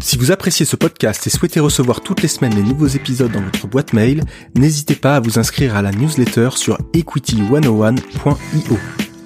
[0.00, 3.40] Si vous appréciez ce podcast et souhaitez recevoir toutes les semaines les nouveaux épisodes dans
[3.40, 4.22] votre boîte mail,
[4.54, 8.78] n'hésitez pas à vous inscrire à la newsletter sur equity101.io.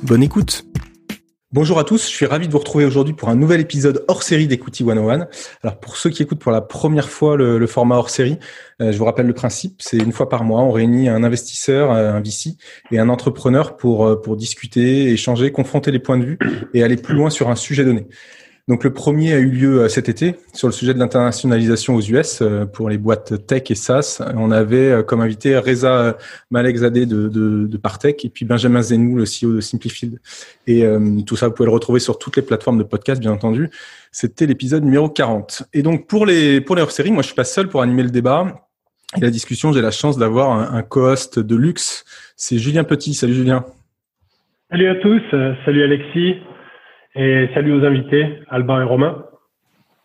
[0.03, 0.65] Bonne écoute
[1.51, 4.23] Bonjour à tous, je suis ravi de vous retrouver aujourd'hui pour un nouvel épisode hors
[4.23, 5.29] série d'Equity 101.
[5.63, 8.39] Alors pour ceux qui écoutent pour la première fois le, format hors série,
[8.83, 11.91] euh, je vous rappelle le principe, c'est une fois par mois, on réunit un investisseur,
[11.91, 12.59] euh, un VC
[12.91, 16.39] et un entrepreneur euh, pour discuter, échanger, confronter les points de vue
[16.75, 18.07] et aller plus loin sur un sujet donné.
[18.69, 22.03] Donc le premier a eu lieu euh, cet été sur le sujet de l'internationalisation aux
[22.03, 24.23] US euh, pour les boîtes tech et SaaS.
[24.37, 26.19] On avait euh, comme invité Reza
[26.51, 30.19] Malekzadeh de, de, Partech et puis Benjamin Zenou, le CEO de Simplifield.
[30.67, 30.85] Et
[31.27, 33.71] tout ça, vous pouvez le retrouver sur toutes les plateformes de podcast, bien entendu.
[34.11, 35.63] C'était l'épisode numéro 40.
[35.73, 38.11] Et donc pour les pour les hors-séries, moi je suis pas seul pour animer le
[38.11, 38.67] débat
[39.17, 39.73] et la discussion.
[39.73, 42.05] J'ai la chance d'avoir un, un co-host de luxe.
[42.37, 43.15] C'est Julien Petit.
[43.15, 43.65] Salut Julien.
[44.71, 45.23] Salut à tous.
[45.65, 46.37] Salut Alexis.
[47.21, 49.25] Et salut aux invités, Albin et Romain.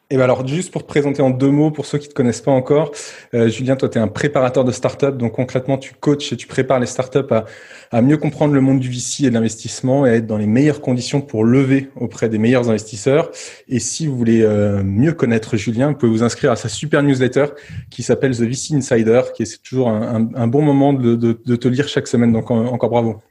[0.10, 2.16] Et ben alors, juste pour te présenter en deux mots, pour ceux qui ne te
[2.16, 2.92] connaissent pas encore,
[3.36, 5.16] euh, Julien, toi, tu es un préparateur de start-up.
[5.16, 7.46] Donc, concrètement, tu coaches et tu prépares les start-up à,
[7.92, 10.48] à mieux comprendre le monde du VC et de l'investissement et à être dans les
[10.48, 13.30] meilleures conditions pour lever auprès des meilleurs investisseurs.
[13.68, 17.04] Et si vous voulez euh, mieux connaître Julien, vous pouvez vous inscrire à sa super
[17.04, 17.46] newsletter
[17.92, 21.56] qui s'appelle The VC Insider, qui est toujours un, un, bon moment de, de, de,
[21.56, 22.32] te lire chaque semaine.
[22.32, 23.22] Donc, encore bravo.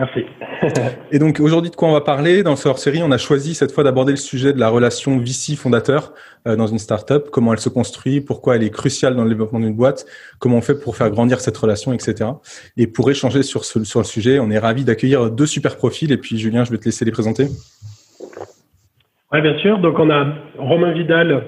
[0.00, 0.24] Merci.
[1.12, 3.70] et donc aujourd'hui, de quoi on va parler Dans ce hors-série, on a choisi cette
[3.70, 6.14] fois d'aborder le sujet de la relation VC-fondateur
[6.46, 9.60] euh, dans une startup, comment elle se construit, pourquoi elle est cruciale dans le développement
[9.60, 10.06] d'une boîte,
[10.38, 12.30] comment on fait pour faire grandir cette relation, etc.
[12.78, 16.10] Et pour échanger sur, ce, sur le sujet, on est ravi d'accueillir deux super profils.
[16.10, 17.48] Et puis Julien, je vais te laisser les présenter.
[19.32, 19.80] Oui, bien sûr.
[19.80, 21.44] Donc on a Romain Vidal,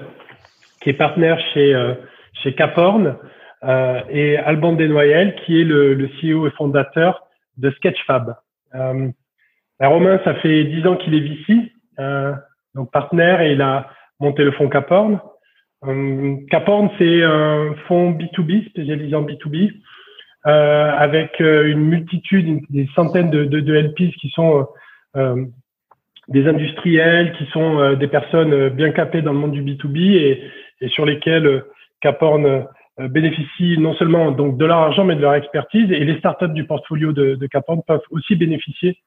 [0.83, 1.95] qui est partenaire chez, euh,
[2.43, 3.15] chez Caporn,
[3.63, 7.23] euh, et Alban Desnoyelles, qui est le, le CEO et fondateur
[7.57, 8.35] de Sketchfab.
[8.75, 9.09] Euh,
[9.79, 12.33] ben, Romain, ça fait dix ans qu'il est VC, euh,
[12.75, 15.19] donc partenaire, et il a monté le fonds Caporn.
[15.85, 19.71] Euh, Caporn, c'est un fonds B2B spécialisé en B2B,
[20.45, 24.67] euh, avec euh, une multitude, des centaines de, de, de LPs qui sont
[26.29, 30.41] des industriels, qui sont des personnes bien capées dans le monde du B2B et,
[30.79, 31.65] et sur lesquels
[32.01, 32.65] Caporn
[32.99, 36.65] bénéficient non seulement donc de leur argent mais de leur expertise et les startups du
[36.65, 37.47] portfolio de, de
[37.87, 38.97] peuvent aussi bénéficier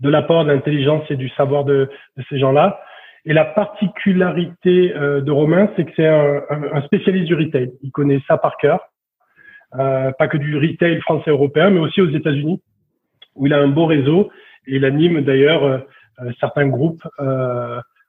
[0.00, 2.80] de l'apport d'intelligence et du savoir de, de ces gens-là.
[3.24, 7.72] Et la particularité euh, de Romain, c'est que c'est un, un, spécialiste du retail.
[7.82, 8.80] Il connaît ça par cœur,
[9.78, 12.62] euh, pas que du retail français européen, mais aussi aux États-Unis,
[13.34, 14.30] où il a un beau réseau
[14.66, 15.78] et il anime d'ailleurs euh,
[16.20, 17.02] euh certains groupes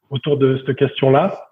[0.10, 1.47] autour de cette question-là.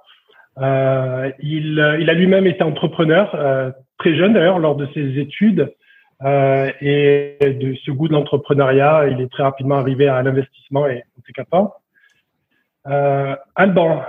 [0.60, 5.20] Euh, il, euh, il, a lui-même été entrepreneur, euh, très jeune d'ailleurs, lors de ses
[5.20, 5.74] études.
[6.22, 11.34] Et de ce goût de l'entrepreneuriat, il est très rapidement arrivé à l'investissement et on
[11.34, 11.68] capable.
[12.88, 14.02] Euh, Alban,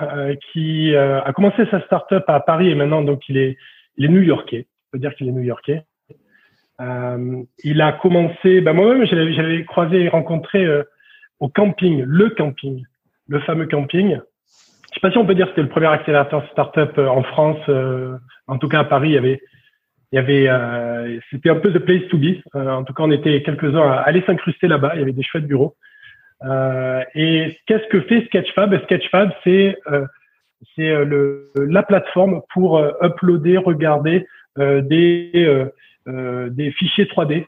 [0.52, 3.58] qui a commencé sa start-up à Paris et maintenant donc il est,
[3.96, 4.66] il est new-yorkais.
[4.68, 5.82] On peut dire qu'il est new-yorkais.
[6.78, 10.64] il a commencé, ben moi-même j'avais croisé et rencontré
[11.40, 12.84] au camping, le camping,
[13.28, 14.20] le fameux camping,
[14.96, 17.58] sais pas si on peut dire que c'était le premier accélérateur startup euh, en France.
[17.68, 19.40] Euh, en tout cas, à Paris, il y avait,
[20.10, 22.40] il y avait, euh, c'était un peu the place to be.
[22.54, 24.92] en tout cas, on était quelques-uns à aller s'incruster là-bas.
[24.94, 25.74] Il y avait des chouettes bureaux.
[27.14, 28.82] et qu'est-ce que fait Sketchfab?
[28.84, 29.76] Sketchfab, c'est
[30.74, 35.66] c'est le, la plateforme pour uploader, regarder des
[36.06, 37.46] des fichiers 3D.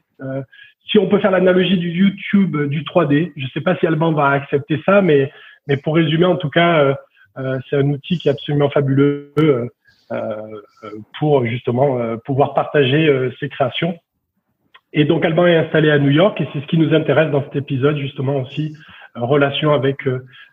[0.85, 4.11] si on peut faire l'analogie du YouTube du 3D, je ne sais pas si Alban
[4.11, 5.31] va accepter ça, mais
[5.69, 6.95] mais pour résumer, en tout cas, euh,
[7.69, 9.65] c'est un outil qui est absolument fabuleux euh,
[10.11, 10.35] euh,
[11.19, 13.97] pour justement pouvoir partager ses créations.
[14.91, 17.43] Et donc Alban est installé à New York et c'est ce qui nous intéresse dans
[17.43, 18.75] cet épisode justement aussi
[19.15, 19.97] relation avec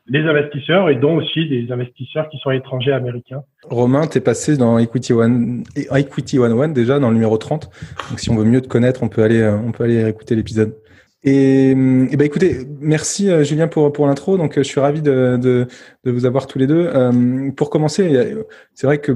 [0.09, 3.43] les investisseurs et dont aussi des investisseurs qui sont étrangers américains.
[3.65, 7.71] Romain, tu es passé dans Equity One, Equity One One déjà dans le numéro 30.
[8.11, 10.75] Donc si on veut mieux te connaître, on peut aller, on peut aller écouter l'épisode.
[11.28, 14.38] Et, et ben écoutez, merci euh, Julien pour pour l'intro.
[14.38, 15.67] Donc euh, je suis ravi de, de,
[16.05, 16.88] de vous avoir tous les deux.
[16.94, 18.37] Euh, pour commencer,
[18.75, 19.11] c'est vrai que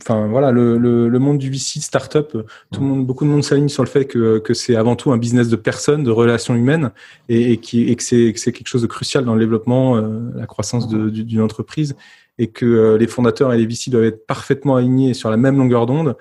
[0.00, 2.30] enfin voilà le, le, le, monde du VC startup,
[2.72, 5.10] tout le monde, beaucoup de monde s'aligne sur le fait que que c'est avant tout
[5.10, 6.92] un business de personnes, de relations humaines,
[7.28, 9.96] et, et qui et que c'est que c'est quelque chose de crucial dans le développement,
[10.36, 11.96] la croissance d'une entreprise.
[12.38, 15.86] Et que les fondateurs et les VC doivent être parfaitement alignés sur la même longueur
[15.86, 16.16] d'onde,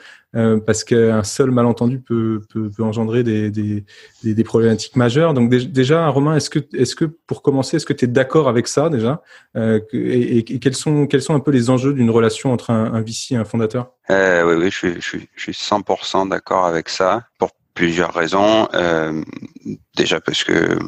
[0.66, 3.86] parce qu'un seul malentendu peut, peut, peut engendrer des, des,
[4.24, 5.34] des, problématiques majeures.
[5.34, 8.68] Donc déjà, Romain, est-ce que, est-ce que pour commencer, est-ce que tu es d'accord avec
[8.68, 9.22] ça déjà
[9.56, 13.02] et, et, quels sont quels sont un peu les enjeux d'une relation entre un, un
[13.02, 13.92] VC et un fondateur?
[14.10, 18.68] Euh, Oui, oui, je suis, je je suis 100% d'accord avec ça pour plusieurs raisons.
[18.74, 19.22] Euh,
[19.96, 20.80] déjà parce que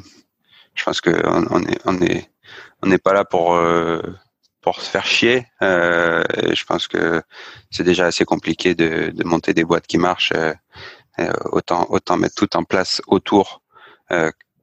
[0.74, 2.30] je pense que on, est on est
[2.86, 4.02] n'est pas là pour euh,
[4.68, 5.46] pour se faire chier.
[5.62, 7.22] Euh, je pense que
[7.72, 10.34] c'est déjà assez compliqué de, monter des boîtes qui marchent.
[10.36, 10.54] Euh,
[11.20, 13.62] euh, autant autant mettre tout en place autour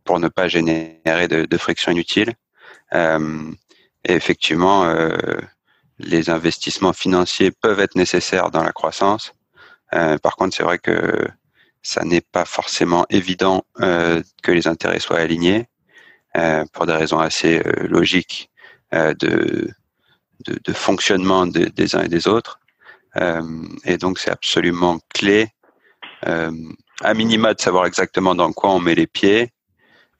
[0.04, 2.34] pour ne pas générer de, de friction inutile.
[2.92, 4.78] et effectivement,
[5.98, 9.32] les investissements financiers peuvent être nécessaires dans la croissance.
[10.22, 11.26] par contre, c'est vrai que
[11.82, 13.64] ça n'est pas forcément évident
[14.44, 15.66] que les intérêts soient alignés
[16.72, 17.62] pour des raisons assez
[17.96, 18.50] logiques
[18.92, 19.74] de,
[20.44, 22.60] de, fonctionnement des uns et des autres.
[23.84, 25.48] et donc c'est absolument clé,
[26.22, 29.52] à minima de savoir exactement dans quoi on met les pieds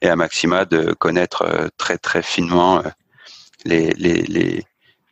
[0.02, 2.82] et à maxima de connaître très très finement
[3.64, 4.22] les, les,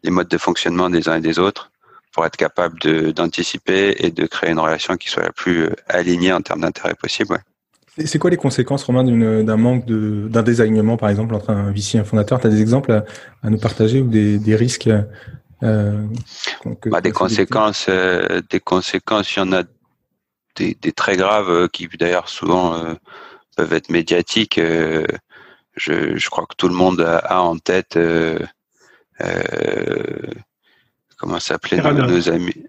[0.03, 1.71] les, modes de fonctionnement des uns et des autres
[2.13, 2.79] pour être capable
[3.13, 6.95] d'anticiper et de créer une relation qui soit la plus euh, alignée en termes d'intérêt
[6.95, 7.43] possible.
[7.99, 11.99] C'est quoi les conséquences, Romain, d'un manque d'un désalignement, par exemple, entre un VC et
[11.99, 12.41] un fondateur?
[12.41, 13.05] Tu as des exemples
[13.43, 14.89] à, nous partager ou des, des risques
[15.63, 16.07] euh,
[16.87, 19.63] bah, Des conséquences, euh, des conséquences, il y en a
[20.57, 22.95] des, des très graves euh, qui, d'ailleurs, souvent euh,
[23.57, 24.59] peuvent être médiatiques.
[24.59, 27.99] je, je, crois que tout le monde a, a en tête
[31.19, 32.65] comment s'appelait nos, nos amis?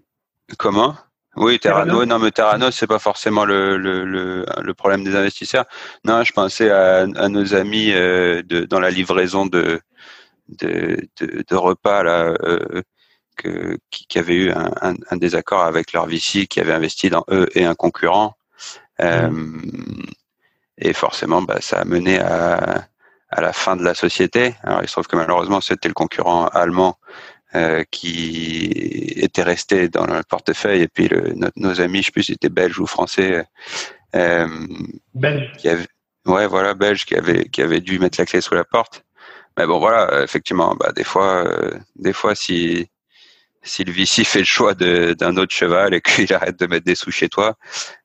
[0.58, 0.96] Comment?
[1.36, 2.04] Oui, Terrano.
[2.04, 5.64] Non, mais Terrano, c'est pas forcément le, le, le, problème des investisseurs.
[6.04, 9.80] Non, je pensais à, à nos amis euh, de, dans la livraison de,
[10.48, 12.82] de, de, repas là, euh,
[13.36, 17.24] que, qui, qui, avaient eu un, un, désaccord avec leur VC, qui avait investi dans
[17.30, 18.36] eux et un concurrent.
[19.00, 19.30] Euh,
[20.78, 22.86] et forcément, bah, ça a mené à,
[23.30, 24.54] à la fin de la société.
[24.62, 26.98] Alors, il se trouve que malheureusement, c'était le concurrent allemand
[27.56, 28.66] euh, qui
[29.16, 32.48] était resté dans le portefeuille et puis le, nos amis, je sais plus si c'était
[32.48, 33.44] belge ou français,
[34.16, 34.48] euh,
[35.14, 35.86] belge, qui avait,
[36.26, 39.04] ouais voilà belge qui avait qui avait dû mettre la clé sous la porte.
[39.56, 42.88] Mais bon voilà, effectivement, bah des fois, euh, des fois si
[43.62, 46.94] si le VC fait le choix d'un autre cheval et qu'il arrête de mettre des
[46.94, 47.56] sous chez toi,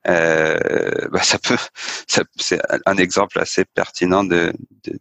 [0.08, 1.58] euh, bah ça peut,
[2.08, 4.54] ça, c'est un exemple assez pertinent de,
[4.84, 5.00] de,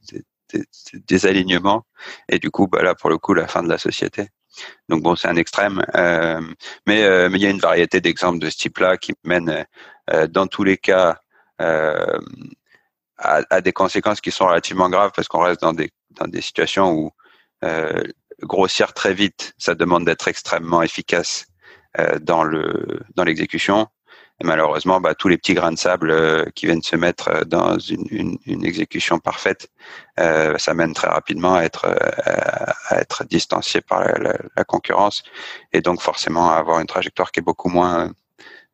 [0.54, 1.84] de, des alignements
[2.28, 4.28] et du coup, bah là pour le coup, la fin de la société.
[4.88, 6.40] Donc bon, c'est un extrême, euh,
[6.86, 9.66] mais, euh, mais il y a une variété d'exemples de ce type-là qui mènent
[10.10, 11.18] euh, dans tous les cas
[11.60, 12.18] à,
[13.18, 16.92] à, des conséquences qui sont relativement graves parce qu'on reste dans des dans des situations
[16.92, 17.10] où
[18.42, 21.46] grossir très vite, ça demande d'être extrêmement efficace
[22.20, 23.88] dans le dans l'exécution.
[24.40, 27.44] Et malheureusement, bah, tous les petits grains de sable euh, qui viennent se mettre euh,
[27.44, 29.68] dans une, une, une exécution parfaite,
[30.20, 31.86] euh, ça mène très rapidement à être,
[32.88, 35.22] à être distancié par la, la, concurrence
[35.72, 38.12] et donc forcément à avoir une trajectoire qui est beaucoup moins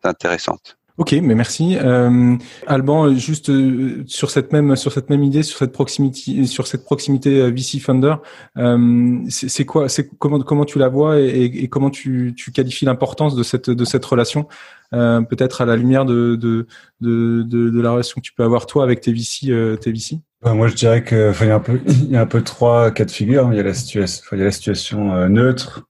[0.02, 0.76] intéressante.
[0.96, 1.76] Ok, mais merci.
[1.76, 2.37] Euh,
[2.69, 6.84] Alban, juste euh, sur cette même sur cette même idée, sur cette proximité, sur cette
[6.84, 8.14] proximité euh, VC Funder,
[8.58, 12.84] euh, c'est quoi, c'est comment comment tu la vois et, et comment tu, tu qualifies
[12.84, 14.46] l'importance de cette de cette relation,
[14.94, 16.67] euh, peut-être à la lumière de de,
[17.00, 20.20] de de, de la relation que tu peux avoir toi avec tes VC tes VC.
[20.44, 22.91] Moi, je dirais que il y a un peu il y a un peu trois
[22.91, 23.48] cas de figure.
[23.53, 25.89] Il y a la situation il y a la situation neutre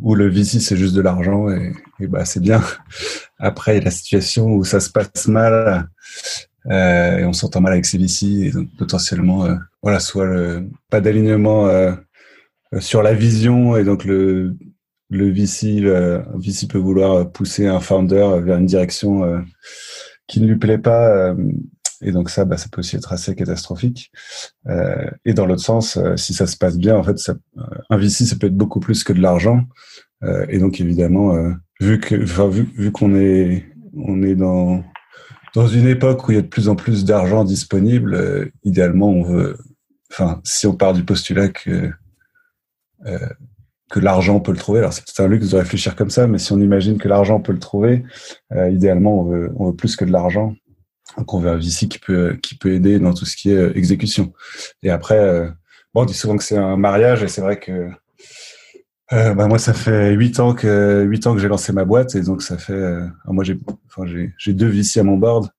[0.00, 2.62] où le VC c'est juste de l'argent et, et bah c'est bien.
[3.38, 5.88] Après, il y a la situation où ça se passe mal
[6.70, 10.68] euh, et on s'entend mal avec ses VC et donc potentiellement, euh, voilà, soit le,
[10.90, 11.92] pas d'alignement euh,
[12.78, 14.56] sur la vision et donc le
[15.10, 19.40] le VC, peut vouloir pousser un founder vers une direction euh,
[20.26, 21.10] qui ne lui plaît pas.
[21.10, 21.34] Euh,
[22.02, 24.10] et donc ça, bah, ça peut aussi être assez catastrophique.
[24.66, 27.34] Euh, et dans l'autre sens, si ça se passe bien, en fait, ça,
[27.88, 29.64] un VC, ça peut être beaucoup plus que de l'argent.
[30.48, 31.34] et donc évidemment,
[31.80, 32.00] vu
[32.92, 33.64] qu'on est,
[34.34, 34.82] dans,
[35.68, 39.22] une époque où il y a de plus en plus d'argent disponible, euh, idéalement, on
[39.22, 39.58] veut,
[40.10, 41.90] enfin, si on part du postulat que,
[43.06, 43.28] euh,
[43.94, 46.38] que l'argent peut le trouver, alors c'est peut-être un luxe de réfléchir comme ça, mais
[46.38, 48.02] si on imagine que l'argent peut le trouver,
[48.52, 50.56] euh, idéalement, on veut, on veut plus que de l'argent.
[51.16, 53.56] Donc, on veut un VC qui peut, qui peut aider dans tout ce qui est
[53.56, 54.32] euh, exécution.
[54.82, 55.48] Et après, euh,
[55.94, 57.88] bon, on dit souvent que c'est un mariage, et c'est vrai que
[59.12, 62.16] euh, bah moi, ça fait huit ans que huit ans que j'ai lancé ma boîte
[62.16, 62.72] et donc ça fait.
[62.72, 65.50] Euh, moi, j'ai enfin, j'ai deux VC à mon board,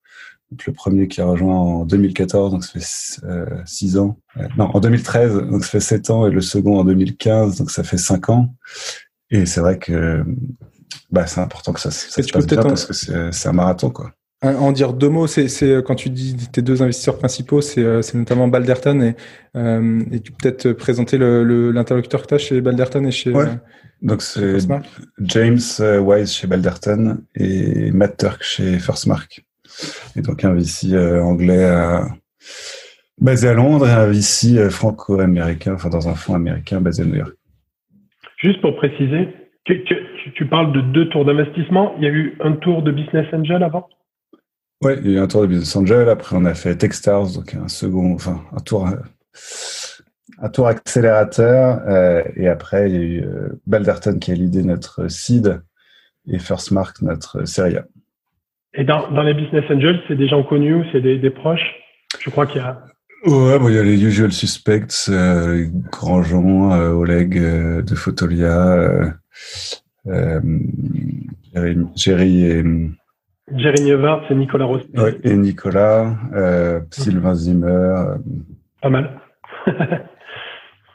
[0.65, 3.21] le premier qui a rejoint en 2014, donc ça fait
[3.65, 4.17] 6 ans.
[4.57, 7.83] non, en 2013, donc ça fait 7 ans, et le second en 2015, donc ça
[7.83, 8.55] fait 5 ans.
[9.31, 10.23] Et c'est vrai que
[11.11, 12.93] bah, c'est important que ça, ça se passe bien parce que
[13.31, 14.11] c'est un marathon, quoi.
[14.43, 15.47] En dire deux mots, c'est
[15.85, 19.15] quand tu dis tes deux investisseurs principaux, c'est notamment Balderton et,
[19.55, 23.31] euh, et tu peux peut-être présenter l'interlocuteur que tu as chez Balderton et chez.
[23.31, 23.47] Ouais.
[24.01, 24.57] Donc c'est
[25.19, 29.44] James euh, Wise chez Balderton et Matt Turk chez Firstmark.
[30.15, 31.69] Et donc un VC euh, anglais
[33.19, 37.15] basé à Londres et un VC franco-américain, enfin dans un fonds américain basé à New
[37.15, 37.33] York.
[38.37, 39.29] Juste pour préciser,
[39.65, 39.83] tu,
[40.35, 41.95] tu parles de deux tours d'investissement.
[41.97, 43.87] Il y a eu un tour de business angel avant?
[44.83, 46.09] Oui, il y a eu un tour de Business Angel.
[46.09, 48.87] Après, on a fait Techstars, donc un second, enfin, un tour,
[50.37, 51.81] un tour accélérateur.
[51.87, 55.61] Euh, et après, il y a eu euh, Balderton qui a l'idée notre seed
[56.27, 57.85] et First Mark notre série A.
[58.75, 61.75] Et dans, dans les Business Angels, c'est des gens connus ou c'est des, des, proches
[62.19, 62.83] Je crois qu'il y a.
[63.25, 69.13] Ouais, bon, il y a les usual suspects, euh, Grandjean, euh, Oleg euh, de Fotolia,
[70.07, 70.39] euh,
[71.95, 72.63] Jerry et
[73.53, 74.89] Jérémy Evart, c'est Nicolas Rossi.
[74.95, 77.67] Oui, et Nicolas, euh, Sylvain Zimmer.
[77.67, 78.17] Euh.
[78.81, 79.21] Pas mal.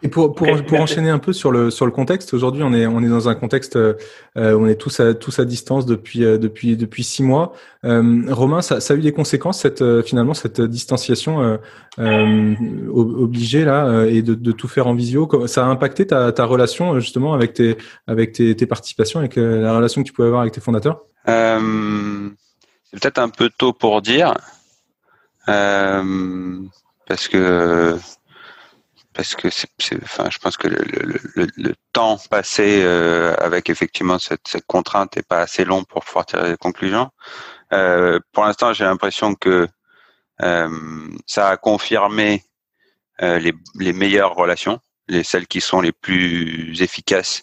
[0.02, 2.86] Et pour, pour, pour enchaîner un peu sur le, sur le contexte, aujourd'hui on est,
[2.86, 3.94] on est dans un contexte euh,
[4.36, 7.52] où on est tous à, tous à distance depuis, euh, depuis, depuis six mois.
[7.84, 11.58] Euh, Romain, ça, ça, a eu des conséquences cette, finalement cette distanciation
[11.98, 15.28] obligée là et de, de, tout faire en visio?
[15.46, 17.76] Ça a impacté ta, ta relation justement avec tes,
[18.06, 21.04] avec tes, tes participations, avec la relation que tu pouvais avoir avec tes fondateurs?
[21.28, 22.30] Euh,
[22.84, 24.34] c'est peut-être un peu tôt pour dire,
[25.48, 26.58] euh,
[27.06, 27.96] parce que
[29.20, 29.48] parce que
[30.02, 35.66] enfin, je pense que le, temps passé euh, avec effectivement cette, contrainte n'est pas assez
[35.66, 37.10] long pour pouvoir tirer des conclusions.
[37.68, 39.68] pour l'instant, j'ai l'impression que
[41.26, 42.42] ça a confirmé
[43.20, 47.42] les, meilleures relations, les celles qui sont les plus efficaces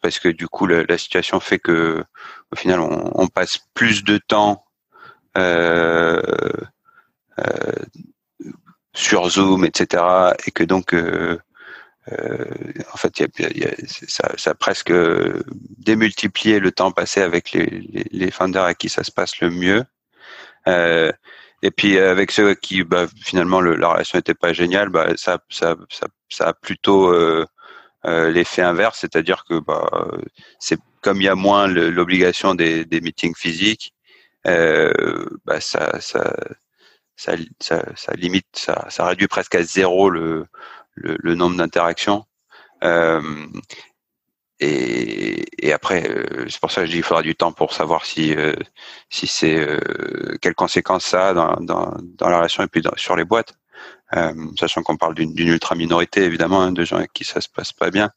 [0.00, 2.02] parce que du coup la, situation fait que
[2.50, 4.64] au final on, passe plus de temps
[5.36, 6.22] euh,
[7.38, 7.72] euh,
[8.94, 10.04] sur Zoom, etc.
[10.46, 11.38] Et que donc euh,
[12.92, 13.24] en fait, y
[13.64, 14.92] a, ça, ça, a presque
[15.78, 19.84] démultiplié le temps passé avec les, les, les à qui ça se passe le mieux.
[20.66, 25.38] et puis avec ceux qui bah, finalement le, la relation n'était pas géniale, bah, ça,
[25.48, 27.12] ça, ça, ça a plutôt
[28.04, 29.88] euh, l'effet inverse, c'est-à-dire que bah,
[30.58, 33.94] c'est comme il y a moins l'obligation des, des, meetings physiques,
[34.46, 36.34] euh, bah, ça, ça,
[37.22, 40.46] ça, limite, ça, réduit presque à zéro le,
[40.94, 42.24] le, nombre d'interactions.
[42.82, 43.46] Euh,
[44.60, 48.04] et, après, euh, c'est pour ça que je dis qu'il faudra du temps pour savoir
[48.04, 48.54] si, euh,
[49.10, 49.66] si c'est
[50.40, 53.54] quelles conséquences ça a dans, dans, dans la relation et puis sur les boîtes.
[54.58, 57.72] Sachant qu'on parle d'une ultra minorité évidemment hein, de gens avec qui ça se passe
[57.72, 58.10] pas bien,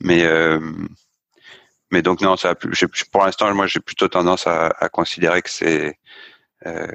[0.00, 0.26] mais
[1.92, 5.98] mais donc non, ça pour l'instant moi j'ai plutôt tendance à considérer que c'est
[6.66, 6.86] euh,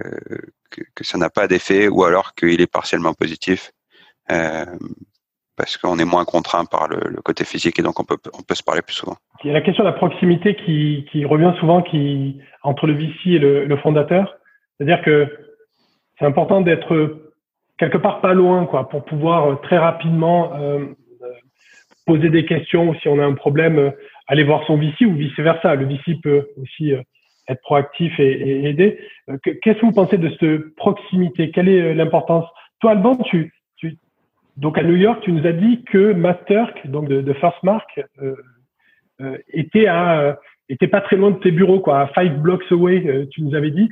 [0.70, 3.72] que, ça n'a pas d'effet ou alors qu'il est partiellement positif
[4.30, 4.66] euh,
[5.58, 8.56] parce qu'on est moins contraint par le, côté physique et donc on peut on peut
[8.56, 9.16] se parler plus souvent.
[9.44, 13.16] Il y a la question de la proximité qui, revient souvent qui entre le VC
[13.26, 14.36] et le, fondateur,
[14.78, 15.28] c'est-à-dire que
[16.18, 17.22] c'est important d'être
[17.78, 20.86] quelque part pas loin, quoi, pour pouvoir très rapidement euh,
[22.06, 23.92] poser des questions ou si on a un problème,
[24.28, 25.76] aller voir son VC ou vice versa.
[25.76, 26.94] Le VC peut aussi
[27.52, 29.00] être proactif et, aider.
[29.44, 31.52] Qu'est-ce que vous pensez de cette proximité?
[31.52, 32.46] Quelle est l'importance?
[32.80, 33.98] Toi, Alban, tu, tu,
[34.58, 37.62] donc à New York, tu nous as dit que Matt Turk, donc de, de First
[37.64, 38.00] Mark,
[39.54, 40.38] était à
[40.70, 43.72] était pas très loin de tes bureaux, quoi, à five blocks away, tu nous avais
[43.72, 43.90] dit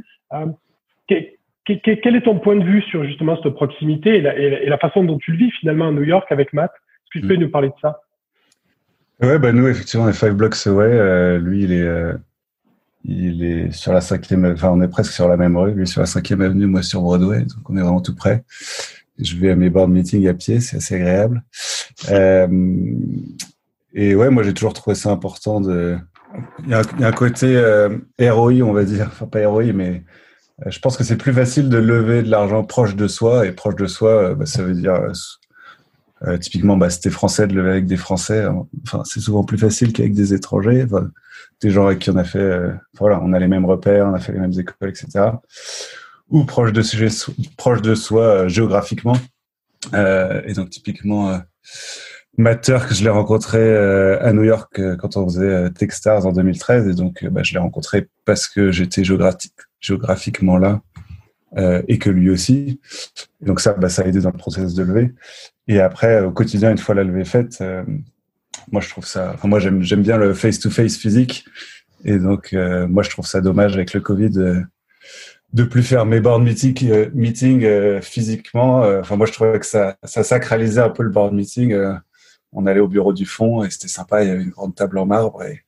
[1.76, 5.32] quel est ton point de vue sur justement cette proximité et la, façon dont tu
[5.32, 6.72] le vis finalement à New York avec Matt?
[6.72, 7.42] Est-ce que tu peux mm.
[7.42, 8.02] nous parler de ça?
[9.22, 10.86] Ouais, bah nous effectivement on est five blocks away.
[10.86, 12.14] Euh, lui il est euh,
[13.04, 15.74] il est sur la cinquième, enfin on est presque sur la même rue.
[15.74, 18.44] Lui sur la cinquième avenue, moi sur Broadway, donc on est vraiment tout près.
[19.18, 21.44] Je vais à mes board meetings à pied, c'est assez agréable.
[22.10, 22.48] Euh,
[23.94, 25.98] et ouais, moi j'ai toujours trouvé ça important de.
[26.64, 30.04] Il y a, un côté euh, ROI, on va dire, enfin pas ROI, mais
[30.66, 33.52] euh, je pense que c'est plus facile de lever de l'argent proche de soi et
[33.52, 34.94] proche de soi, euh, bah, ça veut dire
[36.28, 38.46] euh, typiquement, bah, c'était français de lever avec des Français.
[38.84, 40.86] Enfin, c'est souvent plus facile qu'avec des étrangers.
[41.62, 42.62] des gens avec qui on a fait,
[42.98, 45.32] voilà, on a les mêmes repères, on a fait les mêmes écoles, etc.
[46.30, 46.84] Ou proche de,
[47.58, 49.18] proche de soi géographiquement.
[49.94, 51.40] et donc, typiquement,
[52.38, 53.76] Matter, que je l'ai rencontré
[54.18, 56.88] à New York quand on faisait Techstars en 2013.
[56.88, 60.82] Et donc, bah, je l'ai rencontré parce que j'étais géographique, géographiquement là
[61.58, 62.80] et que lui aussi.
[63.42, 65.14] donc ça, bah, ça a aidé dans le processus de levée.
[65.68, 67.64] Et après, au quotidien, une fois la levée faite,
[68.72, 69.32] moi je trouve ça.
[69.34, 71.46] Enfin, moi j'aime j'aime bien le face to face physique.
[72.06, 74.64] Et donc moi je trouve ça dommage avec le Covid
[75.54, 78.84] de plus faire mes board meeting, euh, meeting euh, physiquement.
[78.84, 81.76] Euh, enfin, moi, je trouvais que ça, ça sacralisait un peu le board meeting.
[82.52, 84.24] on allait au bureau du fond et c'était sympa.
[84.24, 85.64] Il y avait une grande table en marbre et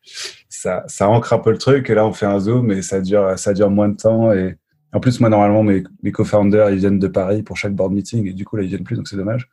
[0.49, 1.89] ça, ça ancre un peu le truc.
[1.89, 4.31] Et là, on fait un zoom et ça dure, ça dure moins de temps.
[4.33, 4.57] Et
[4.93, 8.27] en plus, moi, normalement, mes, mes co-founders, ils viennent de Paris pour chaque board meeting
[8.27, 9.49] et du coup, là, ils viennent plus, donc c'est dommage.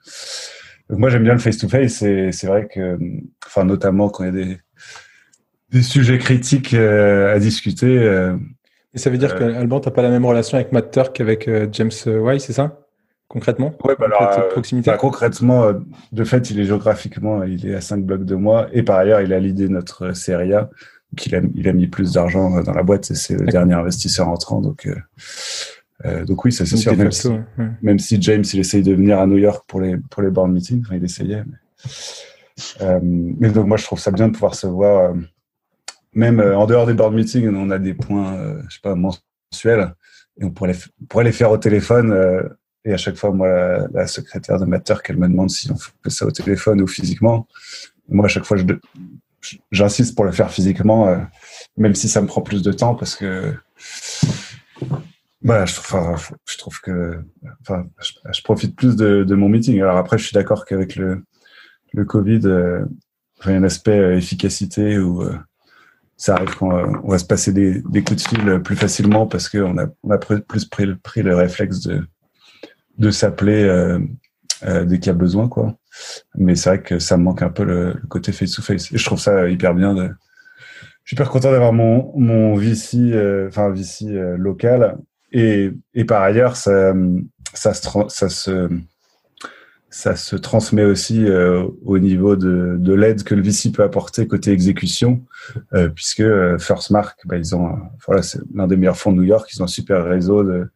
[0.90, 2.98] Donc, moi, j'aime bien le face-to-face et c'est vrai que,
[3.46, 4.58] enfin, notamment quand il y a des,
[5.70, 8.34] des sujets critiques à discuter,
[8.94, 11.14] et ça veut dire euh, qu'Alban, tu n'as pas la même relation avec Matt Turk
[11.14, 12.80] qu'avec euh, James White, c'est ça?
[13.28, 13.74] Concrètement?
[13.84, 14.90] Oui, bah alors, euh, proximité?
[14.90, 15.72] Bah, concrètement,
[16.12, 18.68] de fait, il est géographiquement, il est à 5 blocs de moi.
[18.72, 20.70] Et par ailleurs, il a l'idée de notre série A.
[21.12, 23.74] Donc, il a, il a mis plus d'argent dans la boîte et c'est le dernier
[23.74, 24.60] investisseur entrant.
[24.60, 24.88] Donc,
[26.04, 26.96] euh, donc oui, ça c'est sûr.
[26.96, 27.30] Même, si,
[27.82, 30.50] même, si, James, il essaye de venir à New York pour les, pour les board
[30.50, 31.44] meetings, enfin, il essayait.
[31.46, 31.90] Mais...
[32.80, 35.14] Euh, mais donc moi, je trouve ça bien de pouvoir se voir
[36.18, 38.94] même euh, en dehors des board meetings, on a des points, euh, je sais pas,
[38.94, 39.94] mensuels,
[40.40, 42.12] et on pourrait les, pourrait les faire au téléphone.
[42.12, 42.42] Euh,
[42.84, 46.10] et à chaque fois, moi, la, secrétaire de Matter, qu'elle me demande si on fait
[46.10, 47.46] ça au téléphone ou physiquement.
[48.08, 48.56] Moi, à chaque fois,
[49.70, 51.26] j'insiste pour le faire physiquement,
[51.76, 53.54] même si ça me prend plus de temps, parce que
[55.42, 55.74] voilà, je,
[56.58, 57.22] trouve, que
[57.60, 57.86] enfin,
[58.32, 59.80] je, profite plus de, mon meeting.
[59.80, 61.22] Alors après, je suis d'accord qu'avec le,
[61.92, 65.24] le Covid, il y a un aspect efficacité où
[66.18, 69.48] ça arrive qu'on euh, va se passer des, des, coups de fil plus facilement parce
[69.48, 72.04] qu'on a, on a plus pris, pris le réflexe de,
[72.98, 73.98] de s'appeler
[74.64, 75.48] euh, euh, dès qu'il y a besoin.
[75.48, 75.76] quoi.
[76.36, 78.92] Mais c'est vrai que ça me manque un peu le, côté face-to-face.
[78.92, 79.94] Et je trouve ça hyper bien.
[79.94, 80.08] De...
[81.04, 84.98] Je suis hyper content d'avoir mon, mon VC, euh, enfin VC local.
[85.32, 86.94] Et, et par ailleurs, ça,
[87.54, 88.68] ça, se, ça se
[89.90, 94.26] ça se transmet aussi euh, au niveau de, de l'aide que le VC peut apporter
[94.26, 95.24] côté exécution,
[95.72, 99.16] euh, puisque euh, First Mark, bah, ils ont, voilà, c'est l'un des meilleurs fonds de
[99.16, 100.68] New York, ils ont un super réseau de,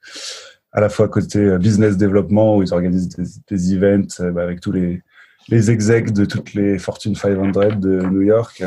[0.72, 4.72] à la fois côté business développement où ils organisent des, des events bah, avec tous
[4.72, 5.02] les
[5.48, 8.62] les execs de toutes les Fortune 500 de New York,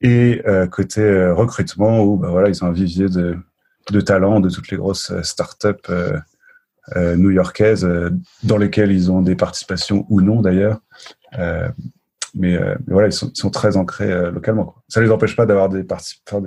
[0.00, 3.36] et côté recrutement où bah, voilà, ils ont un vivier de
[3.90, 5.90] de talents de toutes les grosses startups
[6.96, 8.10] euh, new-yorkaises euh,
[8.42, 10.80] dans lesquelles ils ont des participations ou non d'ailleurs.
[11.38, 11.68] Euh,
[12.34, 14.64] mais, voilà, ils sont, sont très ancrés localement.
[14.64, 14.82] Quoi.
[14.86, 16.40] Ça les empêche pas d'avoir des participants,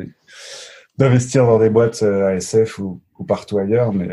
[0.97, 4.09] d'investir dans des boîtes ASF ou, ou partout ailleurs, mais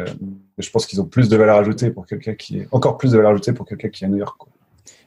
[0.59, 3.17] je pense qu'ils ont plus de valeur ajoutée pour quelqu'un qui est encore plus de
[3.17, 4.41] valeur ajoutée pour quelqu'un qui est à New York.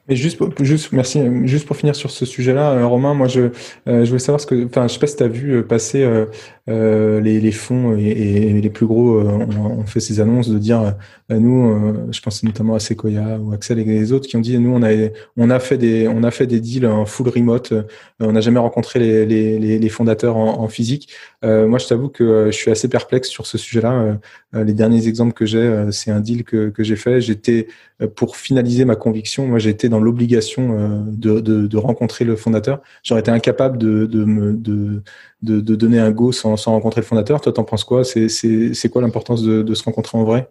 [0.06, 3.40] Mais juste, pour, juste, merci, juste pour finir sur ce sujet-là, euh, Romain, moi, je,
[3.88, 5.62] euh, je voulais savoir ce que, enfin, je sais pas si tu as vu euh,
[5.62, 6.26] passer euh,
[6.66, 10.94] les, les fonds et, et, les plus gros ont, fait ces annonces de dire,
[11.30, 14.74] nous, je pense notamment à Sequoia ou Axel et les autres qui ont dit, nous,
[14.74, 14.90] on a,
[15.36, 17.74] on a fait des, on a fait des deals en full remote,
[18.20, 21.10] on n'a jamais rencontré les, les, les fondateurs en, en physique.
[21.42, 24.18] moi, je t'avoue que je suis assez perplexe sur ce sujet-là.
[24.54, 27.20] les derniers exemples que j'ai, c'est un deal que, que j'ai fait.
[27.20, 27.68] J'étais
[28.16, 32.80] pour finaliser ma conviction, moi, j'étais dans l'obligation euh, de, de, de, rencontrer le fondateur.
[33.02, 35.02] J'aurais été incapable de, de, me, de,
[35.44, 37.40] de, de donner un go sans, sans rencontrer le fondateur.
[37.40, 38.04] Toi, t'en penses quoi?
[38.04, 40.48] C'est quoi l'importance de, de, se rencontrer en vrai?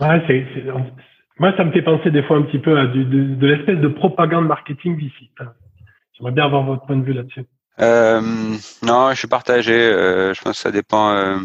[0.00, 0.46] Ouais,
[1.38, 3.78] Moi, ça me fait penser des fois un petit peu à du, de, de l'espèce
[3.78, 5.30] de propagande marketing d'ici.
[6.12, 7.44] J'aimerais bien avoir votre point de vue là-dessus.
[7.80, 8.20] Euh,
[8.82, 9.74] non, je suis partagé.
[9.74, 11.12] Euh, je pense que ça dépend.
[11.12, 11.38] Euh,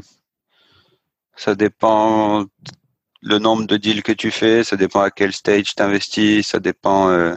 [1.35, 2.45] ça dépend
[3.21, 6.59] le nombre de deals que tu fais, ça dépend à quel stage tu investis, ça
[6.59, 7.35] dépend euh,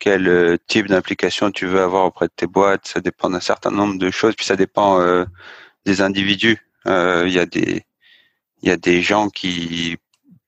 [0.00, 3.70] quel euh, type d'implication tu veux avoir auprès de tes boîtes, ça dépend d'un certain
[3.70, 5.24] nombre de choses, puis ça dépend euh,
[5.86, 6.58] des individus.
[6.86, 7.84] Il y a des
[8.62, 9.98] il y a des gens qui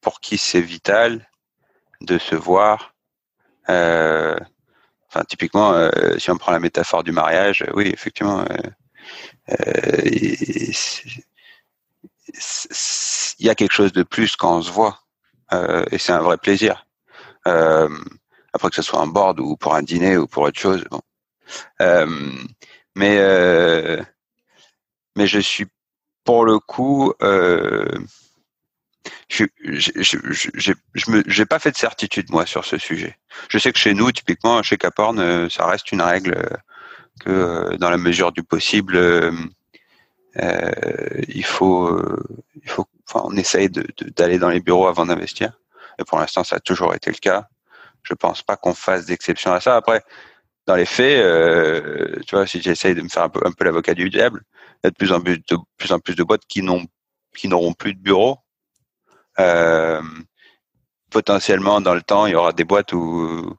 [0.00, 1.28] pour qui c'est vital
[2.00, 2.94] de se voir.
[3.68, 8.44] enfin, typiquement, si on prend la métaphore du mariage, oui, effectivement,
[13.38, 15.02] il y a quelque chose de plus quand on se voit
[15.52, 16.86] euh, et c'est un vrai plaisir.
[17.46, 17.88] Euh,
[18.52, 20.84] après que ce soit un board ou pour un dîner ou pour autre chose.
[20.90, 21.00] Bon.
[21.80, 22.06] Euh,
[22.94, 24.02] mais euh,
[25.16, 25.66] mais je suis
[26.24, 27.98] pour le coup, euh,
[29.28, 29.44] je
[31.26, 33.18] j'ai pas fait de certitude moi sur ce sujet.
[33.48, 36.58] Je sais que chez nous, typiquement chez Caporn, euh, ça reste une règle
[37.20, 38.96] que dans la mesure du possible
[40.40, 40.70] euh,
[41.28, 42.22] il faut, euh,
[42.62, 43.68] il faut, enfin, on essaye
[44.16, 45.58] d'aller dans les bureaux avant d'investir.
[45.98, 47.48] Et pour l'instant, ça a toujours été le cas.
[48.02, 49.76] Je pense pas qu'on fasse d'exception à ça.
[49.76, 50.02] Après,
[50.66, 53.64] dans les faits, euh, tu vois, si j'essaye de me faire un peu, un peu
[53.64, 54.42] l'avocat du diable,
[54.84, 56.84] il y a de plus en plus de, plus en plus de boîtes qui n'ont,
[57.36, 58.38] qui n'auront plus de bureaux
[61.10, 63.56] potentiellement, dans le temps, il y aura des boîtes où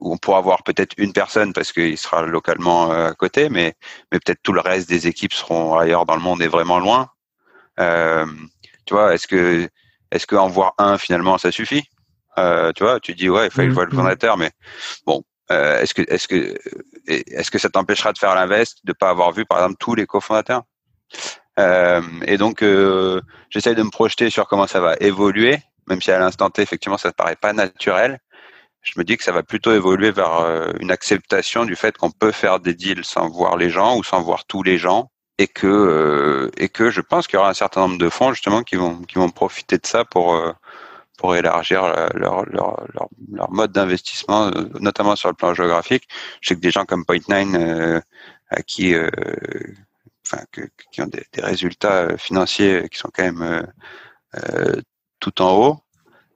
[0.00, 3.74] où on pourra avoir peut-être une personne parce qu'il sera localement à côté, mais
[4.12, 7.10] mais peut-être tout le reste des équipes seront ailleurs dans le monde et vraiment loin.
[8.86, 9.68] tu vois, est-ce que
[10.12, 11.88] est-ce qu'en voir un finalement ça suffit?
[12.38, 14.50] Euh, Tu vois, tu dis ouais, il faut que je vois le fondateur, mais
[15.06, 16.56] bon, euh, est-ce que est-ce que
[17.06, 20.06] est-ce que ça t'empêchera de faire l'invest, de pas avoir vu par exemple tous les
[20.06, 20.62] cofondateurs?
[21.58, 26.10] Euh, Et donc euh, j'essaye de me projeter sur comment ça va évoluer, même si
[26.12, 28.18] à l'instant T effectivement ça ne paraît pas naturel.
[28.82, 32.10] Je me dis que ça va plutôt évoluer vers euh, une acceptation du fait qu'on
[32.10, 35.48] peut faire des deals sans voir les gens ou sans voir tous les gens et
[35.48, 38.62] que euh, et que je pense qu'il y aura un certain nombre de fonds justement
[38.62, 40.52] qui vont qui vont profiter de ça pour euh,
[41.20, 41.82] pour élargir
[42.14, 46.08] leur, leur, leur, leur mode d'investissement, euh, notamment sur le plan géographique.
[46.40, 48.00] Je sais que des gens comme Point9,
[48.48, 48.94] à qui,
[50.26, 50.42] enfin,
[50.90, 53.70] qui ont des, des, résultats financiers qui sont quand même
[55.20, 55.78] tout en haut,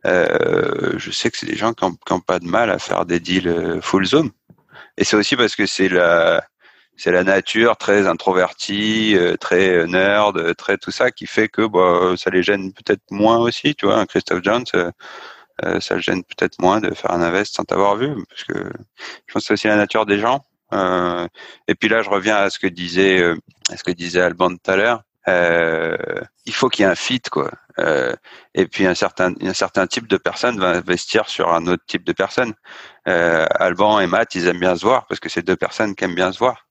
[0.05, 3.81] je sais que c'est des gens qui n'ont pas de mal à faire des deals
[3.81, 4.31] full zone.
[4.99, 6.44] Et c'est aussi parce que c'est la
[6.97, 11.49] c'est la nature très introvertie, euh, très euh, nerd, euh, très tout ça qui fait
[11.49, 14.07] que bah, ça les gêne peut-être moins aussi, tu vois.
[14.07, 18.45] Christophe Jones, ça le gêne peut-être moins de faire un invest sans t'avoir vu, parce
[18.45, 18.55] que
[19.27, 20.45] je pense que c'est aussi la nature des gens.
[20.73, 23.23] et puis là, je reviens à ce que disait,
[23.71, 25.03] à ce que disait Alban tout à l'heure.
[26.47, 27.51] il faut qu'il y ait un fit, quoi.
[28.55, 32.05] et puis un certain, un certain type de personne va investir sur un autre type
[32.05, 32.55] de personne.
[33.07, 36.17] Alban et Matt, ils aiment bien se voir parce que c'est deux personnes qui aiment
[36.17, 36.63] bien se voir.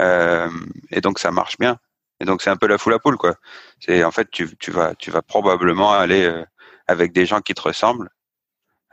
[0.00, 0.48] Euh,
[0.90, 1.78] et donc ça marche bien.
[2.20, 3.34] Et donc c'est un peu la foule à poule quoi.
[3.80, 6.44] C'est en fait tu, tu vas tu vas probablement aller euh,
[6.86, 8.10] avec des gens qui te ressemblent.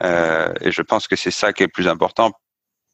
[0.03, 2.31] Euh, et je pense que c'est ça qui est le plus important,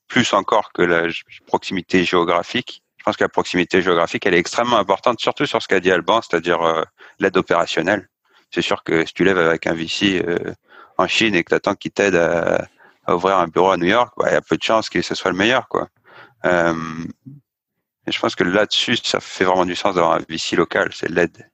[0.08, 1.08] plus encore que la
[1.47, 2.84] proximité géographique.
[2.97, 5.91] Je pense que la proximité géographique, elle est extrêmement importante, surtout sur ce qu'a dit
[5.91, 6.86] Alban, c'est-à-dire
[7.17, 8.08] l'aide opérationnelle.
[8.52, 10.24] C'est sûr que si tu lèves avec un VC
[11.00, 12.67] en Chine et que tu attends qu'il t'aide à,
[13.08, 15.02] à, ouvrir un bureau à New York, bah, il y a peu de chances que
[15.02, 15.67] ce soit le meilleur.
[15.67, 15.89] quoi.
[18.08, 21.10] Et je pense que là-dessus, ça fait vraiment du sens d'avoir un VC local, c'est
[21.10, 21.50] l'aide.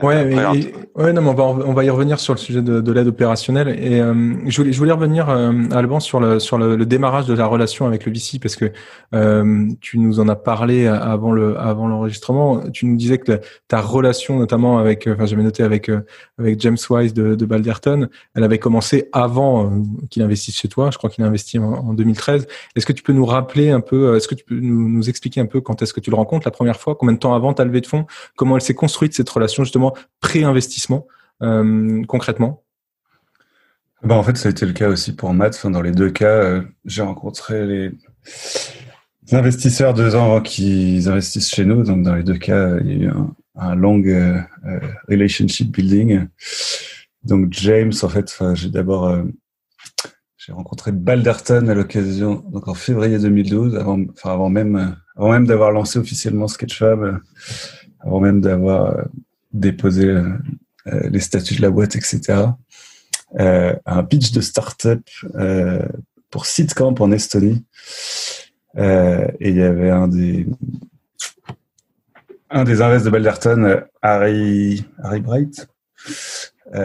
[0.00, 0.24] Ouais,
[0.94, 3.08] ouais, non, mais on va on va y revenir sur le sujet de, de l'aide
[3.08, 6.86] opérationnelle et euh, je voulais je voulais revenir euh, Alban sur le sur le, le,
[6.86, 8.72] démarrage de la relation avec le VC parce que
[9.14, 12.70] euh, tu nous en as parlé avant le avant l'enregistrement.
[12.70, 16.00] Tu nous disais que ta relation notamment avec enfin j'avais noté avec euh,
[16.38, 20.88] avec James Wise de, de Balderton, elle avait commencé avant euh, qu'il investisse chez toi.
[20.90, 22.46] Je crois qu'il a investi en, en 2013.
[22.76, 25.42] Est-ce que tu peux nous rappeler un peu Est-ce que tu peux nous, nous expliquer
[25.42, 26.94] un peu quand est-ce que tu le rencontres la première fois?
[26.94, 28.06] Combien de temps avant ta levée de fonds?
[28.36, 29.81] Comment elle s'est construite cette relation justement
[30.20, 31.06] pré-investissement
[31.42, 32.62] euh, concrètement
[34.02, 35.66] bah, En fait, ça a été le cas aussi pour Matt.
[35.66, 37.92] Dans les deux cas, euh, j'ai rencontré les
[39.32, 41.82] investisseurs deux ans avant qu'ils investissent chez nous.
[41.82, 43.10] Donc, dans les deux cas, il y a eu
[43.56, 44.40] un, long euh,
[45.08, 46.26] relationship building.
[47.24, 49.14] Donc, James, en fait, j'ai d'abord
[50.44, 55.46] j'ai rencontré Balderton à l'occasion, donc en février 2012, avant, enfin avant même, avant même
[55.46, 56.98] d'avoir lancé officiellement SketchUp,
[58.00, 58.96] avant même d'avoir
[59.52, 60.28] déposer euh,
[60.86, 62.20] euh, les statuts de la boîte, etc.
[63.38, 65.00] Euh, un pitch de start-up
[66.30, 67.64] pour SiteCamp en Estonie.
[68.76, 70.46] et il y avait un des
[72.54, 75.66] un invests de Balderton, Harry, Harry Bright,
[76.66, 76.78] qui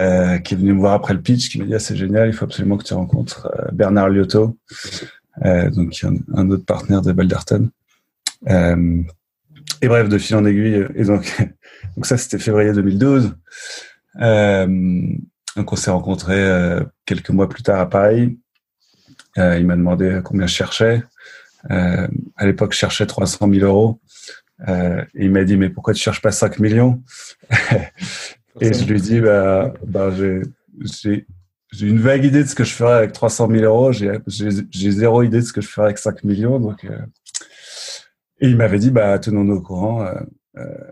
[0.54, 2.46] est venu me voir après le pitch, qui m'a dit ah, c'est génial, il faut
[2.46, 4.58] absolument que tu rencontres Bernard Liotto,
[5.44, 7.70] donc un, un, autre partenaire de Balderton.
[9.74, 10.88] Euh, et bref, de fil en aiguille.
[10.96, 11.26] Et donc,
[12.04, 13.36] ça, c'était février 2012.
[14.22, 14.68] Euh,
[15.56, 18.38] donc on s'est rencontrés euh, quelques mois plus tard à Paris.
[19.38, 21.04] Euh, il m'a demandé combien je cherchais.
[21.72, 24.00] Euh, à l'époque, je cherchais 300 000 euros.
[24.68, 27.04] Euh, et il m'a dit, mais pourquoi tu cherches pas 5 millions?
[28.60, 32.74] Et je lui ai dit, bah, bah j'ai une vague idée de ce que je
[32.74, 33.92] ferais avec 300 000 euros.
[33.92, 36.60] J'ai zéro idée de ce que je ferais avec 5 millions.
[36.60, 36.98] Donc, euh,
[38.40, 40.06] et il m'avait dit, bah, tenons-nous au courant.
[40.06, 40.14] Euh,
[40.58, 40.92] euh,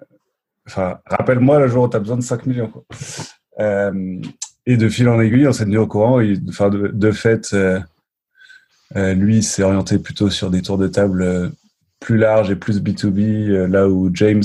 [0.68, 2.70] enfin, rappelle-moi le jour où tu as besoin de 5 millions.
[2.70, 2.84] Quoi.
[3.60, 4.20] Euh,
[4.66, 6.22] et de fil en aiguille, on s'est tenu au courant.
[6.50, 7.56] enfin, de, fait,
[8.96, 11.52] lui s'est orienté plutôt sur des tours de table
[12.00, 14.44] plus larges et plus B2B, là où James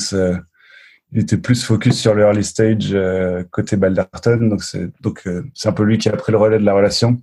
[1.15, 2.95] était plus focus sur le early stage
[3.51, 4.49] côté Balderton.
[4.49, 7.21] Donc c'est donc c'est un peu lui qui a pris le relais de la relation.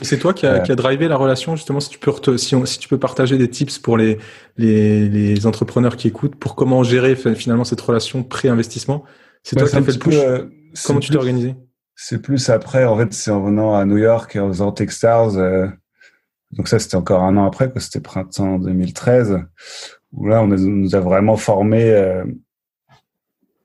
[0.00, 1.78] C'est toi qui a, qui a drivé la relation justement.
[1.78, 4.18] Si tu peux si, si, tu peux partager des tips pour les,
[4.56, 9.04] les, les entrepreneurs qui écoutent pour comment gérer finalement cette relation pré-investissement.
[9.42, 10.14] C'est toi qui as fait le push.
[10.16, 10.46] Euh,
[10.86, 11.56] comment tu t'es organisé?
[11.94, 12.84] C'est plus après.
[12.84, 15.36] En fait, c'est en venant à New York et en faisant Techstars.
[15.36, 15.68] Euh,
[16.52, 19.40] donc ça, c'était encore un an après, que c'était printemps 2013,
[20.12, 22.24] où là, on, a, nous a vraiment formé euh,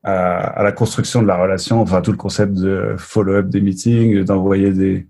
[0.03, 4.71] à, la construction de la relation, enfin tout le concept de follow-up des meetings, d'envoyer
[4.71, 5.07] des,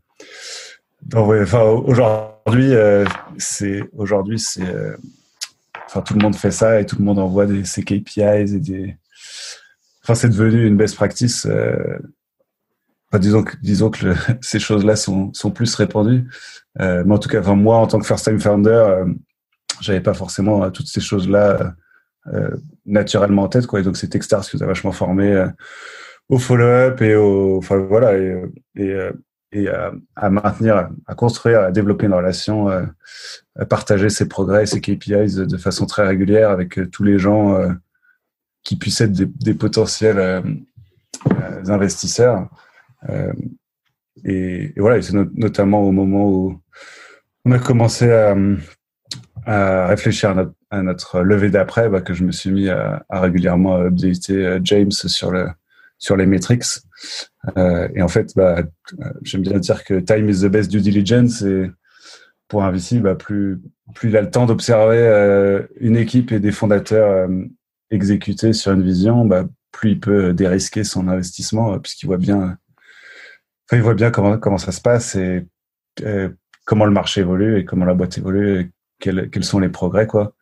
[1.04, 1.44] d'envoyer.
[1.44, 3.06] Enfin aujourd'hui, euh,
[3.38, 4.96] c'est aujourd'hui c'est, euh,
[5.86, 8.60] enfin tout le monde fait ça et tout le monde envoie des ses KPIs et
[8.60, 8.98] des.
[10.04, 11.46] Enfin c'est devenu une best practice.
[11.46, 11.98] Euh,
[13.12, 16.28] enfin, disons que disons que ces choses-là sont sont plus répandues.
[16.80, 19.04] mais en tout cas, enfin moi en tant que first time founder,
[19.82, 21.76] j'avais pas forcément toutes ces choses-là
[22.34, 25.48] euh, naturellement en tête quoi et donc c'est Techstars qui nous a vachement formé euh,
[26.28, 28.42] au follow-up et au enfin voilà et,
[28.76, 29.14] et, euh,
[29.52, 35.46] et à, maintenir, à construire, à développer une relation, à partager ses progrès, ses KPIs
[35.48, 37.58] de façon très régulière avec tous les gens
[38.64, 40.44] qui puissent être des, potentiels
[41.68, 42.50] investisseurs.
[44.26, 46.62] Et, et, voilà, c'est notamment au moment où
[47.46, 50.36] on a commencé à, réfléchir
[50.70, 54.60] à notre, levée d'après bah, que je me suis mis à, à régulièrement updater euh,
[54.64, 55.48] James sur le
[55.98, 56.82] sur les metrics.
[57.58, 58.64] Euh, et en fait, bah,
[59.24, 61.42] j'aime bien dire que time is the best due diligence.
[61.42, 61.70] Et
[62.48, 63.60] pour un VC, bah, plus
[64.04, 67.46] il a le temps d'observer euh, une équipe et des fondateurs euh,
[67.90, 72.58] exécuter sur une vision, bah, plus il peut dérisquer son investissement euh, puisqu'il voit bien,
[73.72, 75.46] il voit bien comment ça se passe et
[76.66, 80.34] comment le marché évolue et comment la boîte évolue quels, quels sont les progrès quoi.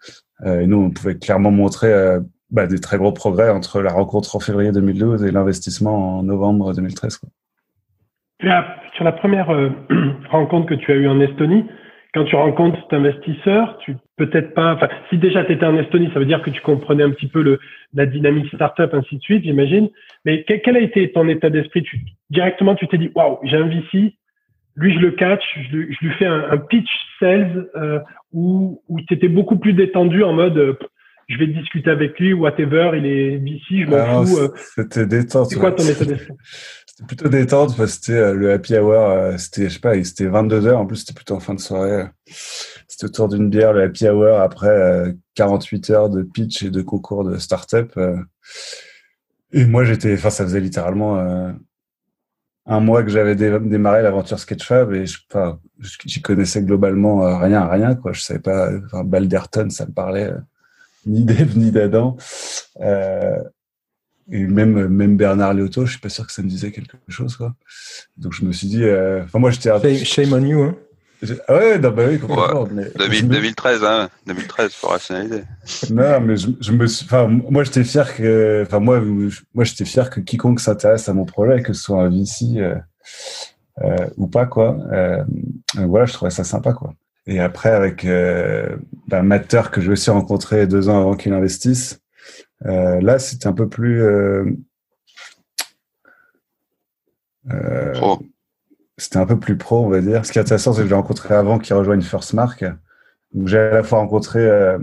[0.46, 2.20] Et nous, on pouvait clairement montrer
[2.52, 6.74] bah, des très gros progrès entre la rencontre en février 2012 et l'investissement en novembre
[6.74, 7.18] 2013.
[7.18, 7.30] Quoi.
[8.96, 9.70] sur la première euh,
[10.30, 11.66] rencontre que tu as eue en Estonie,
[12.14, 16.10] quand tu rencontres cet investisseur, tu peut-être pas, enfin, si déjà tu étais en Estonie,
[16.14, 17.60] ça veut dire que tu comprenais un petit peu
[17.94, 19.90] la dynamique startup, ainsi de suite, j'imagine.
[20.24, 21.86] Mais quel, a été ton état d'esprit?
[22.30, 24.16] Directement, tu t'es dit, waouh, j'ai un VC,
[24.78, 28.00] lui, je le catch, je, lui fais un, pitch sales euh,
[28.32, 30.80] où, où tu étais beaucoup plus détendu en mode euh,
[31.28, 34.38] je vais discuter avec lui, whatever, il est ici, je m'en ah fous.
[34.38, 34.54] Euh.
[34.76, 35.50] C'était détente.
[35.50, 36.34] C'est quoi ton état d'esprit?
[36.88, 40.66] C'était plutôt détente parce que c'était le happy hour, c'était, je sais pas, c'était 22
[40.66, 42.06] heures, en plus c'était plutôt en fin de soirée.
[42.88, 47.26] C'était autour d'une bière, le happy hour, après 48 heures de pitch et de concours
[47.26, 48.00] de start-up.
[49.52, 51.54] Et moi, j'étais, enfin, ça faisait littéralement
[52.66, 55.60] un mois que j'avais démarré l'aventure Sketchfab et je enfin,
[56.06, 60.32] j'y connaissais globalement euh, rien rien quoi je savais pas enfin, Balderton ça me parlait
[60.32, 60.40] euh,
[61.12, 62.18] ni d'Eve ni d'Adam
[62.82, 63.42] euh,
[64.32, 67.36] et même même Bernard Léoto je suis pas sûr que ça me disait quelque chose
[67.36, 67.56] quoi
[68.18, 70.76] donc je me suis dit euh, enfin moi j'étais shame on you hein
[71.48, 72.64] ah ouais, non, bah oui, complètement.
[72.64, 75.44] Ouais, 2013, hein, 2013, pour rationaliser.
[75.90, 79.02] Non, mais je, je me suis, enfin, moi, j'étais fier que, enfin, moi,
[79.54, 82.76] moi, j'étais fier que quiconque s'intéresse à mon projet, que ce soit un VC euh,
[83.84, 84.78] euh, ou pas, quoi.
[84.92, 85.24] Euh,
[85.76, 86.94] voilà, je trouvais ça sympa, quoi.
[87.28, 91.34] Et après, avec euh, bah, Matter que je vais aussi rencontrer deux ans avant qu'il
[91.34, 92.00] investisse,
[92.66, 94.04] euh, là, c'était un peu plus.
[94.04, 94.46] Euh,
[98.02, 98.20] oh
[98.98, 100.26] c'était un peu plus pro, on va dire.
[100.26, 102.64] Ce qui est intéressant, c'est que j'ai rencontré avant qu'il rejoigne First Mark.
[103.34, 104.80] Donc, j'ai à la fois rencontré euh,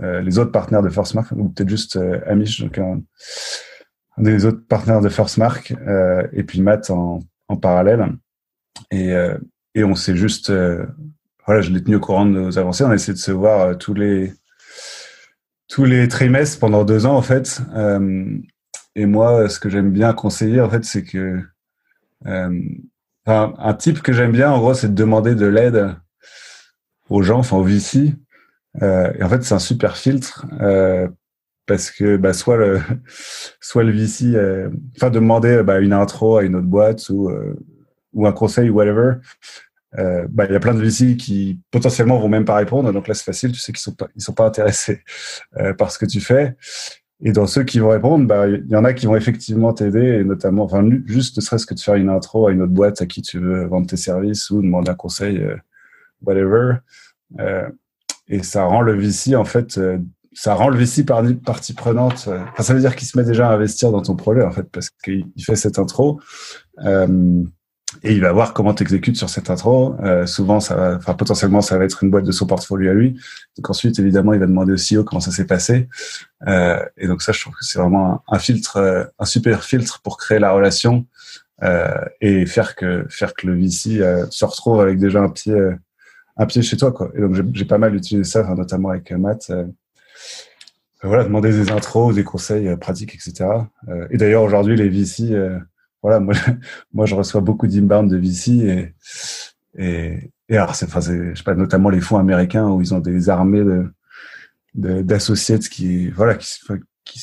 [0.00, 3.00] euh, les autres partenaires de First Mark, ou peut-être juste euh, Amish, donc un,
[4.18, 8.06] des autres partenaires de First Mark, euh, et puis Matt en, en parallèle.
[8.90, 9.38] Et, euh,
[9.74, 10.52] et on s'est juste,
[11.48, 12.84] voilà, je l'ai tenu au courant de nos avancées.
[12.84, 14.32] On a essayé de se voir tous les
[15.66, 17.60] tous les trimestres pendant deux ans, en fait.
[18.94, 21.42] et moi, ce que j'aime bien conseiller, en fait, c'est que
[22.26, 25.96] un type que j'aime bien, en gros, c'est de demander de l'aide
[27.08, 28.14] aux gens, enfin aux VC.
[28.82, 31.08] Euh, et en fait, c'est un super filtre euh,
[31.66, 32.80] parce que bah, soit le
[33.60, 37.54] soit le VC, euh, enfin demander bah, une intro à une autre boîte ou euh,
[38.12, 39.14] ou un conseil whatever.
[39.96, 43.08] Euh, bah, il y a plein de VC qui potentiellement vont même pas répondre, donc
[43.08, 45.02] là c'est facile, tu sais qu'ils sont pas ils sont pas intéressés
[45.78, 46.56] par ce que tu fais.
[47.20, 50.18] Et dans ceux qui vont répondre, bah, il y en a qui vont effectivement t'aider,
[50.20, 53.02] et notamment, enfin, juste ne serait-ce que de faire une intro à une autre boîte
[53.02, 55.56] à qui tu veux vendre tes services ou demander un conseil, euh,
[56.22, 56.76] whatever.
[57.40, 57.68] Euh,
[58.28, 59.98] et ça rend le VC, en fait, euh,
[60.32, 62.28] ça rend le VC partie prenante.
[62.28, 64.70] Enfin, ça veut dire qu'il se met déjà à investir dans ton projet, en fait,
[64.70, 66.20] parce qu'il fait cette intro.
[66.84, 67.42] Euh,
[68.02, 69.96] et il va voir comment tu exécutes sur cette intro.
[70.02, 72.94] Euh, souvent, ça va, enfin, potentiellement, ça va être une boîte de son portfolio à
[72.94, 73.18] lui.
[73.56, 75.88] Donc ensuite, évidemment, il va demander au CEO comment ça s'est passé.
[76.46, 80.00] Euh, et donc ça, je trouve que c'est vraiment un, filtre, euh, un super filtre
[80.02, 81.06] pour créer la relation
[81.62, 85.56] euh, et faire que faire que le VC euh, se retrouve avec déjà un pied,
[86.36, 87.10] un pied chez toi, quoi.
[87.16, 89.50] Et donc j'ai pas mal utilisé ça, notamment avec Matt.
[91.02, 93.48] voilà, demander des intros, des conseils pratiques, etc.
[94.10, 95.34] et d'ailleurs, aujourd'hui, les VC
[96.02, 96.34] voilà, moi,
[96.92, 98.94] moi, je reçois beaucoup d'inbound de VC et,
[99.78, 102.94] et, et alors, c'est, enfin, c'est, je sais pas, notamment les fonds américains où ils
[102.94, 103.64] ont des armées
[104.74, 106.58] de, d'associates qui, voilà, qui,
[107.04, 107.20] qui,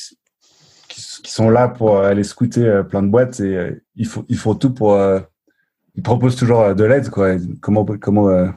[0.88, 4.54] qui, qui sont là pour aller scouter plein de boîtes et ils font ils font
[4.54, 4.98] tout pour
[5.94, 7.36] ils proposent toujours de l'aide quoi.
[7.60, 8.52] Comment comment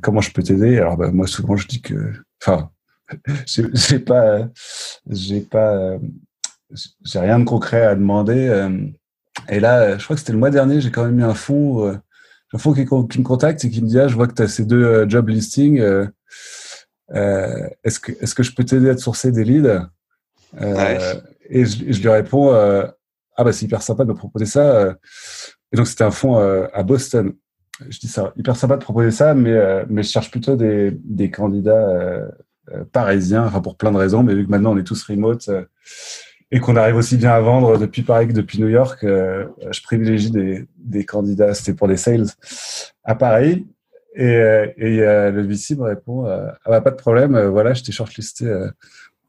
[0.00, 0.78] comment je peux t'aider?
[0.78, 2.70] Alors bah, moi souvent je dis que enfin
[3.46, 4.48] j'ai pas
[5.08, 5.98] j'ai pas
[7.04, 8.68] j'ai rien de concret à demander.
[9.48, 11.98] Et là, je crois que c'était le mois dernier, j'ai quand même mis un fond,
[12.52, 14.42] un fond qui, qui, me contacte et qui me dit ah, je vois que tu
[14.42, 15.82] as ces deux job listings.
[17.14, 19.88] Euh, est-ce que est-ce que je peux t'aider à te sourcer des leads?
[20.60, 21.14] Euh,
[21.48, 22.86] Et je, je, lui réponds euh,
[23.36, 24.96] ah bah c'est hyper sympa de me proposer ça.
[25.72, 27.32] Et donc c'était un fonds à Boston.
[27.88, 31.30] Je dis ça hyper sympa de proposer ça, mais mais je cherche plutôt des des
[31.30, 32.28] candidats
[32.92, 35.50] parisiens, enfin pour plein de raisons, mais vu que maintenant on est tous remote
[36.52, 40.30] et qu'on arrive aussi bien à vendre depuis Paris que depuis New York, je privilégie
[40.30, 42.26] des, des candidats, c'était pour des sales
[43.04, 43.66] à Paris.
[44.14, 47.72] Et, euh, et euh, le VC me répond euh, ah bah, pas de problème, voilà,
[47.72, 48.46] je t'ai shortlisté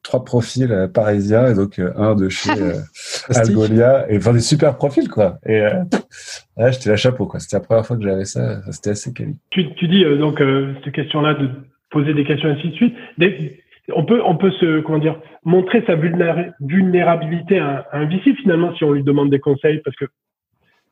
[0.01, 2.51] trois profils parisiens et donc un de chez
[3.29, 5.39] Algolia et enfin des super profils quoi.
[5.45, 5.62] Et
[6.57, 7.39] là, j'étais la chapeau quoi.
[7.39, 9.38] C'était la première fois que j'avais ça, c'était assez quali.
[9.49, 10.43] Tu, tu dis donc
[10.83, 11.49] cette question-là de
[11.89, 12.95] poser des questions ainsi de suite.
[13.91, 18.83] On peut on peut se comment dire montrer sa vulnérabilité à, un VC finalement si
[18.83, 20.05] on lui demande des conseils parce que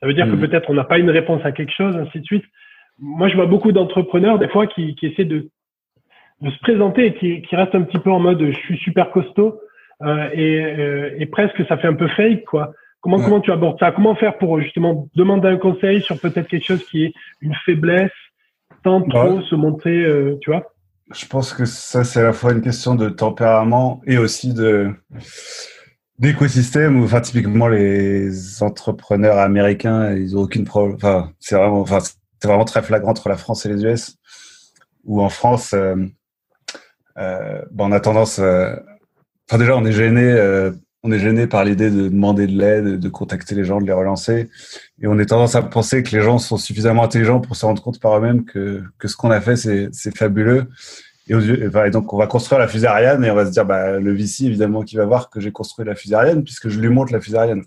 [0.02, 0.40] ça veut dire que mmh.
[0.42, 2.46] peut-être on n'a pas une réponse à quelque chose ainsi de suite.
[3.00, 5.50] Moi, je vois beaucoup d'entrepreneurs, des fois, qui, qui essaient de,
[6.42, 9.12] de se présenter et qui, qui restent un petit peu en mode je suis super
[9.12, 9.60] costaud
[10.04, 12.74] euh, et, euh, et, presque ça fait un peu fake, quoi.
[13.02, 13.92] Comment, comment tu abordes ça?
[13.92, 18.12] Comment faire pour justement demander un conseil sur peut-être quelque chose qui est une faiblesse,
[18.84, 20.72] tant trop se montrer, euh, tu vois?
[21.14, 24.92] Je pense que ça, c'est à la fois une question de tempérament et aussi de
[26.20, 31.32] d'écosystème enfin typiquement les entrepreneurs américains ils ont aucune problème enfin
[32.42, 34.18] c'est vraiment très flagrant entre la France et les US,
[35.04, 35.96] où en France, euh,
[37.18, 38.76] euh, ben, on a tendance, euh,
[39.48, 40.72] enfin déjà on est gêné,
[41.04, 43.94] on est gêné par l'idée de demander de l'aide, de contacter les gens, de les
[43.94, 44.50] relancer,
[45.02, 47.82] et on est tendance à penser que les gens sont suffisamment intelligents pour se rendre
[47.82, 50.68] compte par eux-mêmes que, que ce qu'on a fait c'est fabuleux.
[51.28, 54.00] Et, et, donc on va construire la fusée Ariane et on va se dire bah
[54.00, 56.90] le VC évidemment qui va voir que j'ai construit la fusée Ariane puisque je lui
[56.90, 57.64] montre la fusée Ariane.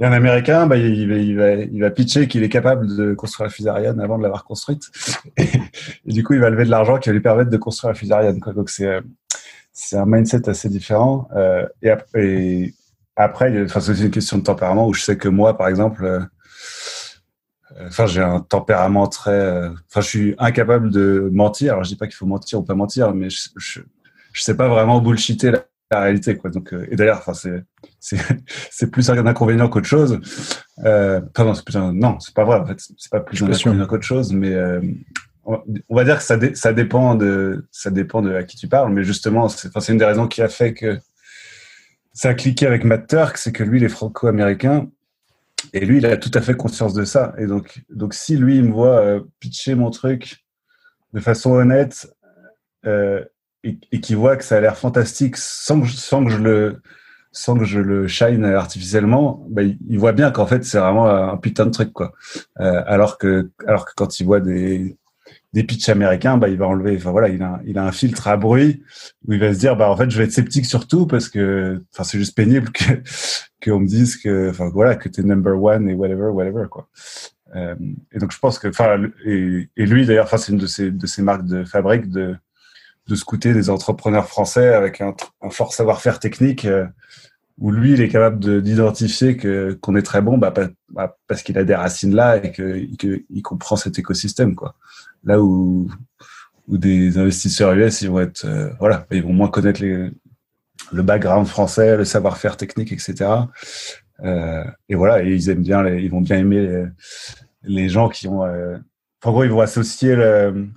[0.00, 3.14] Et un Américain, bah, il, va, il, va, il va pitcher qu'il est capable de
[3.14, 4.90] construire la fusée Ariane avant de l'avoir construite.
[5.36, 7.94] Et, du coup, il va lever de l'argent qui va lui permettre de construire la
[7.94, 8.40] fusée Ariane.
[8.40, 8.52] Quoi.
[8.54, 9.00] Donc, c'est,
[9.74, 11.28] c'est un mindset assez différent.
[11.36, 12.74] Euh, et, et,
[13.16, 16.20] après, enfin, c'est une question de tempérament où je sais que moi, par exemple, euh,
[17.86, 21.74] enfin, j'ai un tempérament très, euh, enfin, je suis incapable de mentir.
[21.74, 23.80] Alors, je dis pas qu'il faut mentir ou pas mentir, mais je, je,
[24.32, 26.50] je sais pas vraiment bullshiter la, la réalité, quoi.
[26.50, 27.64] Donc, et d'ailleurs, enfin, c'est
[28.70, 30.20] c'est plus un inconvénient qu'autre chose.
[30.84, 32.58] Euh, non, c'est non, c'est pas vrai.
[32.58, 34.80] En fait, c'est pas plus un inconvénient qu'autre chose, mais euh,
[35.46, 38.92] on va dire que ça, ça dépend de ça dépend de à qui tu parles.
[38.92, 40.98] Mais justement, c'est une des raisons qui a fait que
[42.12, 44.88] ça a cliqué avec Matt Turk, c'est que lui, il est franco-américain.
[45.72, 47.34] Et lui, il a tout à fait conscience de ça.
[47.38, 50.44] Et donc, donc si lui, il me voit euh, pitcher mon truc
[51.12, 52.06] de façon honnête
[52.86, 53.24] euh,
[53.64, 56.82] et, et qu'il voit que ça a l'air fantastique sans que, sans que je le
[57.36, 61.36] sans que je le shine artificiellement, bah, il voit bien qu'en fait c'est vraiment un
[61.36, 62.12] putain de truc quoi.
[62.60, 64.96] Euh, alors que alors que quand il voit des
[65.54, 66.96] des pitchs américains, bah il va enlever.
[66.96, 68.82] Enfin voilà, il a un filtre à bruit
[69.26, 71.28] où il va se dire bah en fait je vais être sceptique sur tout parce
[71.28, 72.84] que enfin c'est juste pénible que
[73.64, 76.88] qu'on me dise que enfin voilà que t'es number one et whatever whatever quoi.
[77.54, 77.76] Euh,
[78.10, 81.06] et donc je pense que enfin et, lui d'ailleurs enfin c'est une de ses de
[81.06, 82.34] ses marques de fabrique de
[83.06, 85.14] de scouter des entrepreneurs français avec un,
[85.50, 86.86] fort savoir-faire technique euh,
[87.58, 90.52] où lui, il est capable d'identifier que qu'on est très bon, bah,
[90.88, 92.88] bah, parce qu'il a des racines là et que,
[93.30, 94.74] il comprend cet écosystème, quoi.
[95.24, 95.88] Là où
[96.68, 100.10] où des investisseurs US, ils vont être, euh, voilà, ils vont moins connaître les,
[100.92, 103.26] le background français, le savoir-faire technique, etc.
[104.20, 106.84] Euh, et voilà, et ils aiment bien, les, ils vont bien aimer les,
[107.64, 108.78] les gens qui ont, euh,
[109.24, 110.68] en gros, ils vont associer le,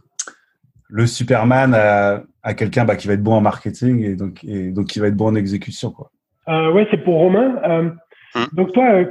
[0.90, 4.72] le Superman à, à quelqu'un bah, qui va être bon en marketing et donc, et
[4.72, 6.12] donc qui va être bon en exécution, quoi.
[6.50, 7.58] Euh, ouais, c'est pour Romain.
[7.64, 7.90] Euh,
[8.36, 8.48] hum.
[8.54, 9.06] donc toi, euh,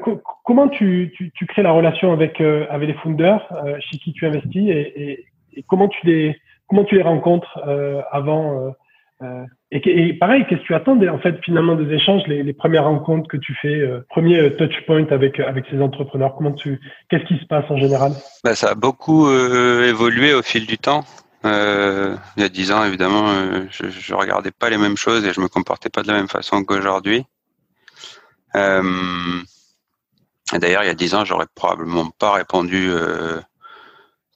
[0.47, 4.13] comment tu, tu, tu, crées la relation avec euh, avec les founders euh, chez qui
[4.13, 6.37] tu investis et, et, et, comment tu les
[6.69, 7.59] comment tu les rencontres
[8.11, 8.75] avant
[9.71, 12.85] et, et, pareil, qu'est-ce que tu attends en fait finalement des échanges, les, les premières
[12.85, 13.81] rencontres que tu fais,
[14.11, 18.13] premier touch point avec avec ces entrepreneurs, comment tu qu'est-ce qui se passe en général?
[18.45, 21.05] Bah, ça a beaucoup évolué au fil du temps.
[21.47, 25.25] Euh, il y a dix ans, évidemment, euh, je, je regardais pas les mêmes choses
[25.25, 27.25] et je me comportais pas de la même façon qu'aujourd'hui.
[28.55, 28.83] Euh,
[30.53, 33.41] D'ailleurs, il y a dix ans, j'aurais probablement pas répondu euh,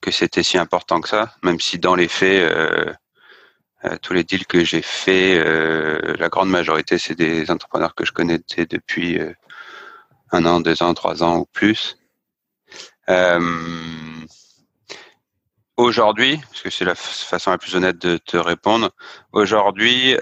[0.00, 2.52] que c'était si important que ça, même si dans les faits,
[4.02, 5.44] tous les deals que j'ai faits,
[6.18, 9.20] la grande majorité, c'est des entrepreneurs que je connaissais depuis
[10.32, 11.96] un an, deux ans, trois ans ou plus.
[15.76, 18.90] Aujourd'hui, parce que c'est la façon la plus honnête de te répondre,
[19.32, 20.16] aujourd'hui,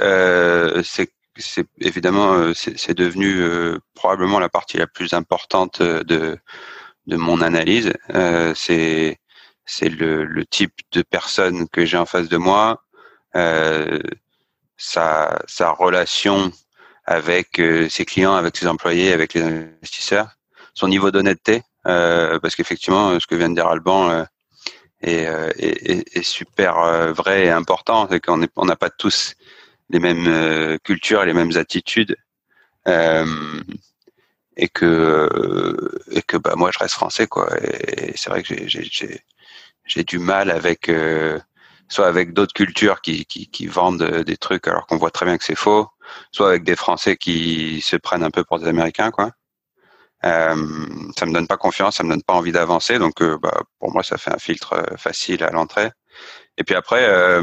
[0.85, 6.39] c'est c'est évidemment euh, c'est devenu euh, probablement la partie la plus importante de
[7.07, 7.93] de mon analyse.
[8.15, 9.19] Euh, c'est
[9.65, 12.83] c'est le, type de personne que j'ai en face de moi,
[13.37, 14.01] euh,
[14.77, 16.53] sa sa relation
[17.07, 17.61] avec
[17.91, 20.29] ses clients, avec ses employés, avec les investisseurs,
[20.75, 24.27] son niveau d'honnêteté, parce qu'effectivement, ce que vient de dire Alban
[25.01, 29.37] est, super vrai et important, c'est qu'on on n'a pas tous
[29.91, 32.17] les mêmes euh, cultures, les mêmes attitudes,
[32.89, 33.27] euh,
[34.57, 35.29] et que
[36.11, 37.49] et que bah moi je reste français quoi.
[37.63, 39.23] Et c'est vrai que j'ai
[39.87, 41.39] j'ai du mal avec euh,
[41.89, 45.39] soit avec d'autres cultures qui, qui, qui vendent des trucs alors qu'on voit très bien
[45.39, 45.89] que c'est faux,
[46.33, 49.33] soit avec des Français qui se prennent un peu pour des Américains quoi.
[50.25, 50.57] Euh,
[51.17, 54.03] ça me donne pas confiance, ça me donne pas envie d'avancer, donc bah, pour moi
[54.03, 55.91] ça fait un filtre facile à l'entrée.
[56.59, 57.43] Et puis après, euh,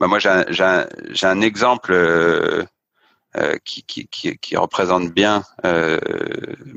[0.00, 0.86] bah moi j'ai un,
[1.22, 2.64] un, exemple euh,
[3.36, 5.98] euh, qui, qui, qui, qui, représente bien euh,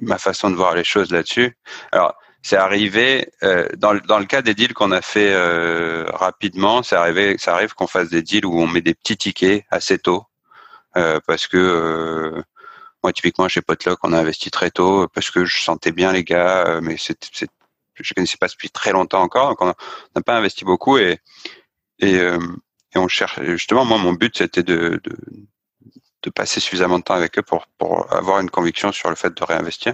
[0.01, 1.57] ma façon de voir les choses là-dessus.
[1.91, 6.83] Alors c'est arrivé euh, dans, dans le cas des deals qu'on a fait euh, rapidement,
[6.83, 9.99] c'est arrivé, ça arrive qu'on fasse des deals où on met des petits tickets assez
[9.99, 10.25] tôt
[11.27, 12.43] parce que
[13.03, 16.25] moi typiquement chez Potluck on a investi très tôt parce que je sentais bien les
[16.25, 17.17] gars, mais c'est,
[17.93, 21.19] je connaissais pas depuis très longtemps encore, donc on n'a pas investi beaucoup et
[21.99, 22.19] et
[22.93, 25.15] et on cherche justement moi mon but c'était de, de,
[26.23, 29.35] de passer suffisamment de temps avec eux pour pour avoir une conviction sur le fait
[29.35, 29.93] de réinvestir.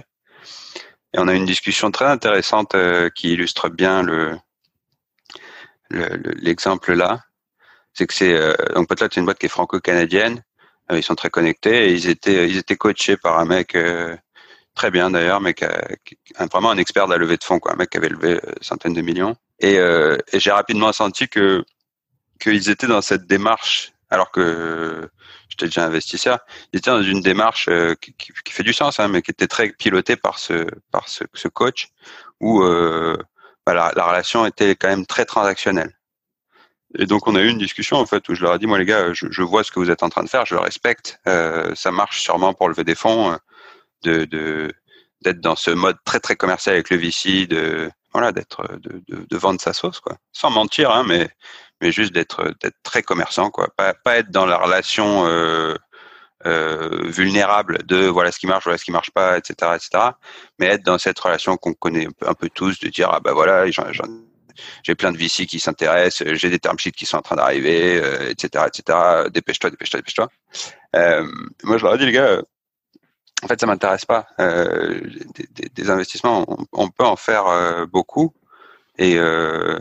[1.14, 4.36] Et on a une discussion très intéressante euh, qui illustre bien le
[5.90, 7.20] l'exemple là.
[7.94, 10.42] C'est que c'est euh, donc peut-être c'est une boîte qui est franco-canadienne.
[10.90, 13.76] Euh, ils sont très connectés et ils étaient ils étaient coachés par un mec
[14.74, 15.64] très bien d'ailleurs mais qui,
[16.52, 17.72] vraiment un expert de la levée de fonds quoi.
[17.72, 19.36] Un mec qui avait levé centaines de millions.
[19.60, 21.64] Et, et j'ai rapidement senti que
[22.40, 25.08] qu'ils étaient dans cette démarche, alors que
[25.48, 26.38] j'étais déjà investisseur,
[26.72, 28.14] ils étaient dans une démarche euh, qui,
[28.50, 31.88] fait du sens, hein, mais qui était très pilotée par ce par ce, ce coach,
[32.40, 33.16] où euh,
[33.64, 35.96] bah, la, la, relation était quand même très transactionnelle.
[36.98, 38.78] Et donc on a eu une discussion en fait où je leur ai dit moi
[38.78, 40.60] les gars, je, je vois ce que vous êtes en train de faire, je le
[40.60, 43.36] respecte, euh, ça marche sûrement pour lever des fonds, euh,
[44.02, 44.72] de, de
[45.22, 47.90] d'être dans ce mode très très commercial avec le VC, de
[48.32, 51.28] d'être de, de, vendre sa sauce quoi, sans mentir hein, mais
[51.80, 55.74] mais juste d'être d'être très commerçant quoi pas pas être dans la relation euh,
[56.44, 60.10] euh, vulnérable de voilà ce qui marche voilà ce qui marche pas etc etc
[60.58, 63.66] mais être dans cette relation qu'on connaît un peu, tous de dire ah bah voilà
[64.82, 68.00] j'ai plein de VC qui s'intéressent, j'ai des term sheets qui sont en train d'arriver,
[68.02, 69.28] euh, etc., etc.
[69.30, 70.28] Dépêche-toi, dépêche-toi, dépêche-toi.
[70.94, 71.26] Euh,
[71.62, 72.42] moi, je leur ai dit, les gars,
[73.42, 74.26] en fait, ça m'intéresse pas.
[74.40, 75.00] Euh,
[75.34, 78.32] des, des, des, investissements, on, on, peut en faire euh, beaucoup,
[78.98, 79.78] et euh,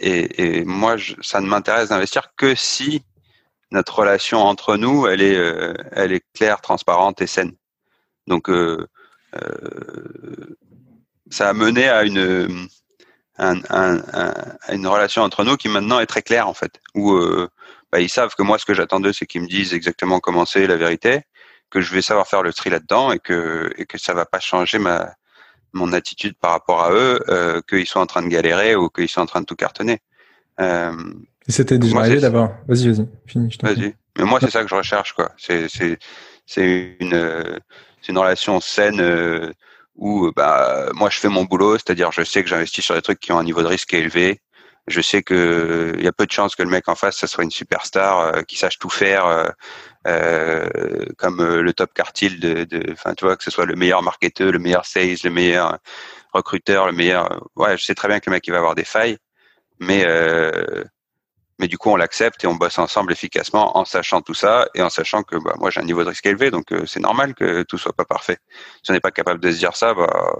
[0.00, 3.02] et, et moi, je, ça ne m'intéresse d'investir que si
[3.70, 7.52] notre relation entre nous, elle est, euh, elle est claire, transparente et saine.
[8.26, 8.86] Donc, euh,
[9.36, 10.56] euh,
[11.30, 12.68] ça a mené à une,
[13.38, 14.02] un, un,
[14.68, 16.80] une relation entre nous qui maintenant est très claire en fait.
[16.94, 17.18] Où
[17.90, 20.44] bah, ils savent que moi, ce que j'attends d'eux, c'est qu'ils me disent exactement comment
[20.44, 21.22] c'est la vérité,
[21.74, 24.38] que je vais savoir faire le tri là-dedans et que et que ça va pas
[24.38, 25.12] changer ma
[25.72, 29.08] mon attitude par rapport à eux, euh, qu'ils soient en train de galérer ou qu'ils
[29.08, 29.98] soient en train de tout cartonner.
[30.60, 30.92] Euh,
[31.48, 32.50] Et c'était déjà arrivé d'abord.
[32.68, 33.58] Vas-y, vas-y, finis.
[33.60, 33.96] Vas-y.
[34.16, 35.32] Mais moi, c'est ça que je recherche, quoi.
[35.36, 35.98] C'est c'est
[36.46, 37.60] c'est une
[38.00, 39.52] c'est une relation saine euh,
[39.96, 43.18] où bah moi je fais mon boulot, c'est-à-dire je sais que j'investis sur des trucs
[43.18, 44.40] qui ont un niveau de risque élevé.
[44.86, 47.26] Je sais que il y a peu de chances que le mec en face ça
[47.26, 49.48] soit une superstar euh, qui sache tout faire euh,
[50.04, 54.52] comme euh, le top quartile de, enfin tu vois que ce soit le meilleur marketeur,
[54.52, 55.78] le meilleur sales, le meilleur
[56.32, 57.42] recruteur, le meilleur.
[57.56, 59.18] Ouais, je sais très bien que le mec il va avoir des failles,
[59.80, 60.84] mais euh,
[61.58, 64.82] mais du coup on l'accepte et on bosse ensemble efficacement en sachant tout ça et
[64.82, 67.62] en sachant que bah, moi j'ai un niveau de risque élevé donc c'est normal que
[67.62, 68.38] tout soit pas parfait.
[68.82, 70.36] Si on n'est pas capable de se dire ça, bah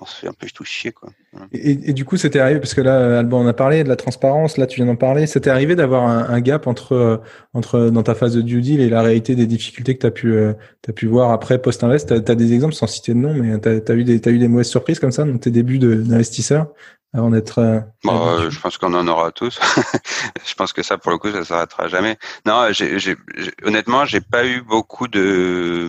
[0.00, 1.10] on se fait un peu tout chier quoi.
[1.52, 3.96] Et, et, du coup, c'était arrivé parce que là, Alban en a parlé de la
[3.96, 4.56] transparence.
[4.56, 5.26] Là, tu viens d'en parler.
[5.26, 7.18] C'était arrivé d'avoir un, un, gap entre euh,
[7.52, 10.10] entre dans ta phase de due deal et la réalité des difficultés que tu as
[10.10, 10.54] pu euh,
[10.88, 12.24] as pu voir après post invest.
[12.24, 14.38] Tu as, des exemples sans citer de nom, mais tu as, eu des as eu
[14.38, 16.68] des mauvaises surprises comme ça dans tes débuts d'investisseur
[17.12, 17.58] avant d'être.
[17.58, 19.58] Euh, bon, euh, je pense qu'on en aura tous.
[20.46, 22.16] je pense que ça, pour le coup, ça s'arrêtera jamais.
[22.46, 23.16] Non, j'ai, j'ai,
[23.64, 25.88] honnêtement, j'ai pas eu beaucoup de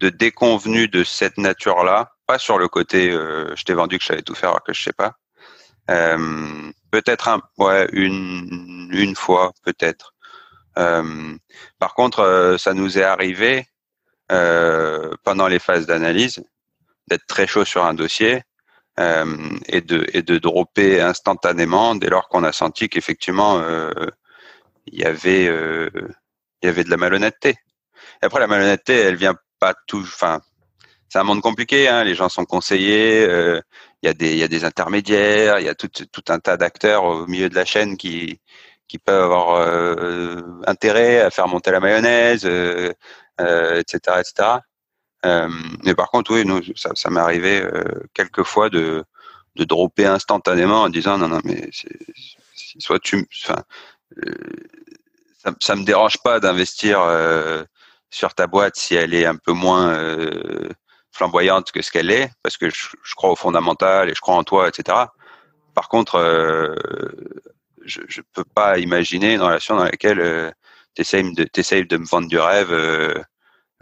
[0.00, 4.08] de déconvenus de cette nature-là pas sur le côté euh, je t'ai vendu que je
[4.08, 5.14] savais tout faire que je sais pas.
[5.90, 10.14] Euh, peut-être un, ouais, une, une fois, peut-être.
[10.76, 11.34] Euh,
[11.78, 13.66] par contre, euh, ça nous est arrivé
[15.24, 16.44] pendant les phases d'analyse
[17.08, 18.42] d'être très chaud sur un dossier
[18.98, 23.62] et de et de dropper instantanément dès lors qu'on a senti qu'effectivement
[24.86, 27.50] il y avait il y avait de la malhonnêteté.
[28.20, 30.00] Et après, la malhonnêteté, elle vient pas tout.
[30.00, 30.40] Enfin,
[31.08, 31.88] c'est un monde compliqué.
[31.88, 32.04] Hein.
[32.04, 33.26] Les gens sont conseillés.
[33.26, 33.60] Euh,
[34.02, 35.58] il y a des, y a des intermédiaires.
[35.58, 38.40] Il y a tout, tout un tas d'acteurs au milieu de la chaîne qui,
[38.88, 42.92] qui peuvent avoir euh, intérêt à faire monter la mayonnaise, euh,
[43.40, 44.48] etc., euh, etc.
[45.26, 45.48] Euh,
[45.84, 47.62] mais par contre, oui, nous, ça, ça m'est arrivé
[48.14, 49.04] quelques fois de,
[49.56, 51.70] de dropper instantanément en disant non, non, mais
[52.78, 53.62] soit tu, enfin,
[55.42, 57.00] ça, ça me dérange pas d'investir
[58.10, 60.68] sur ta boîte si elle est un peu moins euh,
[61.12, 64.44] flamboyante que ce qu'elle est, parce que je, crois au fondamental et je crois en
[64.44, 65.06] toi, etc.
[65.74, 66.74] Par contre, euh,
[67.84, 70.50] je ne peux pas imaginer une relation dans laquelle euh,
[70.94, 73.14] tu essayes de, de me vendre du rêve euh,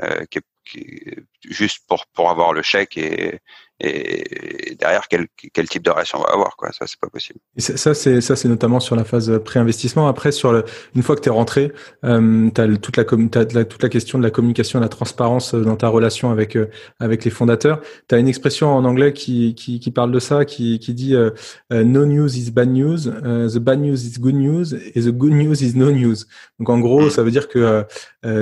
[0.02, 1.00] euh qui, qui,
[1.44, 3.40] juste pour, pour avoir le chèque et,
[3.78, 6.70] et derrière quel, quel type de relation on va avoir quoi.
[6.72, 7.38] Ça c'est pas possible.
[7.56, 10.08] Et ça c'est ça c'est notamment sur la phase pré-investissement.
[10.08, 10.64] Après sur le,
[10.94, 11.72] une fois que tu es rentré
[12.04, 15.54] euh, tu as toute la, as toute la question de la communication et la transparence
[15.54, 16.70] euh, dans ta relation avec euh,
[17.00, 17.82] avec les fondateurs.
[18.08, 21.14] Tu as une expression en anglais qui, qui, qui parle de ça qui, qui dit
[21.14, 21.30] euh,
[21.70, 25.62] no news is bad news the bad news is good news et the good news
[25.62, 26.16] is no news.
[26.58, 27.10] Donc en gros mm.
[27.10, 27.84] ça veut dire que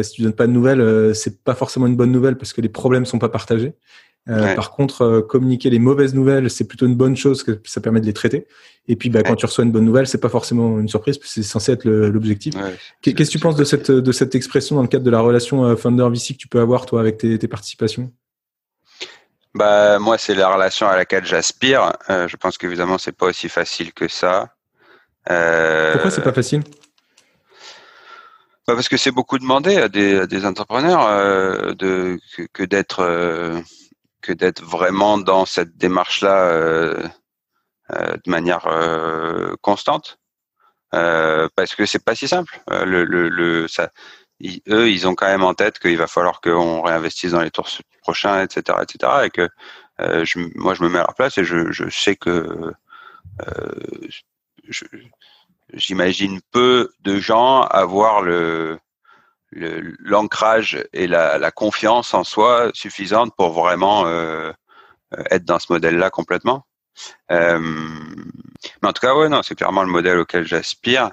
[0.03, 2.69] si tu donnes pas de nouvelles c'est pas forcément une bonne nouvelle parce que les
[2.69, 3.75] problèmes sont pas partagés
[4.29, 7.81] euh, par contre, euh, communiquer les mauvaises nouvelles, c'est plutôt une bonne chose, que ça
[7.81, 8.47] permet de les traiter.
[8.89, 11.43] Et puis, bah, quand tu reçois une bonne nouvelle, c'est pas forcément une surprise, c'est
[11.43, 12.55] censé être l'objectif.
[13.03, 15.65] Qu'est-ce que tu penses de cette de cette expression dans le cadre de la relation
[15.65, 18.13] euh, founder VC que tu peux avoir toi avec tes, tes participations?
[19.55, 21.93] Bah moi, c'est la relation à laquelle j'aspire.
[22.09, 24.55] je pense qu'évidemment, c'est pas aussi facile que ça.
[25.27, 26.63] Pourquoi c'est pas facile?
[28.67, 33.63] Bah parce que c'est beaucoup demandé à des, à des entrepreneurs de que, que d'être
[34.25, 37.09] que d'être vraiment dans cette démarche-là euh,
[37.93, 40.19] euh, de manière euh, constante,
[40.91, 42.63] parce que c'est pas si simple.
[42.71, 43.91] le, le, le ça,
[44.69, 47.69] eux, ils ont quand même en tête qu'il va falloir qu'on réinvestisse dans les tours
[48.01, 49.49] prochains, etc., etc., et que
[49.99, 52.73] je, moi, je me mets à leur place et je, je sais que
[55.73, 58.79] j'imagine peu de gens avoir le
[59.55, 64.53] l'ancrage et la, la, confiance en soi suffisante pour vraiment euh,
[65.31, 66.67] être dans ce modèle-là complètement.
[67.31, 67.59] Euh,
[68.83, 71.11] mais en tout cas, ouais, non, c'est clairement le modèle auquel j'aspire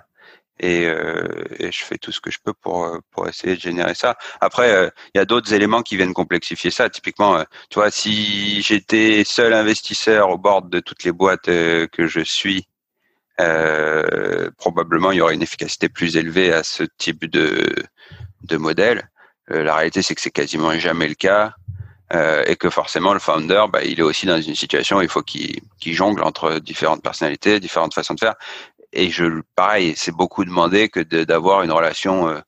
[0.62, 3.96] et, euh, et, je fais tout ce que je peux pour pour essayer de générer
[3.96, 4.16] ça.
[4.42, 6.90] Après, euh, il y a d'autres éléments qui viennent complexifier ça.
[6.90, 12.08] Typiquement, euh, tu vois, si j'étais seul investisseur au bord de toutes les boîtes que
[12.08, 12.68] je suis,
[14.58, 17.74] probablement il y aurait une efficacité plus élevée à ce type de
[18.44, 19.10] de modèle.
[19.52, 21.54] Euh, la réalité, c'est que c'est quasiment jamais le cas.
[22.14, 25.08] Euh, et que forcément le founder, bah, il est aussi dans une situation où il
[25.08, 28.36] faut qu'il jongle entre différentes personnalités, différentes façons de faire.
[28.92, 29.24] Et je,
[29.56, 32.40] pareil, c'est beaucoup demandé que d'avoir une relation euh,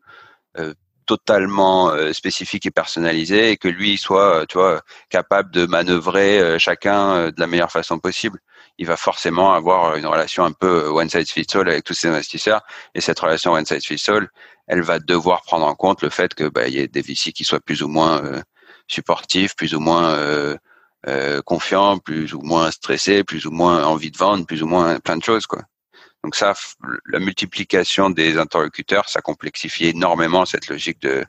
[0.58, 0.74] euh
[1.06, 7.28] totalement euh, spécifique et personnalisée et que lui soit, tu vois, capable de manœuvrer chacun
[7.28, 8.40] de la meilleure façon possible.
[8.78, 12.08] Il va forcément avoir une relation un peu one size fits all avec tous ses
[12.08, 12.62] investisseurs.
[12.96, 14.30] Et cette relation one size fits all,
[14.68, 17.44] elle va devoir prendre en compte le fait que bah, y ait des VC qui
[17.44, 18.42] soient plus ou moins euh,
[18.88, 20.58] supportifs, plus ou moins euh,
[21.08, 25.00] euh, confiants, plus ou moins stressés, plus ou moins envie de vendre, plus ou moins
[25.00, 25.62] plein de choses quoi.
[26.24, 26.54] Donc ça,
[27.06, 31.26] la multiplication des interlocuteurs, ça complexifie énormément cette logique de,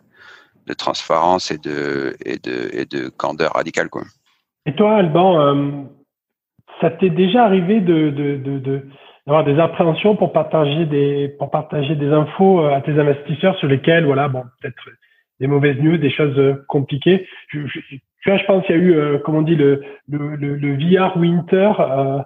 [0.66, 4.04] de transparence et de et de et de candeur radicale quoi.
[4.66, 5.82] Et toi, Alban, euh,
[6.84, 8.82] ça t'est déjà arrivé de, de, de, de
[9.26, 13.68] d'avoir des appréhensions pour partager des pour partager des infos euh, à tes investisseurs sur
[13.68, 14.76] lesquels voilà bon peut-être
[15.40, 17.26] des mauvaises news des choses euh, compliquées.
[17.48, 19.82] Je, je, tu vois je pense qu'il y a eu euh, comme on dit le
[20.10, 22.18] le, le, VR Winter euh,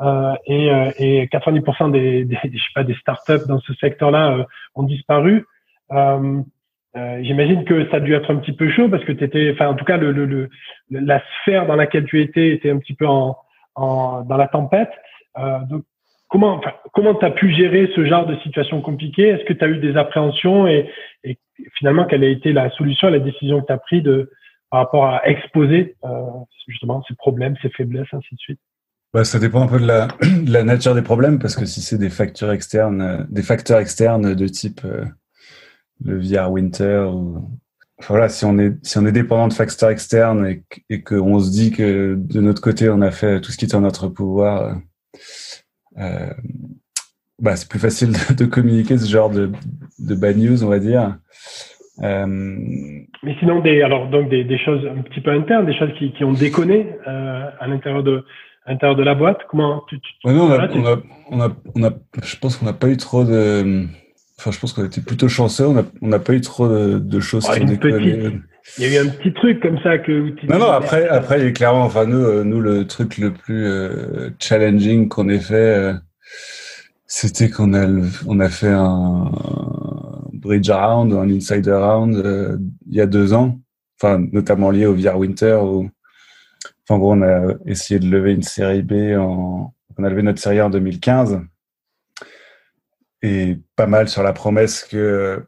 [0.00, 4.44] euh, et, et 90% des, je sais pas des startups dans ce secteur-là
[4.74, 5.46] ont disparu.
[7.22, 9.74] J'imagine que ça a dû être un petit peu chaud parce que tu enfin en
[9.74, 10.48] tout cas le, le, le,
[10.90, 13.36] la sphère dans laquelle tu étais était un petit peu en,
[13.80, 14.90] dans la tempête.
[15.38, 15.58] Euh,
[16.28, 19.28] comment enfin, tu as pu gérer ce genre de situation compliquée?
[19.28, 20.66] Est-ce que tu as eu des appréhensions?
[20.66, 20.90] Et,
[21.78, 24.04] finalement quelle a été la solution à la décision que tu as prise
[24.70, 26.08] par rapport à exposer euh,
[26.68, 28.60] justement ces problèmes, ces faiblesses, ainsi de suite?
[29.12, 32.08] Bah, ça dépend un peu de la, nature des problèmes parce que si c'est des
[32.08, 34.80] facteurs externes, euh, des facteurs externes de type
[36.04, 37.50] le VR Winter ou
[38.08, 41.50] voilà, si on est si on est dépendant de facteurs externes et, et qu'on se
[41.50, 44.76] dit que de notre côté on a fait tout ce qui est en notre pouvoir
[45.98, 46.30] euh,
[47.40, 49.50] bah, c'est plus facile de, communiquer ce genre de,
[49.98, 51.16] de bad news, on va dire.
[52.02, 52.26] Euh...
[52.26, 56.12] Mais sinon, des, alors, donc des, des, choses un petit peu internes, des choses qui,
[56.12, 58.24] qui ont déconné euh, à l'intérieur de,
[58.64, 59.40] à l'intérieur de la boîte.
[59.48, 61.90] Comment tu, tu ouais, non, on, a, on, a, on, a, on, a,
[62.22, 63.86] je pense qu'on n'a pas eu trop de.
[64.40, 65.66] Enfin, je pense qu'on était plutôt chanceux.
[65.66, 68.40] On n'a pas eu trop de, de choses qui ont déconné.
[68.78, 70.30] Il y a eu un petit truc comme ça que.
[70.48, 70.70] Non, non.
[70.70, 71.82] Après, après, clairement.
[71.82, 75.92] Enfin, nous, euh, nous, le truc le plus euh, challenging qu'on ait fait, euh,
[77.06, 77.86] c'était qu'on a,
[78.26, 79.30] on a fait un,
[80.32, 83.60] bridge round, un insider round euh, il y a deux ans.
[84.00, 85.58] Enfin, notamment lié au VR Winter.
[85.62, 85.90] Où,
[86.88, 89.18] enfin, en gros, on a essayé de lever une série B.
[89.18, 91.42] En, on a levé notre série en 2015
[93.22, 95.44] et pas mal sur la promesse que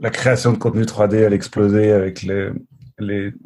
[0.00, 2.26] la création de contenu 3D allait exploser avec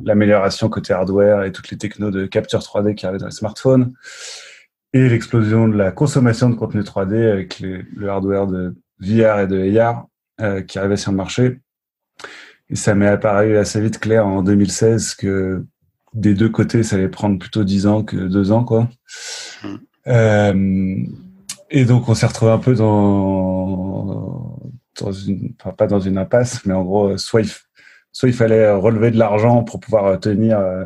[0.02, 3.92] l'amélioration côté hardware et toutes les technos de capture 3D qui arrivaient dans les smartphones
[4.92, 9.78] et l'explosion de la consommation de contenu 3D avec le hardware de VR et de
[9.78, 10.06] AR
[10.40, 11.58] euh, qui arrivait sur le marché.
[12.70, 15.64] Et ça m'est apparu assez vite clair en 2016 que
[16.14, 18.88] des deux côtés, ça allait prendre plutôt 10 ans que 2 ans, quoi.
[19.62, 19.68] Mmh.
[20.06, 21.06] Euh,
[21.76, 24.60] et donc, on s'est retrouvé un peu dans,
[25.26, 29.80] une, pas dans une impasse, mais en gros, soit il, fallait relever de l'argent pour
[29.80, 30.84] pouvoir tenir euh,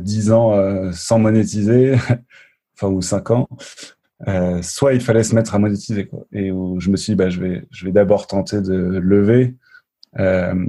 [0.00, 1.94] 10 ans euh, sans monétiser,
[2.74, 3.48] enfin, ou 5 ans,
[4.26, 6.10] euh, soit il fallait se mettre à monétiser.
[6.32, 9.54] Et où je me suis dit, bah, je vais, d'abord tenter de lever.
[10.18, 10.66] Euh,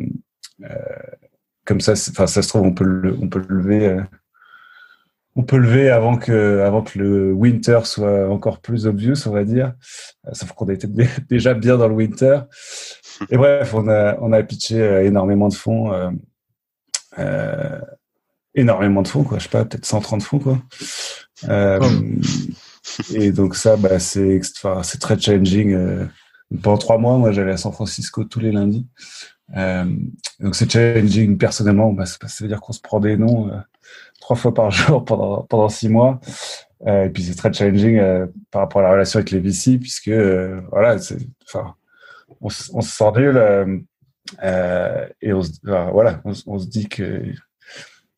[1.65, 3.99] comme ça, ça se trouve, on peut le, on peut le lever
[5.35, 9.43] on peut lever avant que, avant que le winter soit encore plus obvious, on va
[9.43, 9.73] dire.
[10.27, 10.87] Euh, sauf qu'on était
[11.29, 12.41] déjà bien dans le winter.
[13.29, 15.93] Et bref, on a, on a pitché euh, énormément de fonds.
[15.93, 16.09] Euh,
[17.19, 17.79] euh,
[18.55, 19.37] énormément de fonds, quoi.
[19.37, 20.61] Je sais pas, peut-être 130 fonds, quoi.
[21.47, 21.79] Euh,
[23.13, 24.41] et donc ça, bah, c'est,
[24.83, 25.73] c'est très challenging.
[25.73, 26.05] Euh,
[26.61, 28.87] pendant trois mois, moi, j'allais à San Francisco tous les lundis.
[29.55, 29.85] Euh,
[30.39, 31.93] donc c'est challenging personnellement.
[31.93, 33.51] Bah, ça veut dire qu'on se prend des noms
[34.21, 36.21] trois fois par jour pendant, pendant six mois.
[36.87, 39.77] Euh, et puis c'est très challenging euh, par rapport à la relation avec les VC,
[39.77, 40.95] puisque euh, voilà,
[41.43, 41.75] enfin,
[42.39, 43.85] on, on, se sent nul
[45.21, 47.21] et on se, voilà, on, on, se dit que,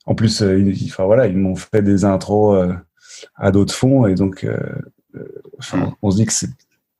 [0.06, 2.74] en plus, ils, enfin voilà, ils m'ont fait des intros
[3.36, 4.48] à d'autres fonds et donc,
[5.60, 5.96] enfin, mm.
[6.02, 6.50] on se dit que c'est,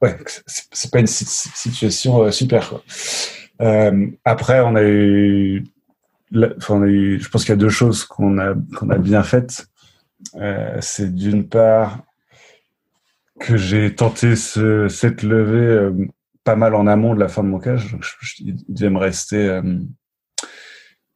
[0.02, 2.70] ouais, c'est, c'est pas une situation super.
[2.70, 2.84] Quoi.
[4.26, 5.64] après, on a eu
[6.58, 9.68] enfin, je pense qu'il y a deux choses qu'on a, a bien faites.
[10.36, 12.04] Euh, c'est d'une part
[13.40, 15.92] que j'ai tenté ce, cette levée euh,
[16.44, 17.96] pas mal en amont de la fin de mon cash.
[18.40, 19.80] Il devait me rester, euh,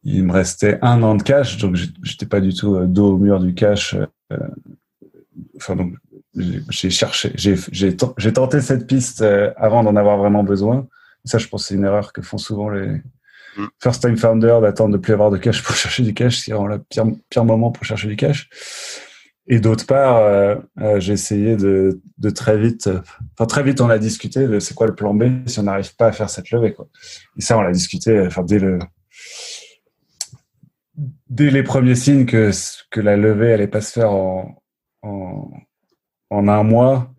[0.02, 3.40] il me restait un an de cash, donc j'étais pas du tout dos au mur
[3.40, 3.96] du cash.
[5.56, 5.94] enfin, donc,
[6.34, 9.22] j'ai cherché, j'ai tenté cette piste
[9.56, 10.86] avant d'en avoir vraiment besoin.
[11.24, 13.02] Ça, je pense, c'est une erreur que font souvent les.
[13.80, 16.68] First time founder d'attendre de plus avoir de cash pour chercher du cash, c'est vraiment
[16.68, 18.48] le pire, pire moment pour chercher du cash.
[19.50, 23.00] Et d'autre part, euh, euh, j'ai essayé de, de, très vite, euh,
[23.32, 25.96] enfin très vite, on a discuté de c'est quoi le plan B si on n'arrive
[25.96, 26.74] pas à faire cette levée.
[26.74, 26.86] Quoi.
[27.38, 28.78] Et ça, on l'a discuté enfin, dès, le,
[31.30, 32.50] dès les premiers signes que,
[32.90, 34.62] que la levée allait pas se faire en,
[35.02, 37.10] en, un mois.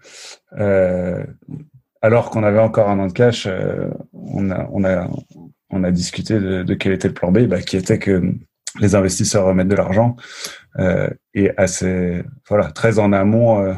[2.01, 3.47] Alors qu'on avait encore un an de cash,
[4.13, 5.09] on a,
[5.69, 8.21] on a discuté de, quel était le plan B, bah, qui était que
[8.79, 10.15] les investisseurs remettent de l'argent
[10.77, 13.63] euh, et assez voilà très en amont.
[13.63, 13.73] Euh,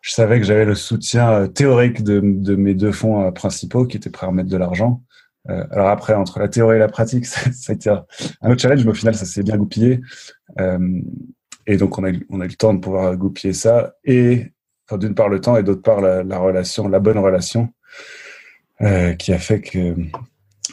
[0.00, 4.10] je savais que j'avais le soutien euh, théorique de, mes deux fonds principaux qui étaient
[4.10, 5.02] prêts à remettre de l'argent.
[5.48, 7.26] Alors après, entre la théorie et la pratique,
[7.68, 10.00] été un autre challenge, mais au final, ça s'est bien goupillé.
[11.66, 13.94] et donc, on a, on a eu le temps de pouvoir goupiller ça.
[14.04, 14.52] Et
[14.92, 17.72] d'une part le temps et d'autre part la, relation, la bonne relation,
[19.18, 19.96] qui a fait que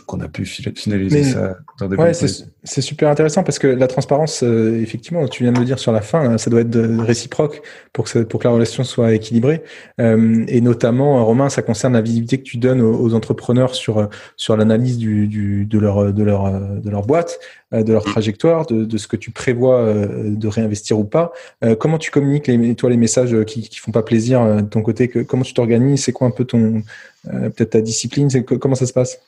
[0.06, 4.44] qu'on a pu finaliser ça dans des ouais, c'est super intéressant parce que la transparence,
[4.44, 7.62] euh, effectivement, tu viens de le dire sur la fin, ça doit être réciproque
[7.94, 9.64] pour que, pour que la relation soit équilibrée.
[10.00, 14.56] Euh, et notamment, Romain, ça concerne la visibilité que tu donnes aux, entrepreneurs sur sur
[14.58, 17.40] l'analyse du, du, de leur de leur de leur boîte,
[17.74, 21.34] euh, de leur trajectoire, de, de ce que tu prévois euh, de réinvestir ou pas.
[21.80, 25.08] comment tu communiques les, toi les messages qui qui font pas plaisir de ton côté?
[25.08, 26.04] Que, Comment tu t'organises?
[26.04, 26.84] C'est quoi un peu ton
[27.24, 28.30] peut-être ta discipline?
[28.44, 29.20] Comment ça se passe?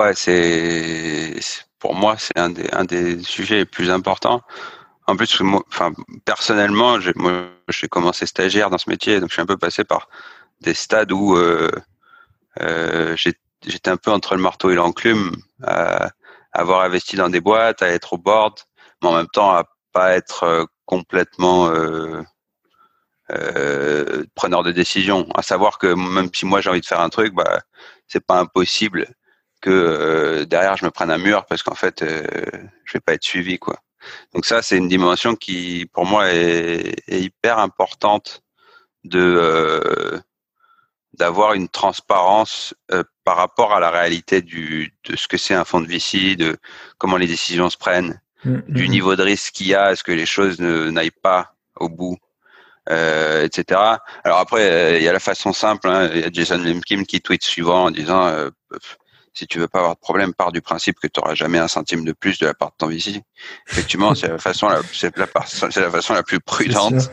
[0.00, 1.38] Ouais, c'est
[1.78, 4.40] pour moi c'est un des un des sujets les plus importants.
[5.06, 5.92] En plus, enfin
[6.24, 10.08] personnellement, j'ai commencé stagiaire dans ce métier, donc je suis un peu passé par
[10.62, 11.70] des stades où euh,
[12.62, 15.32] euh, j'étais un peu entre le marteau et l'enclume,
[15.62, 16.10] à
[16.52, 18.54] avoir investi dans des boîtes, à être au board,
[19.02, 21.70] mais en même temps à pas être euh, complètement
[24.34, 25.28] preneur de décision.
[25.34, 27.60] À savoir que même si moi j'ai envie de faire un truc, bah
[28.08, 29.06] c'est pas impossible
[29.60, 32.24] que euh, derrière je me prenne un mur parce qu'en fait euh,
[32.84, 33.78] je vais pas être suivi quoi.
[34.34, 38.42] Donc ça c'est une dimension qui pour moi est, est hyper importante
[39.04, 40.18] de euh,
[41.14, 45.64] d'avoir une transparence euh, par rapport à la réalité du de ce que c'est un
[45.64, 46.56] fonds de VC, de
[46.98, 48.90] comment les décisions se prennent, mm, du mm.
[48.90, 52.18] niveau de risque qu'il y a, est-ce que les choses n'aillent pas au bout
[52.88, 53.80] euh, etc.
[54.24, 55.88] Alors après, euh, il y a la façon simple.
[55.88, 56.10] Hein.
[56.12, 58.50] Il y a Jason Lemkin qui tweet suivant en disant euh,
[59.32, 61.68] si tu veux pas avoir de problème, pars du principe que tu n'auras jamais un
[61.68, 63.22] centime de plus de la part de ton VC.
[63.68, 67.10] Effectivement, c'est la façon la, c'est la, c'est la façon la plus prudente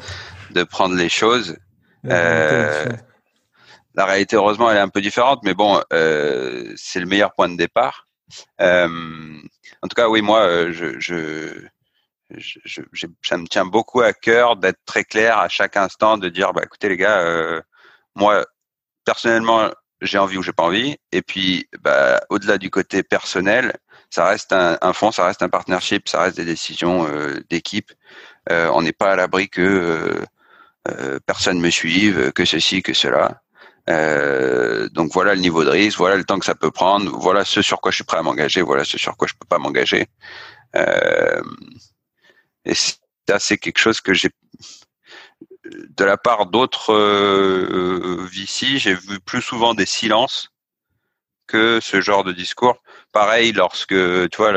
[0.51, 1.57] de prendre les choses.
[2.05, 2.85] Euh,
[3.95, 7.49] la réalité, heureusement, elle est un peu différente, mais bon, euh, c'est le meilleur point
[7.49, 8.07] de départ.
[8.61, 8.87] Euh,
[9.81, 11.67] en tout cas, oui, moi, je, je
[12.35, 16.29] je, je, ça me tient beaucoup à cœur d'être très clair à chaque instant, de
[16.29, 17.61] dire, bah, écoutez les gars, euh,
[18.15, 18.45] moi
[19.05, 19.69] personnellement,
[20.01, 20.97] j'ai envie ou j'ai pas envie.
[21.11, 23.73] Et puis, bah, au-delà du côté personnel,
[24.09, 27.91] ça reste un, un fonds, ça reste un partnership, ça reste des décisions euh, d'équipe.
[28.49, 30.25] Euh, on n'est pas à l'abri que euh,
[30.89, 33.41] euh, personne me suive, que ceci, que cela.
[34.91, 37.61] donc voilà le niveau de risque, voilà le temps que ça peut prendre, voilà ce
[37.61, 40.07] sur quoi je suis prêt à m'engager, voilà ce sur quoi je peux pas m'engager.
[40.75, 41.41] Euh,
[42.65, 44.29] et ça, c'est quelque chose que j'ai
[45.89, 50.49] de la part d'autres euh, j'ai vu plus souvent des silences
[51.47, 52.77] que ce genre de discours.
[53.13, 54.53] Pareil, lorsque tu vois,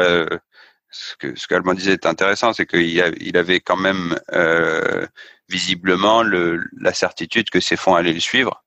[0.90, 5.06] ce que ce qu'Alban disait est intéressant, c'est qu'il il avait quand même euh,
[5.48, 8.64] visiblement le, la certitude que ces fonds allaient le suivre.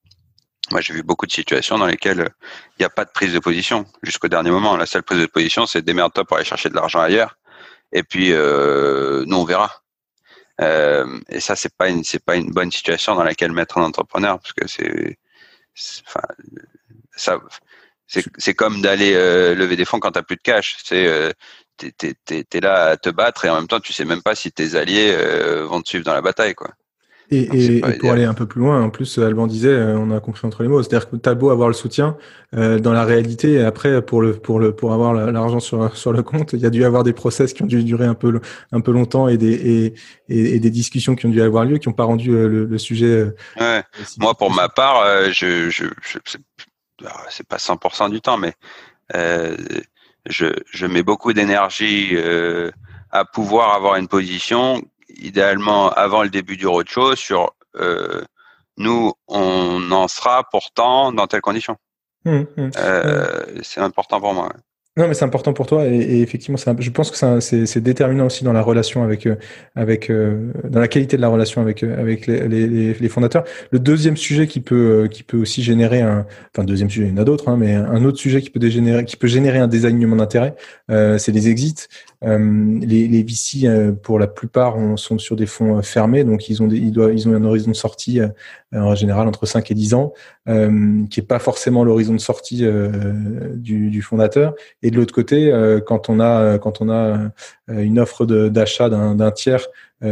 [0.72, 2.30] Moi, j'ai vu beaucoup de situations dans lesquelles
[2.72, 4.78] il n'y a pas de prise de position jusqu'au dernier moment.
[4.78, 7.38] La seule prise de position, c'est démerde-toi pour aller chercher de l'argent ailleurs.
[7.92, 9.83] Et puis, euh, nous, on verra.
[10.62, 13.84] Euh, et ça, c'est pas une, c'est pas une bonne situation dans laquelle mettre un
[13.84, 15.18] entrepreneur, parce que c'est,
[16.08, 16.22] enfin,
[17.16, 17.40] ça,
[18.08, 20.78] c'est, c'est comme d'aller euh, lever des fonds quand t'as plus de cash.
[20.84, 21.32] C'est, euh,
[21.78, 24.36] t'es, t'es, t'es, là à te battre et en même temps, tu sais même pas
[24.36, 26.72] si tes alliés euh, vont te suivre dans la bataille, quoi.
[27.32, 30.20] Et, et, pour aller un peu plus loin, en plus, Alban disait, euh, on a
[30.20, 32.18] compris entre les mots, c'est-à-dire que t'as beau avoir le soutien,
[32.56, 36.22] euh, dans la réalité, après, pour le pour le pour avoir l'argent sur sur le
[36.22, 38.40] compte, il y a dû avoir des process qui ont dû durer un peu
[38.72, 41.90] un peu longtemps et des et, et, des discussions qui ont dû avoir lieu, qui
[41.90, 43.06] n'ont pas rendu euh, le, le sujet.
[43.06, 43.84] Euh, ouais.
[44.20, 46.20] Moi, pour ma part, je je, je
[47.30, 48.54] c'est pas 100% du temps, mais
[50.30, 52.16] je je mets beaucoup d'énergie
[53.12, 54.84] à pouvoir avoir une position
[55.18, 58.24] idéalement avant le début du roadshow sur euh,
[58.78, 61.78] nous, on en sera pourtant dans telles conditions.
[62.26, 62.72] Mmh, mmh.
[62.78, 64.50] euh, c'est important pour moi.
[64.96, 68.44] Non, mais c'est important pour toi et, et effectivement, je pense que c'est déterminant aussi
[68.44, 69.38] dans la relation avec, euh,
[69.74, 73.44] avec, euh, dans la qualité de la relation avec, avec les, les, les fondateurs.
[73.72, 77.14] Le deuxième sujet qui peut, qui peut aussi générer un, enfin deuxième sujet, il y
[77.14, 79.68] en a d'autres, hein, mais un autre sujet qui peut dégénérer, qui peut générer un
[79.68, 80.54] désalignement d'intérêt,
[80.92, 81.88] euh, c'est les exits.
[82.24, 83.68] Euh, les, les VC,
[84.02, 87.34] pour la plupart, sont sur des fonds fermés, donc ils ont, ils, doivent, ils ont
[87.34, 88.20] un horizon de sortie
[88.74, 90.14] en général entre 5 et 10 ans,
[90.46, 92.66] qui est pas forcément l'horizon de sortie
[93.56, 94.54] du, du fondateur.
[94.82, 97.18] Et de l'autre côté, euh, quand on a euh, quand on a
[97.70, 99.68] euh, une offre d'achat d'un tiers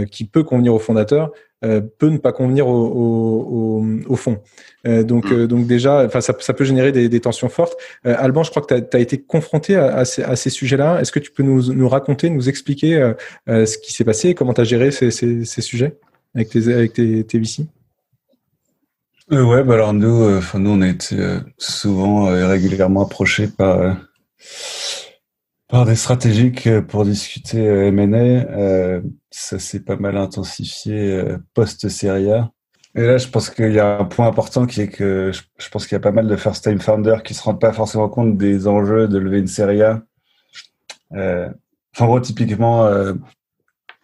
[0.09, 1.31] qui peut convenir au fondateur,
[1.61, 4.39] peut ne pas convenir au, au, au, fond.
[4.85, 5.47] donc, mm.
[5.47, 7.75] donc déjà, enfin, ça, ça, peut générer des, des tensions fortes.
[8.03, 10.99] Alban, je crois que tu as, été confronté à, à ces, à ces sujets-là.
[10.99, 13.13] Est-ce que tu peux nous, nous raconter, nous expliquer
[13.47, 15.97] ce qui s'est passé et comment tu as géré ces, ces, ces, sujets
[16.35, 17.65] avec tes, avec tes, tes VC
[19.29, 21.15] Ouais, bah alors nous, enfin nous, on a été
[21.57, 23.95] souvent et régulièrement approchés par
[25.71, 29.01] par des stratégiques euh, pour discuter euh, M&A, euh,
[29.31, 32.51] ça s'est pas mal intensifié post-Seria.
[32.93, 35.87] Et là, je pense qu'il y a un point important qui est que je, pense
[35.87, 38.67] qu'il y a pas mal de first-time founders qui se rendent pas forcément compte des
[38.67, 40.01] enjeux de lever une Seria.
[41.13, 41.49] Euh,
[41.97, 42.89] en gros, typiquement,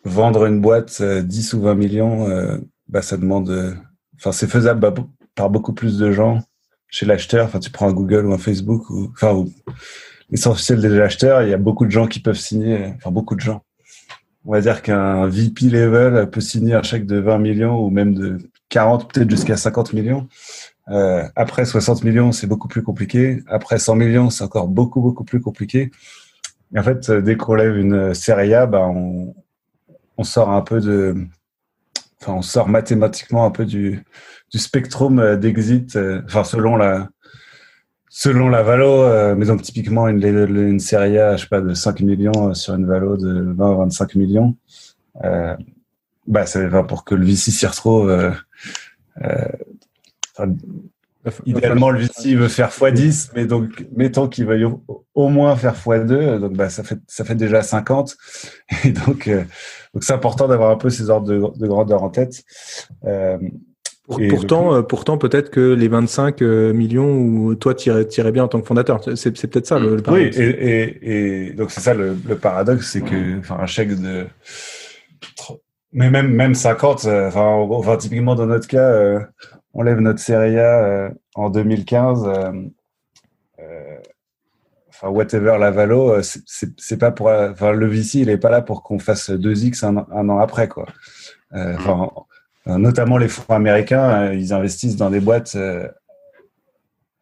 [0.05, 3.77] vendre une boîte 10 ou 20 millions, bah, ça demande...
[4.15, 4.93] Enfin, c'est faisable
[5.35, 6.39] par beaucoup plus de gens
[6.87, 7.45] chez l'acheteur.
[7.45, 9.11] Enfin, tu prends un Google ou un Facebook ou...
[9.13, 9.45] Enfin,
[10.29, 13.41] l'essentiel des acheteurs, il y a beaucoup de gens qui peuvent signer, enfin beaucoup de
[13.41, 13.63] gens.
[14.45, 18.13] On va dire qu'un VP level peut signer un chèque de 20 millions ou même
[18.13, 18.37] de
[18.69, 20.27] 40, peut-être jusqu'à 50 millions.
[20.89, 23.43] Euh, après 60 millions, c'est beaucoup plus compliqué.
[23.47, 25.91] Après 100 millions, c'est encore beaucoup, beaucoup plus compliqué.
[26.73, 29.35] Et en fait, dès qu'on lève une série A, bah, on,
[30.17, 31.15] on sort un peu de,
[32.21, 34.03] enfin, on sort mathématiquement un peu du,
[34.51, 37.09] du spectrum d'exit, euh, enfin, selon la,
[38.09, 41.73] Selon la valo, euh, mais donc typiquement une, une série A, je sais pas, de
[41.73, 44.55] 5 millions euh, sur une valo de 20 25 millions,
[45.23, 45.55] euh,
[46.27, 48.09] bah, c'est pour que le VC s'y retrouve.
[48.09, 48.31] Euh,
[49.21, 50.45] euh,
[51.45, 54.65] idéalement, le VC veut faire x10, mais donc mettons qu'il veuille
[55.13, 58.15] au, moins faire x2, donc bah, ça fait ça fait déjà 50.
[58.85, 59.43] Et donc euh,
[59.93, 62.43] donc c'est important d'avoir un peu ces ordres de, grandeur en tête.
[64.09, 68.61] Euh, pourtant, euh, pourtant peut-être que les 25 millions où toi tirais bien en tant
[68.61, 70.37] que fondateur, c'est peut-être ça le, paradoxe.
[70.37, 74.25] Oui, et, et, donc c'est ça le, le paradoxe, c'est que un chèque de
[75.93, 79.19] mais même, même 50, euh, enfin, enfin, typiquement dans notre cas, euh,
[79.73, 82.27] on lève notre série A euh, en 2015.
[84.89, 87.27] enfin, whatever la valo, c'est pas pour.
[87.29, 90.85] Enfin, le VC, il est pas là pour qu'on fasse 2x un, an après, quoi.
[91.51, 92.09] Enfin,
[92.67, 95.57] notamment les fonds américains, ils investissent dans des boîtes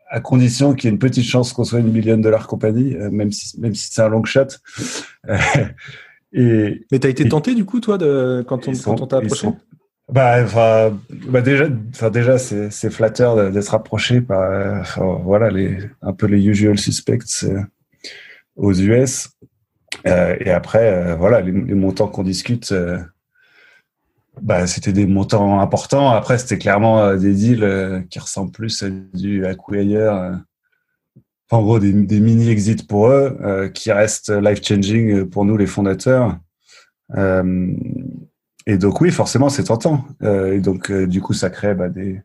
[0.10, 2.96] à condition qu'il y ait une petite chance qu'on soit une million de dollars compagnie,
[3.12, 4.48] même si, même si c'est un long shot.
[6.34, 9.48] Et, Mais tu as été tenté du coup, toi, de, quand on t'a approché
[10.12, 10.44] bah,
[11.28, 16.78] bah, déjà, enfin déjà, c'est flatteur d'être approché par, voilà, les un peu les usual
[16.78, 17.62] suspects euh,
[18.56, 19.30] aux US.
[20.06, 22.74] Euh, et après, euh, voilà, les, montants qu'on discute,
[24.42, 26.12] bah, c'était des montants importants.
[26.12, 30.42] Après, c'était clairement des deals qui ressemblent plus à du acquire
[31.52, 35.68] en gros des, mini exits pour eux euh, qui restent life changing pour nous les
[35.68, 36.38] fondateurs.
[37.16, 37.72] Euh,
[38.66, 40.06] et donc oui, forcément, c'est tentant.
[40.24, 42.22] Euh, et donc du coup, ça crée bah, des.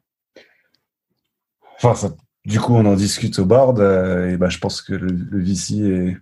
[1.83, 3.81] Enfin, du coup, on en discute au board.
[3.81, 6.17] et bah, je pense que le, VC est,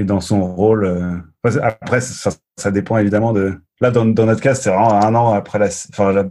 [0.00, 1.22] est, dans son rôle.
[1.44, 3.60] après, ça, ça, dépend évidemment de.
[3.80, 5.66] Là, dans, dans notre cas, c'est vraiment un an après la.
[5.66, 6.28] Enfin,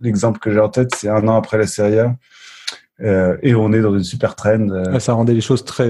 [0.00, 1.98] l'exemple que j'ai en tête, c'est un an après la série
[3.02, 4.68] euh, et on est dans une super trend.
[4.70, 4.98] Euh.
[4.98, 5.88] ça rendait les choses très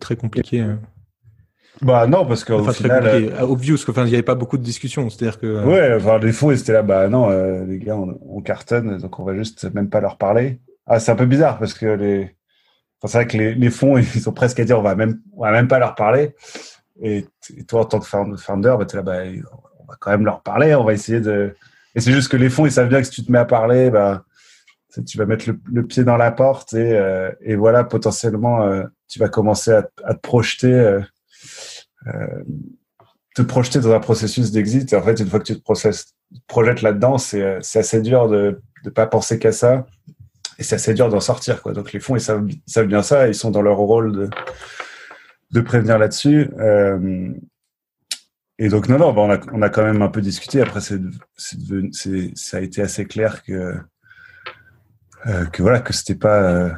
[0.00, 0.60] très compliquées.
[0.60, 0.80] Hein.
[1.80, 4.64] Bah non, parce qu'au enfin, final, euh, obvious, enfin, il n'y avait pas beaucoup de
[4.64, 5.64] discussions, c'est-à-dire que.
[5.64, 7.28] Ouais, enfin, les fonds, ils étaient là, bah non,
[7.64, 10.60] les gars, on, cartonne, donc on va juste même pas leur parler.
[10.86, 12.34] Ah, c'est un peu bizarre parce que les,
[13.00, 15.20] enfin, c'est vrai que les, les, fonds, ils sont presque à dire, on va même,
[15.36, 16.34] on va même pas leur parler.
[17.00, 17.26] Et,
[17.68, 19.22] toi, en tant que founder, bah, es là, bah,
[19.88, 21.54] va quand même leur parler, on va essayer de.
[21.94, 23.44] Et c'est juste que les fonds, ils savent bien que si tu te mets à
[23.44, 24.24] parler, bah,
[25.06, 29.18] tu vas mettre le, pied dans la porte et, euh, et voilà, potentiellement, euh, tu
[29.18, 31.00] vas commencer à, te projeter, euh,
[33.34, 34.92] te projeter dans un processus d'exit.
[34.94, 36.02] En fait, une fois que tu te,
[36.46, 39.86] projettes là-dedans, c'est assez dur de ne pas penser qu'à ça.
[40.58, 41.62] Et c'est assez dur d'en sortir.
[41.62, 41.72] Quoi.
[41.72, 43.28] Donc les fonds, ils savent, ils savent, bien ça.
[43.28, 44.30] Ils sont dans leur rôle de,
[45.52, 46.50] de prévenir là-dessus.
[48.58, 50.60] Et donc, non, non, bah, on, a, on a quand même un peu discuté.
[50.60, 51.00] Après, c'est,
[52.34, 53.76] ça a été assez clair que
[55.26, 56.70] euh, que voilà que c'était pas euh,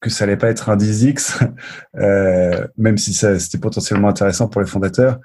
[0.00, 1.48] que, ça allait pas être un 10x,
[1.96, 5.18] euh, même si c'était potentiellement intéressant pour les fondateurs.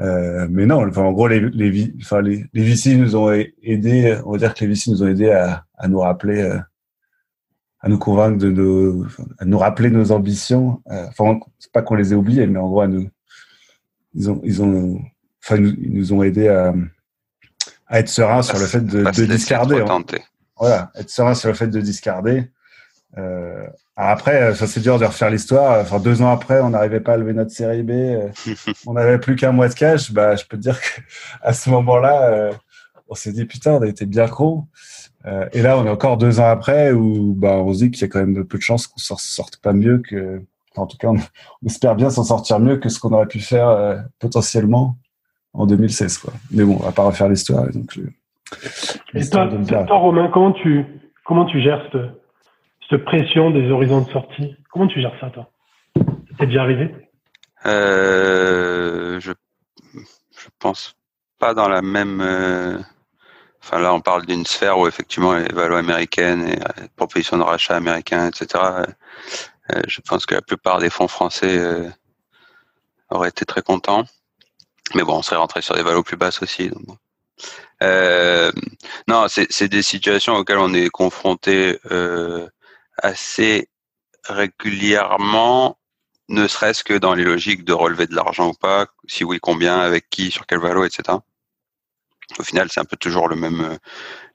[0.00, 3.30] Euh, mais non, enfin, en gros, les, les, enfin, les, les VC nous ont
[3.62, 6.58] aidé, on va dire que les VC nous ont aidé à, à nous rappeler, euh,
[7.80, 9.06] à nous convaincre de nos,
[9.38, 10.82] à nous rappeler nos ambitions.
[10.86, 13.08] enfin, c'est pas qu'on les ait oubliées, mais en gros, à nous,
[14.14, 15.00] ils ont, ils ont,
[15.44, 16.74] enfin, ils nous ont aidé à,
[17.86, 19.80] à être sereins sur le fait de, de discarder.
[19.80, 20.02] Hein
[20.56, 22.50] voilà, être serein sur le fait de discarder.
[23.16, 23.66] Euh,
[23.96, 25.80] après, ça c'est dur de refaire l'histoire.
[25.80, 27.90] Enfin, deux ans après, on n'arrivait pas à lever notre série B.
[27.90, 28.28] Euh,
[28.86, 30.12] on n'avait plus qu'un mois de cash.
[30.12, 32.52] Bah, je peux te dire qu'à ce moment-là, euh,
[33.08, 34.66] on s'est dit putain, on a été bien gros.
[35.26, 38.02] Euh, et là, on est encore deux ans après où bah, on se dit qu'il
[38.02, 40.42] y a quand même peu de chances qu'on ne sorte pas mieux que.
[40.76, 41.18] en tout cas, on,
[41.66, 44.98] espère bien s'en sortir mieux que ce qu'on aurait pu faire euh, potentiellement
[45.54, 46.18] en 2016.
[46.18, 46.32] Quoi.
[46.50, 47.66] Mais bon, on va pas refaire l'histoire.
[47.70, 47.98] Donc,
[49.14, 49.48] et toi,
[49.90, 50.84] Romain, comment tu,
[51.24, 52.02] comment tu gères cette,
[52.90, 54.56] cette, pression des horizons de sortie?
[54.70, 55.50] Comment tu gères ça, toi?
[56.38, 56.94] T'es déjà arrivé?
[57.66, 59.32] Euh, je,
[59.94, 60.96] je pense
[61.38, 62.20] pas dans la même.
[62.20, 62.78] Euh,
[63.62, 67.42] enfin, là, on parle d'une sphère où effectivement les valeurs américaines et euh, propositions de
[67.42, 68.62] rachat américains, etc.
[69.70, 71.58] Euh, je pense que la plupart des fonds français
[73.08, 74.04] auraient été très contents.
[74.94, 76.68] Mais bon, on serait rentré sur des valeurs plus basses aussi.
[76.68, 76.98] Donc.
[77.82, 78.52] Euh,
[79.08, 82.48] non, c'est des situations auxquelles on est confronté euh,
[82.98, 83.68] assez
[84.28, 85.78] régulièrement,
[86.28, 89.78] ne serait-ce que dans les logiques de relever de l'argent ou pas, si oui, combien,
[89.80, 91.18] avec qui, sur quel valeur, etc.
[92.38, 93.78] Au final, c'est un peu toujours le même,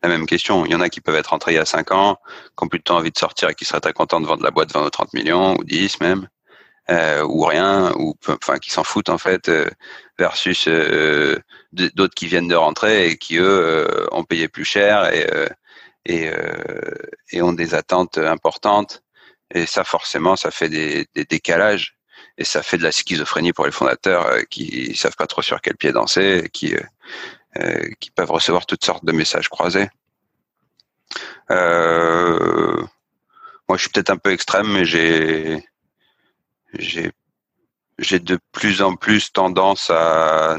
[0.04, 0.66] la même question.
[0.66, 2.18] Il y en a qui peuvent être entrés il y a 5 ans,
[2.56, 4.43] qui ont plus de temps envie de sortir et qui seraient très contents de vendre
[4.43, 6.28] la boîte 20 ou 30 millions, ou 10 même
[6.89, 9.70] euh, ou rien, ou enfin qui s'en foutent en fait, euh,
[10.20, 11.39] versus euh,
[11.72, 15.47] d'autres qui viennent de rentrer et qui eux euh, ont payé plus cher et euh,
[17.32, 19.03] et, ont des attentes importantes.
[19.53, 21.95] Et ça forcément, ça fait des, des décalages
[22.38, 25.76] et ça fait de la schizophrénie pour les fondateurs qui savent pas trop sur quel
[25.78, 26.76] pied danser, et qui
[27.99, 29.89] qui peuvent recevoir toutes sortes de messages croisés.
[31.49, 32.88] moi,
[33.76, 35.63] je suis peut-être un peu extrême, mais j'ai
[36.74, 37.11] j'ai
[38.00, 40.58] j'ai de plus en plus tendance à,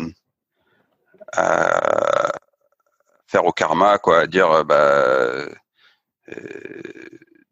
[1.32, 2.32] à
[3.26, 5.46] faire au karma, quoi, à dire bah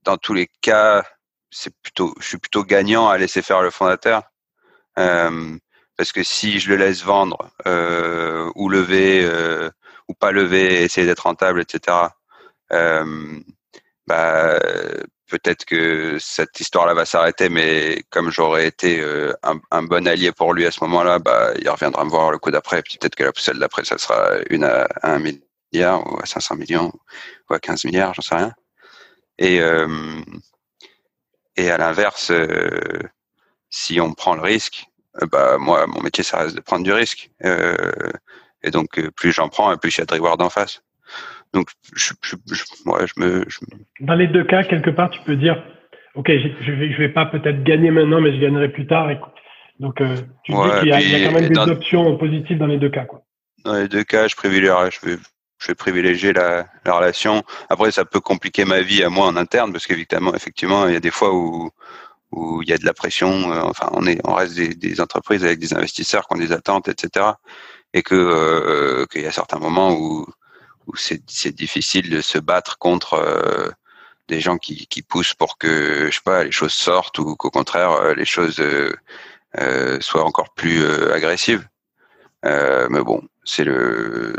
[0.08, 1.04] dans tous les cas,
[1.50, 4.22] c'est plutôt, je suis plutôt gagnant à laisser faire le fondateur.
[4.98, 5.56] Euh,
[5.96, 9.70] parce que si je le laisse vendre euh, ou lever euh,
[10.08, 12.08] ou pas lever, essayer d'être rentable, etc.
[14.06, 14.58] bah,
[15.28, 19.04] peut-être que cette histoire-là va s'arrêter, mais comme j'aurais été
[19.42, 22.50] un, bon allié pour lui à ce moment-là, bah, il reviendra me voir le coup
[22.50, 22.82] d'après.
[22.82, 26.56] Peut-être que la celle d'après, ça sera une à, à, un milliard ou à 500
[26.56, 26.92] millions
[27.50, 28.52] ou à 15 milliards, j'en sais rien.
[29.38, 29.60] Et
[31.58, 33.00] et à l'inverse, euh,
[33.68, 34.86] si on prend le risque,
[35.20, 37.30] euh, bah moi, mon métier, ça reste de prendre du risque.
[37.44, 38.12] Euh,
[38.62, 40.82] et donc, plus j'en prends, plus il y a de reward en face.
[41.52, 43.44] Donc, je, je, je, me,
[44.00, 45.62] Dans les deux cas, quelque part, tu peux dire,
[46.14, 49.08] ok, je vais, je vais pas peut-être gagner maintenant, mais je gagnerai plus tard.
[49.78, 49.96] donc,
[50.44, 53.22] tu dis qu'il y, a quand même des options positives dans les deux cas, quoi.
[53.64, 55.16] Dans les deux cas, je privilégierais, je vais,
[55.58, 57.42] je vais privilégier la, la, relation.
[57.68, 60.96] Après, ça peut compliquer ma vie à moi en interne parce qu'évidemment, effectivement, il y
[60.96, 61.70] a des fois où
[62.30, 63.52] où il y a de la pression.
[63.52, 66.52] Euh, enfin, on est, on reste des, des, entreprises avec des investisseurs qui ont des
[66.52, 67.26] attentes, etc.
[67.94, 70.26] Et que euh, qu'il y a certains moments où
[70.88, 73.70] où c'est difficile de se battre contre euh,
[74.28, 77.92] des gens qui poussent pour que je sais pas les choses sortent ou qu'au contraire
[77.92, 78.62] euh, les choses
[80.00, 81.66] soient encore plus agressives.
[82.44, 84.34] mais bon, c'est le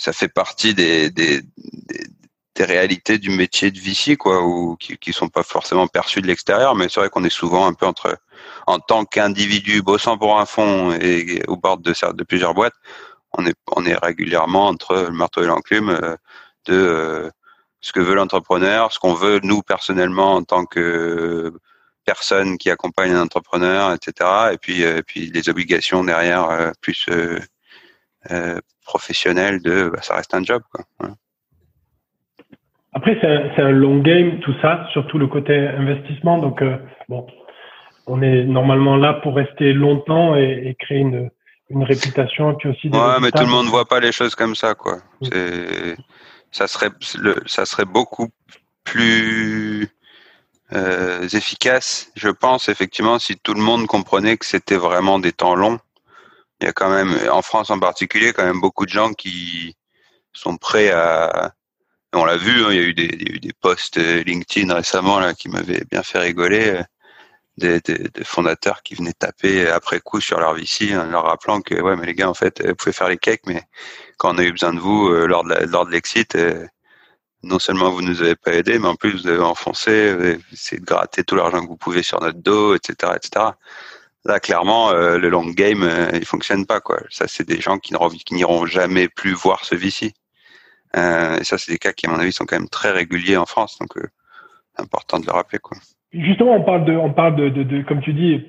[0.00, 1.42] ça fait partie des, des,
[2.58, 6.74] réalités du métier de Vichy, quoi, ou qui, qui sont pas forcément perçues de l'extérieur,
[6.74, 8.18] mais c'est vrai qu'on est souvent un peu entre,
[8.66, 12.74] en tant qu'individu bossant pour un fonds et, au bord de, de plusieurs boîtes,
[13.36, 16.16] on est, on est régulièrement entre le marteau et l'enclume euh,
[16.66, 17.30] de euh,
[17.80, 21.52] ce que veut l'entrepreneur, ce qu'on veut nous personnellement en tant que
[22.04, 24.28] personne qui accompagne un entrepreneur, etc.
[24.52, 27.08] Et puis, euh, et puis les obligations derrière plus
[28.30, 30.62] euh, professionnel de bah, ça reste un job.
[30.70, 30.84] Quoi.
[32.92, 33.26] Après, c'est
[33.62, 36.38] un, un, long game, tout ça, surtout le côté investissement.
[36.38, 36.76] Donc, euh,
[37.08, 37.26] bon,
[38.06, 41.30] on est normalement là pour rester longtemps et, et créer une,
[41.70, 42.54] une réputation.
[42.54, 44.74] Puis aussi ouais, mais tout le monde ne voit pas les choses comme ça.
[44.74, 44.98] Quoi.
[45.22, 45.96] C'est,
[46.50, 48.28] ça, serait, le, ça serait beaucoup
[48.84, 49.88] plus
[50.72, 55.54] euh, efficace, je pense, effectivement, si tout le monde comprenait que c'était vraiment des temps
[55.54, 55.78] longs
[56.60, 59.76] il y a quand même, en France en particulier, quand même beaucoup de gens qui
[60.32, 61.54] sont prêts à.
[62.12, 63.96] On l'a vu, hein, il, y a eu des, il y a eu des posts
[63.96, 66.80] LinkedIn récemment là qui m'avaient bien fait rigoler.
[67.60, 67.82] Des,
[68.24, 72.06] fondateurs qui venaient taper après coup sur leur VC en leur rappelant que ouais mais
[72.06, 73.62] les gars en fait vous pouvez faire les cakes mais
[74.16, 76.66] quand on a eu besoin de vous euh, lors de lors de l'exit euh,
[77.42, 80.38] non seulement vous nous avez pas aidé mais en plus vous avez enfoncé vous avez
[80.52, 83.50] essayé de gratter tout l'argent que vous pouvez sur notre dos etc etc
[84.26, 86.82] Là, clairement, euh, le long game, il fonctionne pas.
[86.82, 87.00] Quoi.
[87.08, 87.94] Ça, c'est des gens qui
[88.34, 90.12] n'iront jamais plus voir ce VC.
[90.94, 93.46] Et ça, c'est des cas qui, à mon avis, sont quand même très réguliers en
[93.46, 93.78] France.
[93.78, 93.96] Donc,
[94.76, 95.58] important de le rappeler.
[95.58, 95.78] Quoi.
[96.12, 98.44] Justement, on parle de, on parle de, comme tu dis,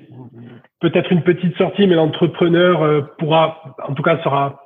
[0.80, 4.62] peut-être une petite sortie, mais l'entrepreneur pourra, en tout cas, sera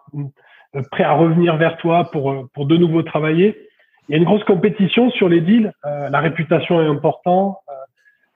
[0.91, 3.69] prêt à revenir vers toi pour, pour de nouveau travailler.
[4.09, 5.73] Il y a une grosse compétition sur les deals.
[5.85, 7.57] la réputation est importante.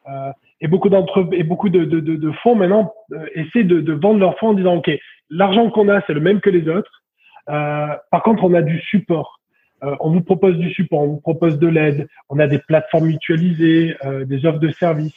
[0.09, 0.33] Euh,
[0.63, 4.39] et beaucoup d'entre et beaucoup de, de, fonds maintenant euh, essaient de, de, vendre leurs
[4.39, 4.91] fonds en disant ok
[5.29, 7.03] l'argent qu'on a c'est le même que les autres
[7.49, 9.40] euh, par contre on a du support
[9.83, 12.09] euh, on vous propose du support on vous propose de l'aide.
[12.29, 15.15] On a des plateformes mutualisées euh, des offres de services.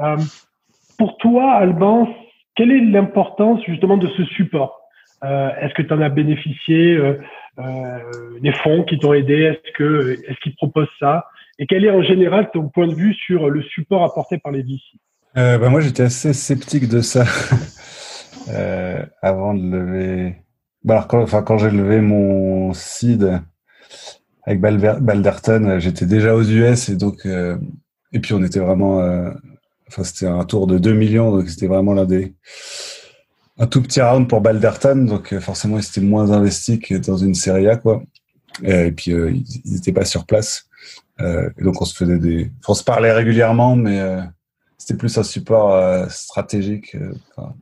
[0.00, 0.16] Euh,
[0.98, 2.08] pour toi Alban
[2.56, 4.80] quelle est l'importance justement de ce support?
[5.22, 6.98] Est-ce que tu en as bénéficié
[8.40, 9.42] des fonds qui t'ont aidé?
[9.42, 11.26] Est-ce que est-ce qu'ils proposent ça?
[11.58, 14.62] Et quel est en général ton point de vue sur le support apporté par les
[14.62, 14.80] VC
[15.36, 17.24] euh, bah Moi, j'étais assez sceptique de ça
[19.22, 20.36] avant de lever.
[20.84, 23.40] Bah alors, enfin, quand j'ai levé mon seed
[24.44, 27.58] avec Balderton, j'étais déjà aux US et donc euh,
[28.12, 29.30] et puis on était vraiment, euh,
[29.88, 32.06] enfin c'était un tour de 2 millions donc c'était vraiment l'un
[33.60, 35.04] un tout petit round pour Balderton.
[35.04, 38.02] Donc euh, forcément ils étaient moins investis que dans une série A quoi.
[38.62, 40.68] Et puis ils n'étaient pas sur place.
[41.20, 44.20] Euh, donc on se faisait des, on se parlait régulièrement, mais euh,
[44.76, 46.96] c'était plus un support euh, stratégique,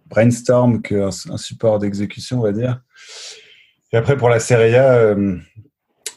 [0.07, 2.81] brainstorm qu'un un support d'exécution, on va dire.
[3.93, 5.15] Et après pour la série A,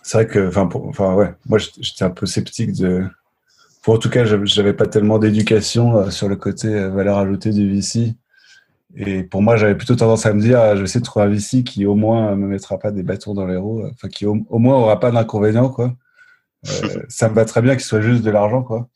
[0.10, 0.68] c'est vrai que, enfin,
[1.46, 3.06] moi j'étais un peu sceptique de.
[3.86, 8.16] En tout cas, j'avais pas tellement d'éducation sur le côté valeur ajoutée du VC.
[8.96, 11.30] Et pour moi, j'avais plutôt tendance à me dire, je vais essayer de trouver un
[11.30, 14.34] VC qui au moins me mettra pas des bâtons dans les roues, enfin qui au,
[14.50, 15.96] moins aura pas d'inconvénients, quoi.
[16.68, 18.90] Euh, ça me va très bien qu'il soit juste de l'argent, quoi.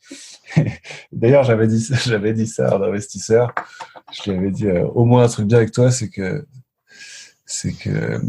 [1.12, 3.54] D'ailleurs, j'avais dit, j'avais dit ça à un investisseur.
[4.12, 6.44] Je lui avais dit, euh, au moins un truc bien avec toi, c'est que,
[7.46, 8.20] c'est que,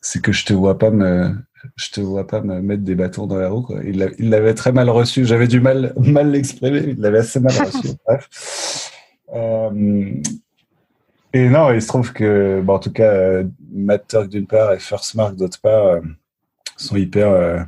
[0.00, 1.32] c'est que je te vois pas me,
[1.76, 3.62] je te vois pas me mettre des bâtons dans la roue.
[3.62, 3.80] Quoi.
[3.84, 3.98] Il
[4.30, 5.24] l'avait très mal reçu.
[5.24, 6.82] J'avais du mal, mal l'exprimer.
[6.88, 7.88] Il l'avait assez mal reçu.
[8.06, 8.90] Bref.
[9.34, 10.14] Euh,
[11.32, 14.72] et non, il se trouve que, bon, en tout cas, euh, Matt Turk d'une part
[14.72, 16.00] et First Mark d'autre part euh,
[16.76, 17.66] sont hyper.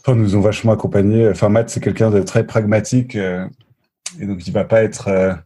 [0.00, 1.28] Enfin, nous ont vachement accompagnés.
[1.28, 5.38] Enfin, Matt, c'est quelqu'un de très pragmatique et donc il va pas être.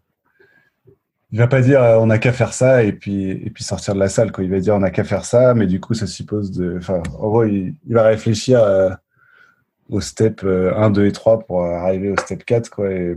[1.32, 4.00] Il va pas dire on n'a qu'à faire ça et puis et puis sortir de
[4.00, 4.44] la salle quoi.
[4.44, 6.76] Il va dire on n'a qu'à faire ça, mais du coup ça suppose de.
[6.78, 8.60] Enfin, en gros, il, va réfléchir
[9.88, 12.90] au step 1, 2 et 3 pour arriver au step 4 quoi.
[12.90, 13.16] Et,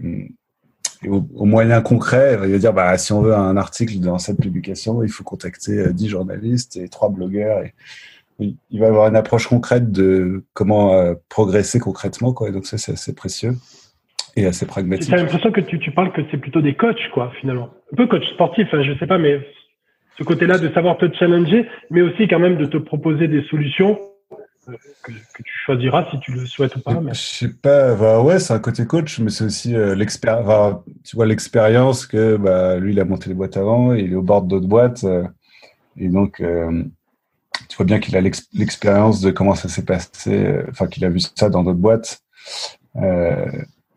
[1.08, 5.04] au, moyen concret, il va dire bah, si on veut un article dans cette publication,
[5.04, 7.64] il faut contacter 10 euh, journalistes et 3 blogueurs.
[7.64, 7.74] Et,
[8.40, 12.34] il va avoir une approche concrète de comment euh, progresser concrètement.
[12.34, 12.50] Quoi.
[12.50, 13.56] Et donc, ça, c'est assez précieux
[14.36, 15.10] et assez pragmatique.
[15.10, 17.70] J'ai l'impression que tu, tu, parles que c'est plutôt des coachs, quoi, finalement.
[17.92, 19.40] Un peu coach sportif, hein, je sais pas, mais
[20.18, 24.00] ce côté-là de savoir te challenger, mais aussi quand même de te proposer des solutions
[24.66, 27.02] que, tu choisiras si tu le souhaites ou pas.
[27.10, 30.76] Je sais pas, bah ouais, c'est un côté coach, mais c'est aussi euh, l'expérience.
[31.04, 34.22] tu vois l'expérience que bah, lui, il a monté les boîtes avant, il est au
[34.22, 35.28] bord d'autres boîtes, euh,
[35.98, 36.84] et donc euh,
[37.68, 41.20] tu vois bien qu'il a l'expérience de comment ça s'est passé, enfin qu'il a vu
[41.20, 42.22] ça dans d'autres boîtes,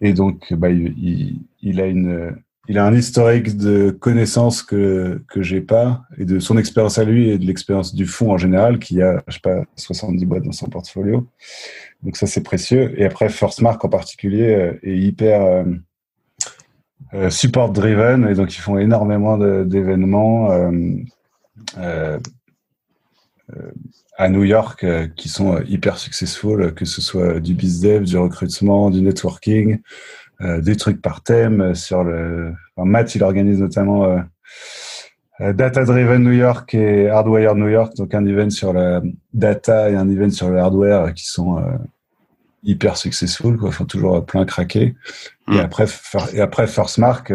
[0.00, 2.36] et donc bah, il, a une
[2.68, 7.04] il a un historique de connaissances que que j'ai pas et de son expérience à
[7.04, 10.42] lui et de l'expérience du fonds en général qui a je sais pas 70 boîtes
[10.42, 11.26] dans son portfolio.
[12.02, 15.64] Donc ça c'est précieux et après First Mark en particulier euh, est hyper euh,
[17.14, 20.50] euh, support driven et donc ils font énormément d'événements
[24.18, 29.02] à New York qui sont hyper successful que ce soit du bizdev, du recrutement, du
[29.02, 29.80] networking
[30.42, 32.52] euh, des trucs par thème sur le.
[32.76, 34.18] Enfin, Matt, il organise notamment euh,
[35.40, 39.00] euh, Data Driven New York et Hardware New York, donc un event sur la
[39.32, 41.64] data et un event sur le hardware qui sont
[42.64, 43.70] hyper successful, quoi.
[43.70, 44.94] Enfin, toujours plein craqué.
[45.50, 45.60] Et hmm.
[45.60, 45.86] après,
[46.34, 47.32] et après First Mark,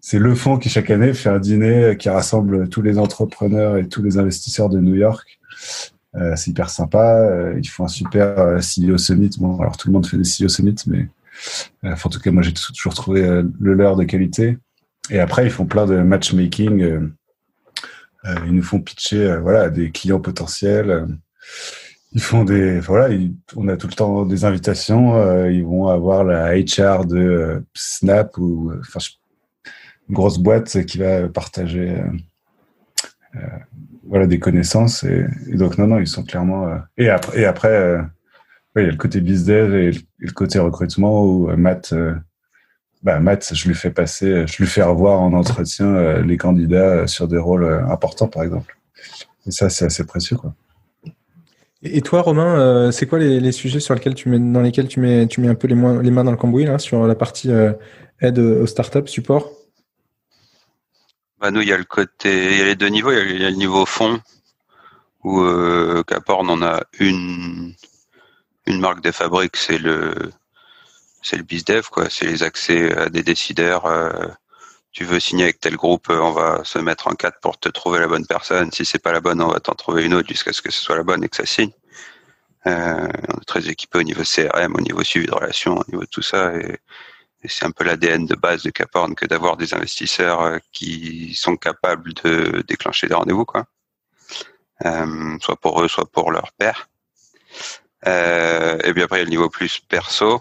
[0.00, 3.86] c'est le fonds qui chaque année fait un dîner qui rassemble tous les entrepreneurs et
[3.86, 5.40] tous les investisseurs de New York.
[6.16, 7.52] Euh, c'est hyper sympa.
[7.56, 9.30] ils font un super CEO Summit.
[9.38, 11.08] Bon, alors tout le monde fait des CEO Summit, mais
[11.84, 14.58] euh, en tout cas, moi, j'ai toujours trouvé euh, le leur de qualité.
[15.10, 16.82] Et après, ils font plein de matchmaking.
[16.82, 17.08] Euh,
[18.46, 21.06] ils nous font pitcher voilà, des clients potentiels.
[22.12, 23.14] Ils font des voilà,
[23.56, 25.46] on a tout le temps des invitations.
[25.50, 29.00] ils vont avoir la HR de Snap ou enfin
[30.08, 31.96] une grosse boîte qui va partager
[34.14, 38.00] voilà des connaissances et, donc non non ils sont clairement et après et après
[38.76, 42.14] oui, il y a le côté business et le côté recrutement où euh, Matt, euh,
[43.04, 47.06] bah, Matt, je lui fais passer, je lui fais revoir en entretien euh, les candidats
[47.06, 48.76] sur des rôles importants, par exemple.
[49.46, 50.54] Et ça, c'est assez précieux, quoi.
[51.86, 55.26] Et toi, Romain, c'est quoi les, sujets sur lesquels tu mets, dans lesquels tu mets,
[55.26, 57.50] tu mets un peu les, les mains dans le cambouis là, sur la partie
[58.22, 59.50] aide aux startups, support?
[61.38, 63.12] Bah nous, il y a le côté, il y a les deux niveaux.
[63.12, 64.20] Il y a, le niveau fond
[65.24, 67.74] où euh, Caporn en a une
[68.66, 70.14] une marque de fabrique, c'est le
[71.22, 73.86] c'est le bizdev quoi, c'est les accès à des décideurs.
[73.86, 74.10] Euh,
[74.92, 77.68] tu veux signer avec tel groupe, euh, on va se mettre en quatre pour te
[77.68, 78.70] trouver la bonne personne.
[78.72, 80.80] Si c'est pas la bonne, on va t'en trouver une autre jusqu'à ce que ce
[80.80, 81.72] soit la bonne et que ça signe.
[82.66, 86.02] Euh, on est très équipé au niveau CRM, au niveau suivi de relations, au niveau
[86.04, 86.54] de tout ça.
[86.56, 86.78] Et,
[87.44, 91.56] c'est un peu l'ADN de base de Caporn que d'avoir des investisseurs euh, qui sont
[91.56, 93.66] capables de déclencher des rendez-vous, quoi.
[94.84, 96.88] Euh, soit pour eux, soit pour leur père.
[98.06, 100.40] Euh, et puis après, il y a le niveau plus perso,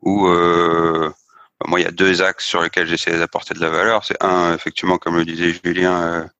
[0.00, 1.10] où euh,
[1.66, 4.04] moi, il y a deux axes sur lesquels j'essaie d'apporter de la valeur.
[4.04, 6.30] C'est un, effectivement, comme le disait Julien,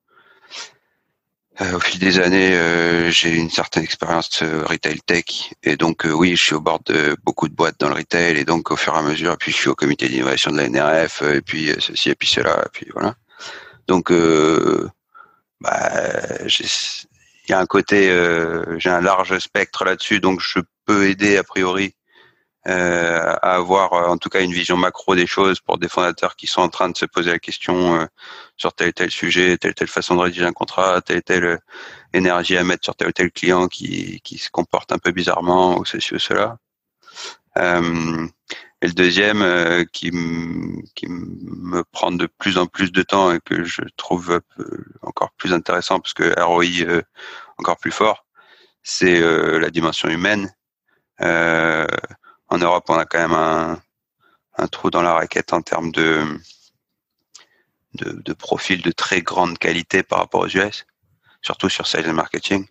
[1.61, 6.37] au fil des années, euh, j'ai une certaine expérience de retail tech, et donc oui,
[6.37, 8.95] je suis au bord de beaucoup de boîtes dans le retail, et donc au fur
[8.95, 12.11] et à mesure, puis je suis au comité d'innovation de la NRF, et puis ceci,
[12.11, 13.15] et puis cela, et puis voilà.
[13.87, 14.11] Donc,
[15.61, 15.91] bah,
[17.47, 21.37] il y a un côté, euh, j'ai un large spectre là-dessus, donc je peux aider
[21.37, 22.04] a priori euh,
[22.67, 26.47] à avoir euh, en tout cas une vision macro des choses pour des fondateurs qui
[26.47, 28.07] sont en train de se poser la question euh,
[28.57, 31.61] sur tel et tel sujet, telle telle façon de rédiger un contrat, telle telle
[32.15, 35.79] énergie à mettre sur tel ou tel client qui, qui se comporte un peu bizarrement
[35.79, 36.59] ou ceci ou cela.
[37.57, 37.61] et
[38.83, 40.11] Et le deuxième qui,
[40.95, 44.41] qui me prend de plus en plus de temps et que je trouve
[45.03, 47.03] encore plus intéressant parce que ROI
[47.59, 48.27] encore plus fort,
[48.83, 50.53] c'est la dimension humaine.
[52.55, 53.33] En Europe, on a quand même
[54.57, 56.25] un, trou dans la raquette en termes de,
[57.95, 60.87] de, de profil de très grande qualité par rapport aux US,
[61.43, 62.67] surtout sur sales et marketing.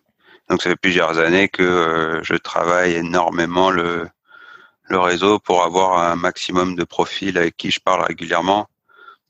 [0.48, 4.08] Donc ça fait plusieurs années que euh, je travaille énormément le,
[4.88, 8.68] le réseau pour avoir un maximum de profils avec qui je parle régulièrement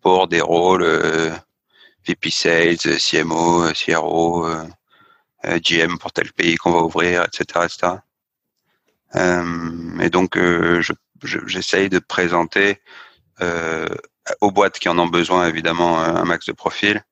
[0.00, 1.30] pour des rôles euh,
[2.06, 4.64] VP Sales, CMO, CRO, euh,
[5.60, 7.66] GM pour tel pays qu'on va ouvrir, etc.
[7.66, 7.92] etc.
[9.14, 10.92] et donc je
[11.22, 12.80] j'essaye de présenter
[13.40, 13.88] euh,
[14.40, 17.02] aux boîtes qui en ont besoin évidemment un max de profils,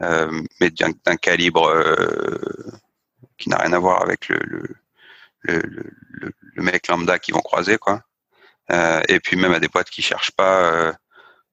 [0.00, 2.38] euh, mais d'un calibre euh,
[3.38, 7.78] qui n'a rien à voir avec le, le, le, le, mec lambda qui vont croiser
[7.78, 8.02] quoi.
[8.70, 10.92] Euh, et puis même à des boîtes qui cherchent pas euh,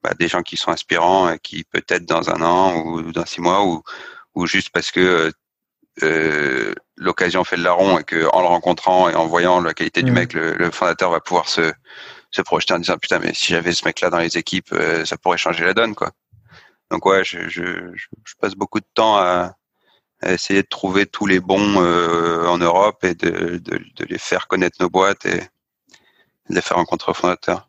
[0.04, 3.42] bah, des gens qui sont inspirants et qui peut-être dans un an ou dans six
[3.42, 3.82] mois ou,
[4.36, 5.32] ou juste parce que
[6.04, 10.02] euh, l'occasion fait le larron et que en le rencontrant et en voyant la qualité
[10.02, 10.16] du mmh.
[10.16, 11.72] mec, le, fondateur va pouvoir se,
[12.32, 15.06] se projeter en disant putain mais si j'avais ce mec là dans les équipes, euh,
[15.06, 16.12] ça pourrait changer la donne quoi.
[16.90, 17.64] Donc ouais, je, je,
[17.96, 19.54] je passe beaucoup de temps à,
[20.22, 24.18] à, essayer de trouver tous les bons euh, en Europe et de, de, de, les
[24.18, 27.67] faire connaître nos boîtes et de les faire rencontrer aux fondateurs.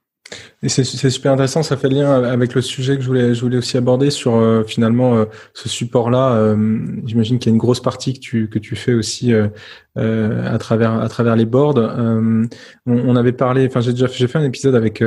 [0.63, 3.59] Et c'est super intéressant, ça fait lien avec le sujet que je voulais, je voulais
[3.59, 5.25] aussi aborder sur euh, finalement euh,
[5.55, 6.33] ce support-là.
[6.33, 9.33] Euh, j'imagine qu'il y a une grosse partie que tu, que tu fais aussi
[9.97, 11.79] à travers à travers les boards.
[11.79, 12.49] On,
[12.87, 15.01] on, avait parlé, enfin j'ai déjà fait un épisode avec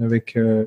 [0.00, 0.66] avec euh,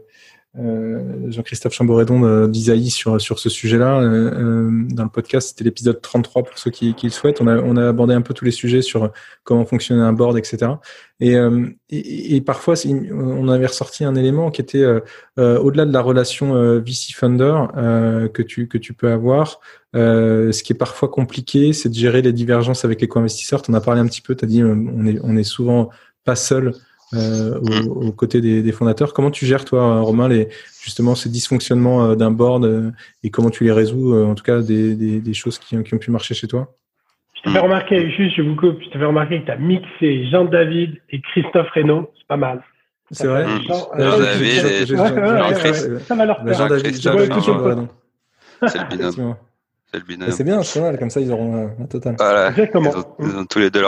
[1.27, 4.01] Jean-Christophe Chamboredon d'Isaïe sur, sur ce sujet-là.
[4.01, 7.41] Euh, euh, dans le podcast, c'était l'épisode 33 pour ceux qui, qui, le souhaitent.
[7.41, 9.11] On a, on a abordé un peu tous les sujets sur
[9.43, 10.73] comment fonctionnait un board, etc.
[11.19, 11.35] Et,
[11.89, 12.75] et, et parfois,
[13.11, 14.85] on avait ressorti un élément qui était
[15.37, 19.59] au-delà de la relation VC-funder que, tu, que tu peux avoir.
[19.93, 23.61] ce qui est parfois compliqué, c'est de gérer les divergences avec les co-investisseurs.
[23.61, 25.89] Tu en as parlé un petit peu, tu as dit on est, on est souvent
[26.23, 26.73] pas seul
[27.13, 29.13] euh, aux, côtés des, fondateurs.
[29.13, 30.49] Comment tu gères, toi, Romain, les,
[30.83, 32.91] justement ces dysfonctionnements euh, d'un board euh,
[33.23, 36.47] et comment tu les résous, en tout cas des, choses qui, ont pu marcher chez
[36.47, 36.75] toi?
[37.35, 39.57] Je te fais remarquer, juste, je vous coupe, je te fais remarquer que tu as
[39.57, 42.11] mixé Jean-David et Christophe Reynaud.
[42.17, 42.61] C'est pas mal.
[43.11, 43.45] C'est vrai?
[43.97, 44.87] Jean-David
[46.05, 46.55] Ça va leur faire.
[48.67, 49.35] C'est le binôme.
[49.91, 50.31] C'est le binôme.
[50.31, 52.15] C'est bien, c'est mal, comme ça ils auront un total.
[52.19, 52.91] Voilà, Exactement.
[53.19, 53.81] Ils ont, tous les deux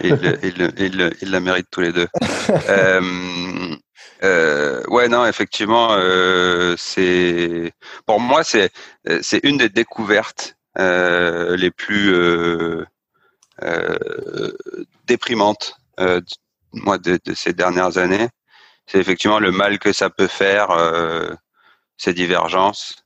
[0.00, 2.08] ils, la méritent tous les deux.
[2.68, 3.76] euh,
[4.22, 7.72] euh, ouais, non, effectivement, euh, c'est
[8.06, 8.70] pour moi c'est
[9.20, 12.14] c'est une des découvertes euh, les plus
[15.06, 15.76] déprimantes
[16.72, 18.28] moi de, de, ces dernières années.
[18.86, 20.68] C'est effectivement le mal que ça peut faire
[21.96, 22.96] ces divergences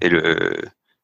[0.00, 0.56] et le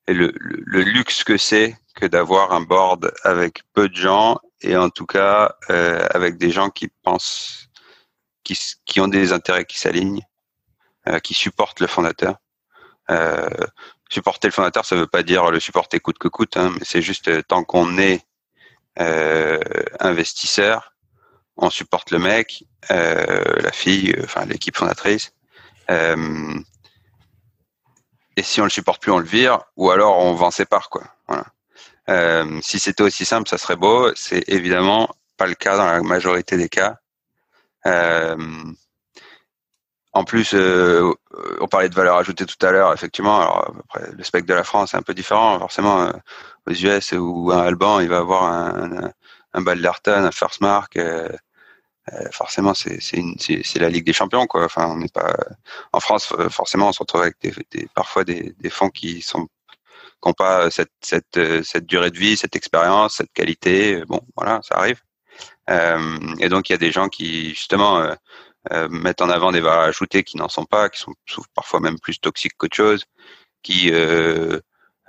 [0.06, 4.76] et le, le luxe que c'est que d'avoir un board avec peu de gens et
[4.76, 7.68] en tout cas euh, avec des gens qui pensent,
[8.42, 10.26] qui, qui ont des intérêts qui s'alignent,
[11.06, 12.36] euh, qui supportent le fondateur.
[13.10, 13.48] Euh,
[14.08, 17.02] supporter le fondateur, ça veut pas dire le supporter coûte que coûte, hein, mais c'est
[17.02, 18.22] juste euh, tant qu'on est
[19.00, 19.60] euh,
[20.00, 20.94] investisseur,
[21.56, 25.32] on supporte le mec, la fille, enfin l'équipe fondatrice.
[25.88, 26.02] et
[28.42, 31.04] si on le supporte plus, on le vire, ou alors on vend ses parts, quoi.
[31.28, 31.44] Voilà.
[32.08, 34.10] Euh, si c'était aussi simple, ça serait beau.
[34.14, 36.98] C'est évidemment pas le cas dans la majorité des cas.
[37.86, 38.36] Euh,
[40.12, 41.12] en plus, euh,
[41.60, 43.40] on parlait de valeur ajoutée tout à l'heure, effectivement.
[43.40, 43.74] Alors,
[44.12, 46.10] le spectre de la France est un peu différent, forcément.
[46.66, 49.10] Aux US ou un Alban, il va avoir un,
[49.54, 50.96] un Balderton, un First Mark.
[50.96, 51.28] Euh,
[52.32, 54.64] forcément, c'est c'est la Ligue des Champions, quoi.
[54.64, 55.34] Enfin, on n'est pas
[55.92, 56.32] en France.
[56.50, 59.48] Forcément, on se retrouve avec des, des parfois des, des fonds qui sont
[60.24, 64.02] qui n'ont pas cette, cette, euh, cette durée de vie, cette expérience, cette qualité.
[64.08, 65.00] Bon, voilà, ça arrive.
[65.70, 68.14] Euh, et donc, il y a des gens qui, justement, euh,
[68.72, 71.12] euh mettent en avant des valeurs ajoutées qui n'en sont pas, qui sont
[71.54, 73.04] parfois même plus toxiques qu'autre chose,
[73.62, 74.58] qui euh,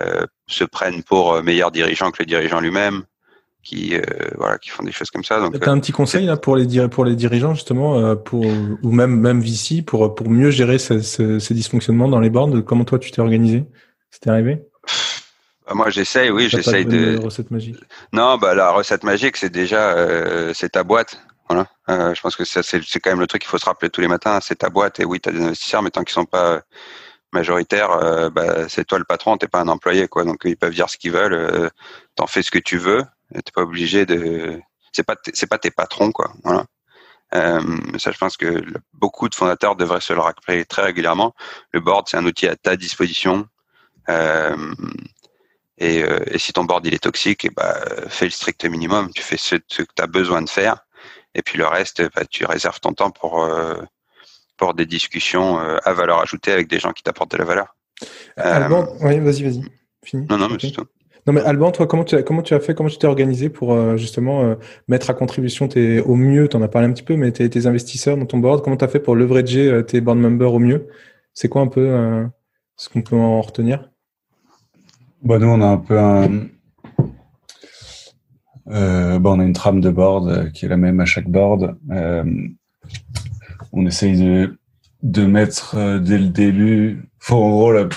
[0.02, 3.04] euh, se prennent pour meilleurs dirigeants que le dirigeant lui-même,
[3.64, 3.94] qui
[4.38, 5.40] voilà, qui font des choses comme ça.
[5.40, 9.20] Donc, as un petit conseil là pour les pour les dirigeants justement, pour ou même
[9.20, 9.44] même
[9.88, 12.64] pour pour mieux gérer ces, ces, dysfonctionnements dans les boards.
[12.64, 13.66] Comment toi tu t'es organisé?
[14.12, 14.62] C'était arrivé?
[15.74, 17.18] Moi, j'essaye, oui, j'essaye de.
[17.18, 17.78] Recette magique.
[18.14, 21.20] Non, bah la recette magique, c'est déjà euh, c'est ta boîte.
[21.50, 21.68] Voilà.
[21.90, 24.02] Euh, je pense que c'est c'est quand même le truc qu'il faut se rappeler tous
[24.02, 24.40] les matins.
[24.42, 26.62] C'est ta boîte et oui, tu as des investisseurs, mais tant qu'ils sont pas
[27.34, 30.24] majoritaires, euh, bah, c'est toi le patron, t'es pas un employé, quoi.
[30.24, 31.34] Donc ils peuvent dire ce qu'ils veulent.
[31.34, 31.70] Euh,
[32.16, 33.04] T'en fais ce que tu veux.
[33.34, 34.60] T'es pas obligé de.
[34.92, 36.32] C'est pas c'est pas tes patrons, quoi.
[36.44, 36.66] Voilà.
[37.34, 37.62] Euh,
[37.98, 38.64] ça, je pense que
[38.94, 41.34] beaucoup de fondateurs devraient se le rappeler très régulièrement.
[41.72, 43.48] Le board, c'est un outil à ta disposition.
[44.10, 44.56] Euh,
[45.78, 47.76] et, euh, et, si ton board il est toxique, et eh bah,
[48.08, 49.10] fais le strict minimum.
[49.14, 50.86] Tu fais ce, que tu as besoin de faire.
[51.34, 53.76] Et puis le reste, bah, tu réserves ton temps pour, euh,
[54.58, 57.76] pour des discussions à valeur ajoutée avec des gens qui t'apportent de la valeur.
[58.38, 59.64] Alban, oui, vas-y, vas-y.
[60.04, 60.28] Fini.
[60.30, 60.86] Non, non, mais c'est tout.
[61.28, 63.50] Non mais Alban, toi, comment tu as, comment tu as fait, comment tu t'es organisé
[63.50, 64.56] pour euh, justement euh,
[64.88, 67.50] mettre à contribution tes, au mieux, tu en as parlé un petit peu, mais tes,
[67.50, 70.60] tes investisseurs dans ton board, comment tu as fait pour leverager tes board members au
[70.60, 70.88] mieux?
[71.34, 72.28] C'est quoi un peu
[72.78, 73.90] ce qu'on peut en retenir?
[75.26, 76.48] Bah, Nous, on a un peu un...
[78.68, 81.78] Bah, on a une trame de board qui est la même à chaque board.
[83.72, 84.58] on essaye de,
[85.04, 87.88] de mettre dès le début, en gros, la,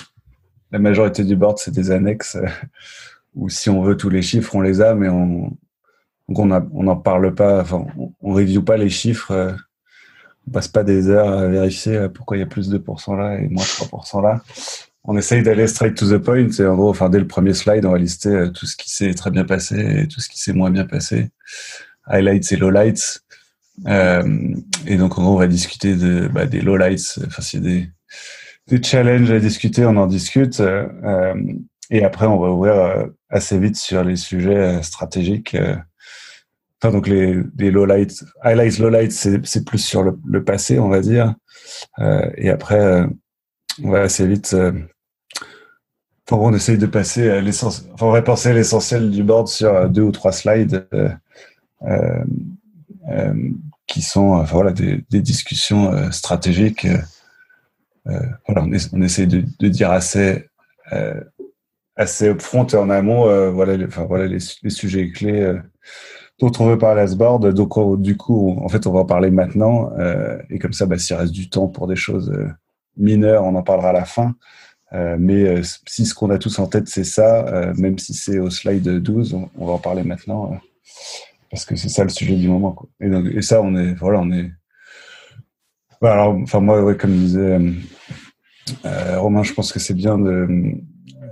[0.79, 2.37] majorité du board, c'est des annexes
[3.35, 5.57] ou si on veut tous les chiffres, on les a, mais on
[6.29, 9.53] on n'en parle pas, enfin, on, ne review pas les chiffres, euh,
[10.47, 13.17] on passe pas des heures à vérifier euh, pourquoi il y a plus de 2%
[13.17, 14.43] là et moins 3% là.
[15.11, 17.87] On essaye d'aller straight to the point, et en gros, enfin, dès le premier slide,
[17.87, 20.39] on va lister euh, tout ce qui s'est très bien passé et tout ce qui
[20.39, 21.31] s'est moins bien passé,
[22.07, 23.23] highlights et lowlights.
[23.87, 24.55] Euh,
[24.87, 27.71] et donc, en gros, on va discuter de, bah, des lowlights, enfin, s'il y a
[27.71, 27.91] des,
[28.69, 30.61] des challenges à discuter, on en discute.
[30.61, 30.87] Euh,
[31.91, 35.55] et après, on va ouvrir euh, assez vite sur les sujets euh, stratégiques.
[35.55, 35.77] Euh.
[36.83, 41.01] Enfin, donc les, les lowlights, highlights, lowlights, c'est plus sur le, le, passé, on va
[41.01, 41.35] dire.
[41.99, 43.05] Euh, et après,
[43.83, 44.55] on va assez vite.
[46.31, 49.03] On essaye de passer à l'essentiel.
[49.03, 50.87] On du board sur deux ou trois slides
[51.83, 52.25] euh,
[53.87, 56.87] qui sont, voilà, des, discussions stratégiques.
[58.05, 60.45] voilà, on, on essaye de, dire assez
[61.99, 65.59] assez upfront et en amont, euh, voilà, les, enfin, voilà les, sujets clés euh,
[66.39, 67.53] dont on veut parler à ce board.
[67.53, 69.91] Donc, du coup, en fait, on va en parler maintenant.
[69.99, 72.33] Euh, et comme ça, bah, s'il reste du temps pour des choses
[72.97, 74.37] mineures, on en parlera à la fin.
[74.93, 78.89] Mais si ce qu'on a tous en tête, c'est ça, même si c'est au slide
[78.89, 80.59] 12, on, va en parler maintenant.
[81.51, 82.73] parce que c'est ça le sujet du moment.
[82.73, 82.89] Quoi.
[83.01, 84.51] Et, donc, et ça, on est, voilà, on est.
[86.03, 87.59] alors, enfin, moi, ouais, comme disait
[89.17, 90.79] Romain, je pense que c'est bien de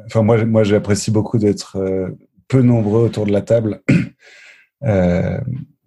[0.06, 2.08] enfin moi, moi j'apprécie beaucoup d'être euh,
[2.48, 3.82] peu nombreux autour de la table.
[4.82, 5.40] Euh,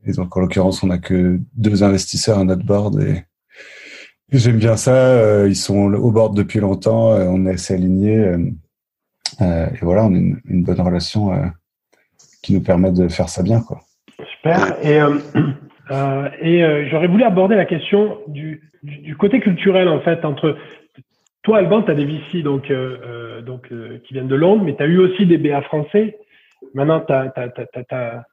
[0.04, 3.24] et donc en l'occurrence, on n'a que deux investisseurs à notre board et,
[4.32, 4.96] j'aime bien ça.
[4.96, 8.36] Euh, ils sont au board depuis longtemps, on est assez alignés
[9.42, 11.32] et voilà, on a une, bonne relation
[12.42, 13.80] qui nous permet de faire ça bien, quoi.
[14.36, 14.78] Super.
[14.84, 15.00] Et,
[16.90, 18.62] j'aurais voulu aborder la question du,
[19.18, 20.56] côté culturel en fait entre
[21.44, 24.76] toi, Alban, tu as des VC donc, euh, euh, euh, qui viennent de Londres, mais
[24.76, 26.18] tu as eu aussi des BA français.
[26.74, 28.24] Maintenant, tu as,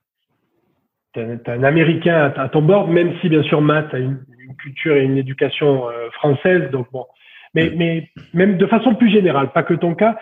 [1.47, 4.19] un Américain à, ton bord, même si, bien sûr, Matt a une,
[4.55, 6.71] culture et une éducation française.
[6.71, 7.07] Donc, bon.
[7.55, 10.19] Mais, mais même de façon plus générale, pas que ton cas,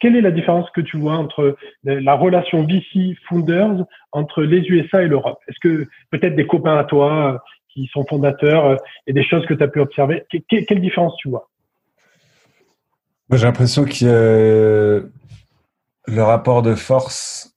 [0.00, 5.06] quelle est la différence que tu vois entre la relation VC-Founders entre les USA et
[5.06, 5.38] l'Europe?
[5.46, 9.62] Est-ce que peut-être des copains à toi qui sont fondateurs et des choses que tu
[9.62, 11.48] as pu observer, quelle différence tu vois?
[13.30, 15.10] J'ai l'impression que
[16.06, 17.54] le rapport de force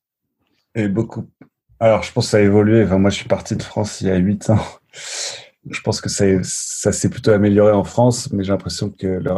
[0.75, 1.27] est beaucoup.
[1.79, 2.83] Alors, je pense que ça a évolué.
[2.83, 4.59] Enfin, moi, je suis parti de France il y a huit ans.
[5.69, 9.31] Je pense que ça, s'est plutôt amélioré en France, mais j'ai l'impression que le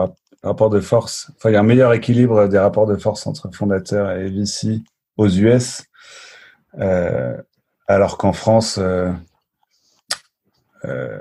[0.43, 3.49] rapport de force, enfin, il y a un meilleur équilibre des rapports de force entre
[3.53, 4.81] fondateurs et VC
[5.18, 5.84] aux US,
[6.80, 7.35] euh,
[7.88, 9.11] alors qu'en France, euh,
[10.85, 11.19] euh,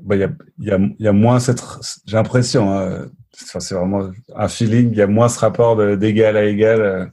[0.00, 1.62] bah, il y, a, moins cette,
[2.06, 4.90] j'ai l'impression, hein, c'est vraiment un feeling.
[4.90, 7.10] Il y a moins ce rapport d'égal à égal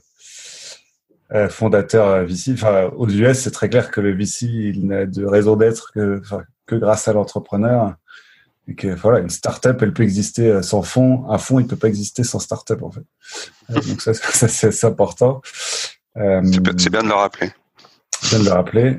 [1.50, 2.52] fondateur VC.
[2.54, 6.20] Enfin, aux US, c'est très clair que le VC, il n'a de raison d'être que,
[6.68, 7.94] que grâce à l'entrepreneur.
[8.70, 11.28] Et que voilà, une startup, elle peut exister euh, sans fonds.
[11.30, 13.04] Un fonds, il peut pas exister sans startup en fait.
[13.70, 15.40] Donc ça, ça c'est important.
[16.18, 17.50] Euh, c'est bien de le rappeler.
[18.20, 18.98] C'est bien de le rappeler.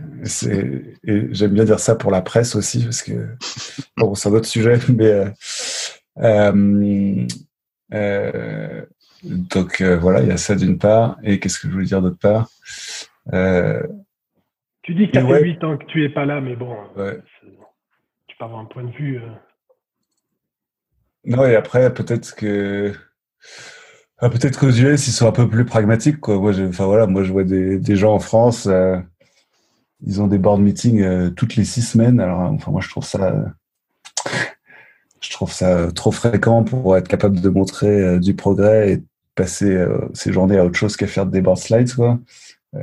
[1.03, 3.27] Et j'aime bien dire ça pour la presse aussi parce que
[3.97, 5.31] bon, c'est un autre sujet, mais
[6.21, 7.37] euh,
[7.93, 8.85] euh,
[9.23, 11.17] donc euh, voilà, il y a ça d'une part.
[11.23, 12.49] Et qu'est-ce que je voulais dire d'autre part?
[14.81, 17.47] Tu dis que ça fait 8 ans que tu es pas là, mais bon, tu
[18.39, 19.21] peux avoir un point de vue.
[21.25, 22.93] Non, et après, peut-être que.
[24.19, 26.19] peut-être qu'aux US, ils sont un peu plus pragmatiques.
[26.19, 26.39] Quoi.
[26.39, 28.67] Moi, je, voilà, moi, je vois des, des gens en France,
[30.01, 32.19] ils ont des board meetings toutes les six semaines.
[32.19, 33.53] Alors, enfin, moi, je trouve ça
[35.21, 39.03] je trouve ça trop fréquent pour être capable de montrer euh, du progrès et
[39.35, 42.19] passer euh, ces journées à autre chose qu'à faire des board slides quoi.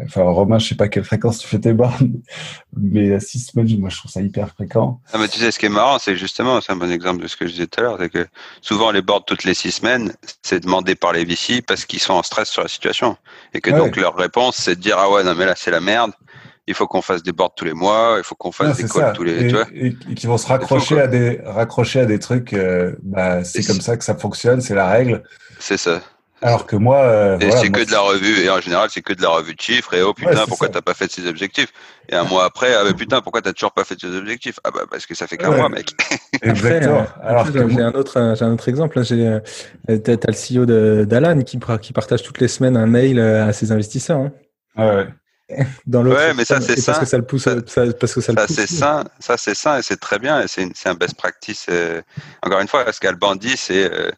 [0.04, 2.20] Enfin, Romain, je sais pas quelle fréquence tu fais tes bornes,
[2.76, 5.00] mais à six semaines, moi, je trouve ça hyper fréquent.
[5.12, 7.28] Ah, mais tu sais, ce qui est marrant, c'est justement, c'est un bon exemple de
[7.28, 8.26] ce que je disais tout à l'heure, c'est que
[8.62, 12.14] souvent les boards toutes les six semaines, c'est demandé par les VC parce qu'ils sont
[12.14, 13.16] en stress sur la situation.
[13.54, 15.80] Et que donc leur réponse, c'est de dire, ah ouais, non, mais là, c'est la
[15.80, 16.12] merde.
[16.66, 19.12] Il faut qu'on fasse des boards tous les mois, il faut qu'on fasse des calls
[19.12, 19.66] tous les, et, tu vois.
[19.72, 23.80] Et, qui vont se raccrocher à des, raccrocher à des trucs, euh, bah, c'est comme
[23.80, 25.22] ça que ça fonctionne, c'est la règle.
[25.60, 26.02] C'est ça.
[26.46, 29.12] Alors que moi, euh, et c'est que de la revue et en général c'est que
[29.12, 31.72] de la revue de chiffres et oh putain pourquoi t'as pas fait ces objectifs?
[32.08, 34.60] Et un mois après ah bah putain pourquoi t'as toujours pas fait ces objectifs?
[34.62, 35.90] Ah bah parce que ça fait qu'un mois mec.
[36.42, 37.00] Exactement.
[37.00, 41.42] Euh, Alors j'ai un autre j'ai un autre exemple j'ai euh, t'as le CEO d'Alan
[41.42, 44.20] qui qui partage toutes les semaines un mail à ses investisseurs.
[44.20, 44.32] Hein.
[44.78, 45.08] Ouais.
[45.86, 46.92] Dans ouais, mais ça c'est ça.
[46.92, 47.42] Parce que ça le pousse.
[47.42, 47.56] Ça,
[47.98, 50.88] parce que ça, ça c'est ça, ça c'est ça et c'est très bien et c'est
[50.88, 51.66] un best practice.
[52.40, 54.10] encore une fois, ce qu'Alban dit, c'est euh,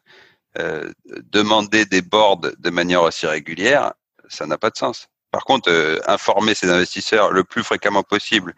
[0.55, 3.93] demander des boards de manière aussi régulière,
[4.29, 5.09] ça n'a pas de sens.
[5.31, 8.55] Par contre, euh, informer ses investisseurs le plus fréquemment possible,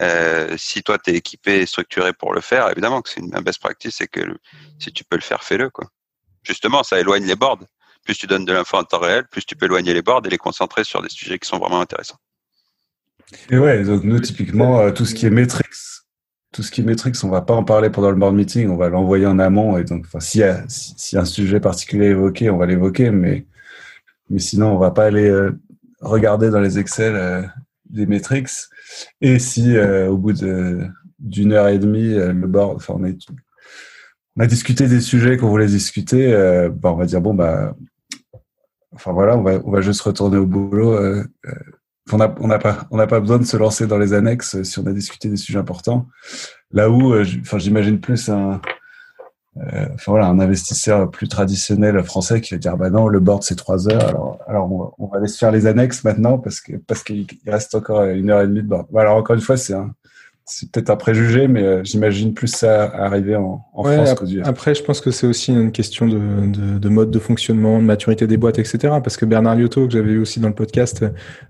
[0.00, 3.30] euh, si toi tu es équipé et structuré pour le faire, évidemment que c'est une
[3.30, 4.20] best practice, c'est que
[4.78, 5.70] si tu peux le faire, fais-le.
[5.70, 5.86] quoi.
[6.42, 7.64] Justement, ça éloigne les boards.
[8.04, 10.28] Plus tu donnes de l'info en temps réel, plus tu peux éloigner les boards et
[10.28, 12.18] les concentrer sur des sujets qui sont vraiment intéressants.
[13.48, 15.68] Et ouais, donc nous, typiquement, tout ce qui est métriques,
[16.52, 18.76] tout ce qui est métriques, on va pas en parler pendant le board meeting, on
[18.76, 19.78] va l'envoyer en amont.
[19.78, 23.46] Et donc, enfin, s'il y a, si, un sujet particulier évoqué, on va l'évoquer, mais,
[24.28, 25.58] mais sinon, on va pas aller euh,
[26.00, 27.42] regarder dans les Excel euh,
[27.88, 28.50] des métriques.
[29.22, 30.34] Et si euh, au bout
[31.18, 33.04] d'une heure et demie, le board, enfin, on,
[34.36, 36.32] on a discuté des sujets qu'on voulait discuter,
[36.74, 37.74] bah, on va dire bon bah,
[38.94, 40.98] enfin voilà, on va, on va juste retourner au boulot
[42.10, 44.92] on n'a pas, on besoin de se lancer dans les annexes euh, si on a
[44.92, 46.08] discuté des sujets importants.
[46.72, 48.60] Là où, euh, enfin, j'imagine plus un,
[49.58, 53.54] euh, voilà, un investisseur plus traditionnel français qui va dire bah non, le board c'est
[53.54, 54.08] trois heures.
[54.08, 58.04] Alors, alors on, va, on faire les annexes maintenant parce que parce qu'il reste encore
[58.04, 58.86] une heure et demie de board.
[58.96, 59.94] Alors encore une fois, c'est un,
[60.44, 64.42] c'est peut-être un préjugé, mais euh, j'imagine plus ça arriver en, en France qu'aux US.
[64.44, 67.84] Après, je pense que c'est aussi une question de, de, de, mode de fonctionnement, de
[67.84, 68.94] maturité des boîtes, etc.
[69.02, 71.04] Parce que Bernard Liotto, que j'avais eu aussi dans le podcast,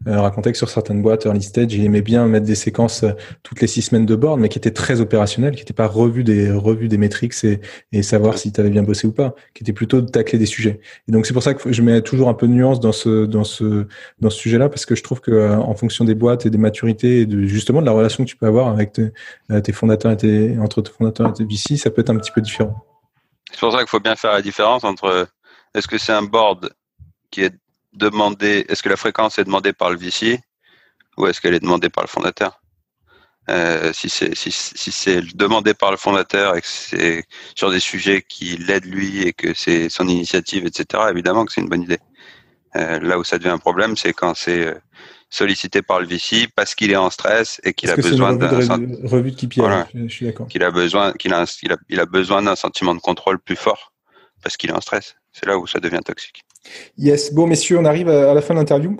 [0.06, 3.12] euh, racontait que sur certaines boîtes early stage, il aimait bien mettre des séquences euh,
[3.42, 6.24] toutes les six semaines de board, mais qui étaient très opérationnelles, qui n'étaient pas revues
[6.24, 7.60] des revues des métriques et,
[7.92, 10.46] et savoir si tu avais bien bossé ou pas, qui étaient plutôt de tacler des
[10.46, 10.80] sujets.
[11.08, 13.24] Et donc c'est pour ça que je mets toujours un peu de nuance dans ce
[13.24, 13.86] dans ce
[14.20, 17.20] dans ce sujet-là, parce que je trouve que en fonction des boîtes et des maturités
[17.20, 20.12] et de justement de la relation que tu peux avoir avec avec euh, tes, fondateurs
[20.12, 22.84] et tes, entre tes fondateurs et VC, ça peut être un petit peu différent.
[23.50, 25.28] C'est pour ça qu'il faut bien faire la différence entre
[25.74, 26.72] est-ce que c'est un board
[27.30, 27.54] qui est
[27.92, 30.40] demandé, est-ce que la fréquence est demandée par le VC
[31.16, 32.62] ou est-ce qu'elle est demandée par le fondateur?
[33.50, 37.24] Euh, si c'est si, si demandé par le fondateur et que c'est
[37.56, 41.04] sur des sujets qui l'aident lui et que c'est son initiative, etc.
[41.10, 41.98] Évidemment que c'est une bonne idée.
[42.76, 44.74] Euh, là où ça devient un problème, c'est quand c'est euh,
[45.32, 48.50] sollicité par le VC parce qu'il est en stress et qu'il a besoin d'un
[49.04, 49.60] revue de KPI.
[49.94, 50.46] je, suis d'accord.
[50.46, 53.56] Qu'il a besoin, qu'il a, il a, il a besoin d'un sentiment de contrôle plus
[53.56, 53.92] fort
[54.42, 55.16] parce qu'il est en stress.
[55.32, 56.42] C'est là où ça devient toxique.
[56.98, 57.32] Yes.
[57.32, 58.98] Bon, messieurs, on arrive à la fin de l'interview.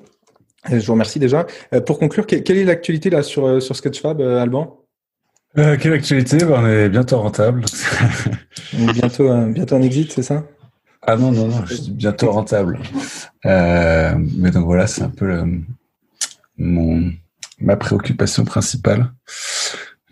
[0.70, 1.46] Je vous remercie déjà.
[1.74, 4.78] Euh, pour conclure, quelle est l'actualité là sur euh, sur Sketchfab, euh, Alban?
[5.58, 6.38] Euh, Quelle actualité?
[6.38, 7.64] Ben, On est bientôt rentable.
[8.72, 10.44] bientôt, un, bientôt un exit, c'est ça?
[11.02, 12.78] Ah non, non, non, je suis bientôt rentable.
[13.44, 15.60] Euh, mais donc voilà, c'est un peu le,
[16.62, 17.12] mon,
[17.60, 19.12] ma préoccupation principale.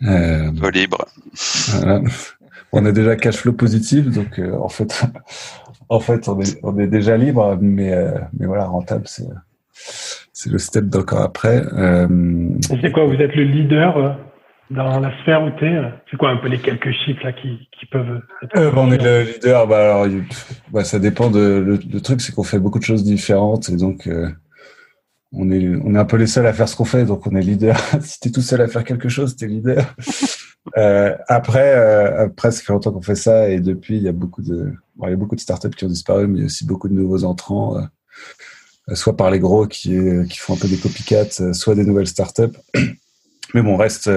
[0.03, 1.05] Euh, libre.
[2.71, 5.03] On est déjà cash flow positif, donc euh, en fait,
[5.89, 9.27] en fait, on est, on est déjà libre, mais euh, mais voilà, rentable, c'est
[10.33, 11.61] c'est le step d'encore après.
[11.73, 12.07] Euh,
[12.81, 14.17] c'est quoi Vous êtes le leader
[14.69, 17.67] dans la sphère où tu es C'est quoi un peu les quelques chiffres là qui,
[17.77, 19.67] qui peuvent être euh, On est le leader.
[19.67, 20.07] Bah alors,
[20.71, 21.39] bah, ça dépend de.
[21.39, 24.09] Le, le truc, c'est qu'on fait beaucoup de choses différentes et donc
[25.33, 27.35] on est, on est un peu les seuls à faire ce qu'on fait, donc on
[27.35, 27.77] est leader.
[28.01, 29.95] si tu es tout seul à faire quelque chose, tu es leader.
[30.77, 34.13] euh, après, euh, après, ça fait longtemps qu'on fait ça et depuis, il y a
[34.13, 36.43] beaucoup de, bon, il y a beaucoup de startups qui ont disparu, mais il y
[36.43, 39.97] a aussi beaucoup de nouveaux entrants, euh, soit par les gros qui,
[40.29, 42.57] qui font un peu des copycats, euh, soit des nouvelles startups.
[43.53, 44.09] mais bon, on reste,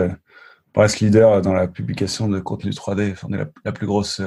[0.74, 3.12] on reste leader dans la publication de contenu 3D.
[3.12, 4.20] Enfin, on est la, la plus grosse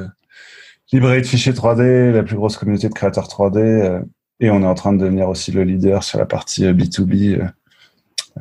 [0.93, 4.03] librairie de fichiers 3D, la plus grosse communauté de créateurs 3D.
[4.39, 7.43] Et on est en train de devenir aussi le leader sur la partie B2B, euh,
[7.43, 7.47] euh,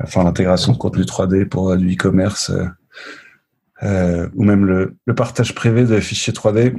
[0.03, 2.51] enfin l'intégration de contenu 3D pour euh, du e-commerce
[3.83, 6.75] euh, ou même le, le, partage privé de fichiers 3D.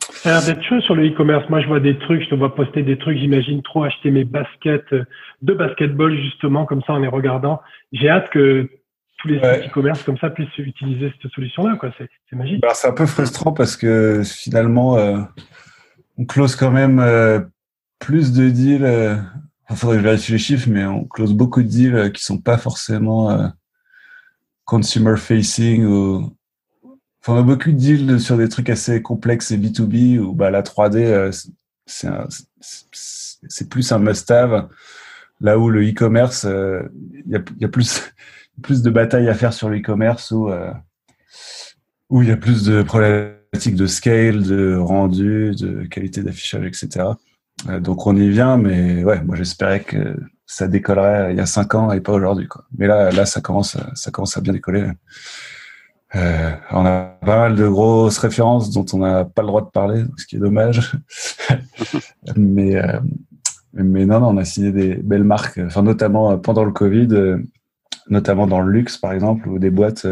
[0.00, 1.48] Ça a l'air d'être chaud sur le e-commerce.
[1.48, 4.24] Moi, je vois des trucs, je te vois poster des trucs, j'imagine trop acheter mes
[4.24, 4.94] baskets
[5.42, 7.60] de basketball justement, comme ça en les regardant.
[7.92, 8.68] J'ai hâte que
[9.18, 9.66] tous les ouais.
[9.66, 11.76] e-commerce comme ça puissent utiliser cette solution-là.
[11.76, 11.90] Quoi.
[11.98, 12.60] C'est, c'est magique.
[12.60, 15.18] Bah, c'est un peu frustrant parce que finalement, euh,
[16.18, 17.40] on close quand même euh,
[17.98, 19.16] plus de deals euh,
[19.70, 22.38] il faudrait que je vérifie les chiffres, mais on close beaucoup de deals qui sont
[22.38, 23.50] pas forcément
[24.66, 26.36] consumer facing ou
[27.26, 30.50] Enfin, on a beaucoup de deals sur des trucs assez complexes et B2B où bah,
[30.50, 31.32] la 3D,
[31.86, 34.68] c'est plus un must-have.
[35.40, 38.12] Là où le e-commerce, il y, a, plus,
[38.62, 40.50] plus de batailles à faire sur le e-commerce où,
[42.10, 47.06] où il y a plus de problématiques de scale, de rendu, de qualité d'affichage, etc.
[47.68, 50.16] Euh, donc on y vient, mais ouais, moi j'espérais que
[50.46, 52.46] ça décollerait il y a cinq ans et pas aujourd'hui.
[52.46, 52.64] Quoi.
[52.76, 54.90] Mais là, là, ça commence, ça commence à bien décoller.
[56.14, 59.70] Euh, on a pas mal de grosses références dont on n'a pas le droit de
[59.70, 60.96] parler, ce qui est dommage.
[62.36, 63.00] mais, euh,
[63.72, 67.08] mais non, non, on a signé des belles marques, enfin notamment pendant le Covid,
[68.08, 70.06] notamment dans le luxe par exemple, ou des boîtes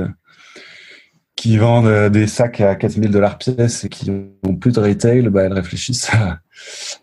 [1.43, 5.43] qui vendent des sacs à 4000 dollars pièce et qui n'ont plus de retail, bah,
[5.43, 6.09] elles réfléchissent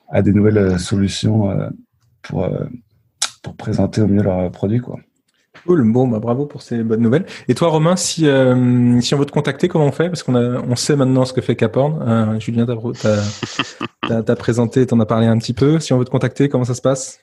[0.09, 1.49] à, des nouvelles solutions
[2.21, 2.49] pour,
[3.43, 4.79] pour présenter au mieux leurs produits.
[4.79, 4.97] Quoi.
[5.65, 7.25] Cool, bon, bah, bravo pour ces bonnes nouvelles.
[7.49, 10.07] Et toi, Romain, si, euh, si on veut te contacter, comment on fait?
[10.07, 12.01] Parce qu'on a, on sait maintenant ce que fait Caporn.
[12.01, 12.65] Euh, Julien
[14.07, 15.81] t'as présenté, t'en as parlé un petit peu.
[15.81, 17.19] Si on veut te contacter, comment ça se passe?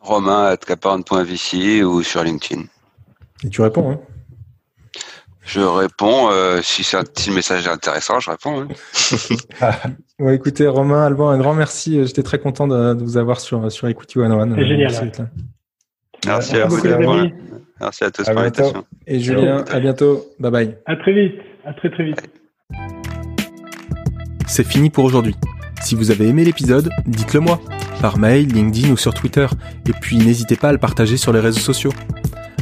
[0.00, 2.62] Romain at caporn.vc ou sur LinkedIn.
[3.42, 4.00] Et tu réponds, hein
[5.46, 6.28] je réponds.
[6.30, 8.66] Euh, si, c'est un, petit message intéressant, je réponds.
[9.60, 9.70] Hein.
[10.18, 12.04] ouais, écoutez, Romain, Alban, un grand merci.
[12.04, 14.54] J'étais très content de, de, vous avoir sur, sur Equity One One.
[14.56, 15.12] C'est génial.
[16.26, 16.82] Merci, à vous.
[17.80, 18.84] Merci à tous pour l'invitation.
[19.06, 20.26] Et Julien, à bientôt.
[20.40, 20.78] Bye bye.
[20.86, 21.40] À très vite.
[21.64, 22.22] À très très vite.
[24.46, 25.34] C'est fini pour aujourd'hui.
[25.82, 27.60] Si vous avez aimé l'épisode, dites-le moi,
[28.00, 29.46] par mail, LinkedIn ou sur Twitter,
[29.88, 31.92] et puis n'hésitez pas à le partager sur les réseaux sociaux.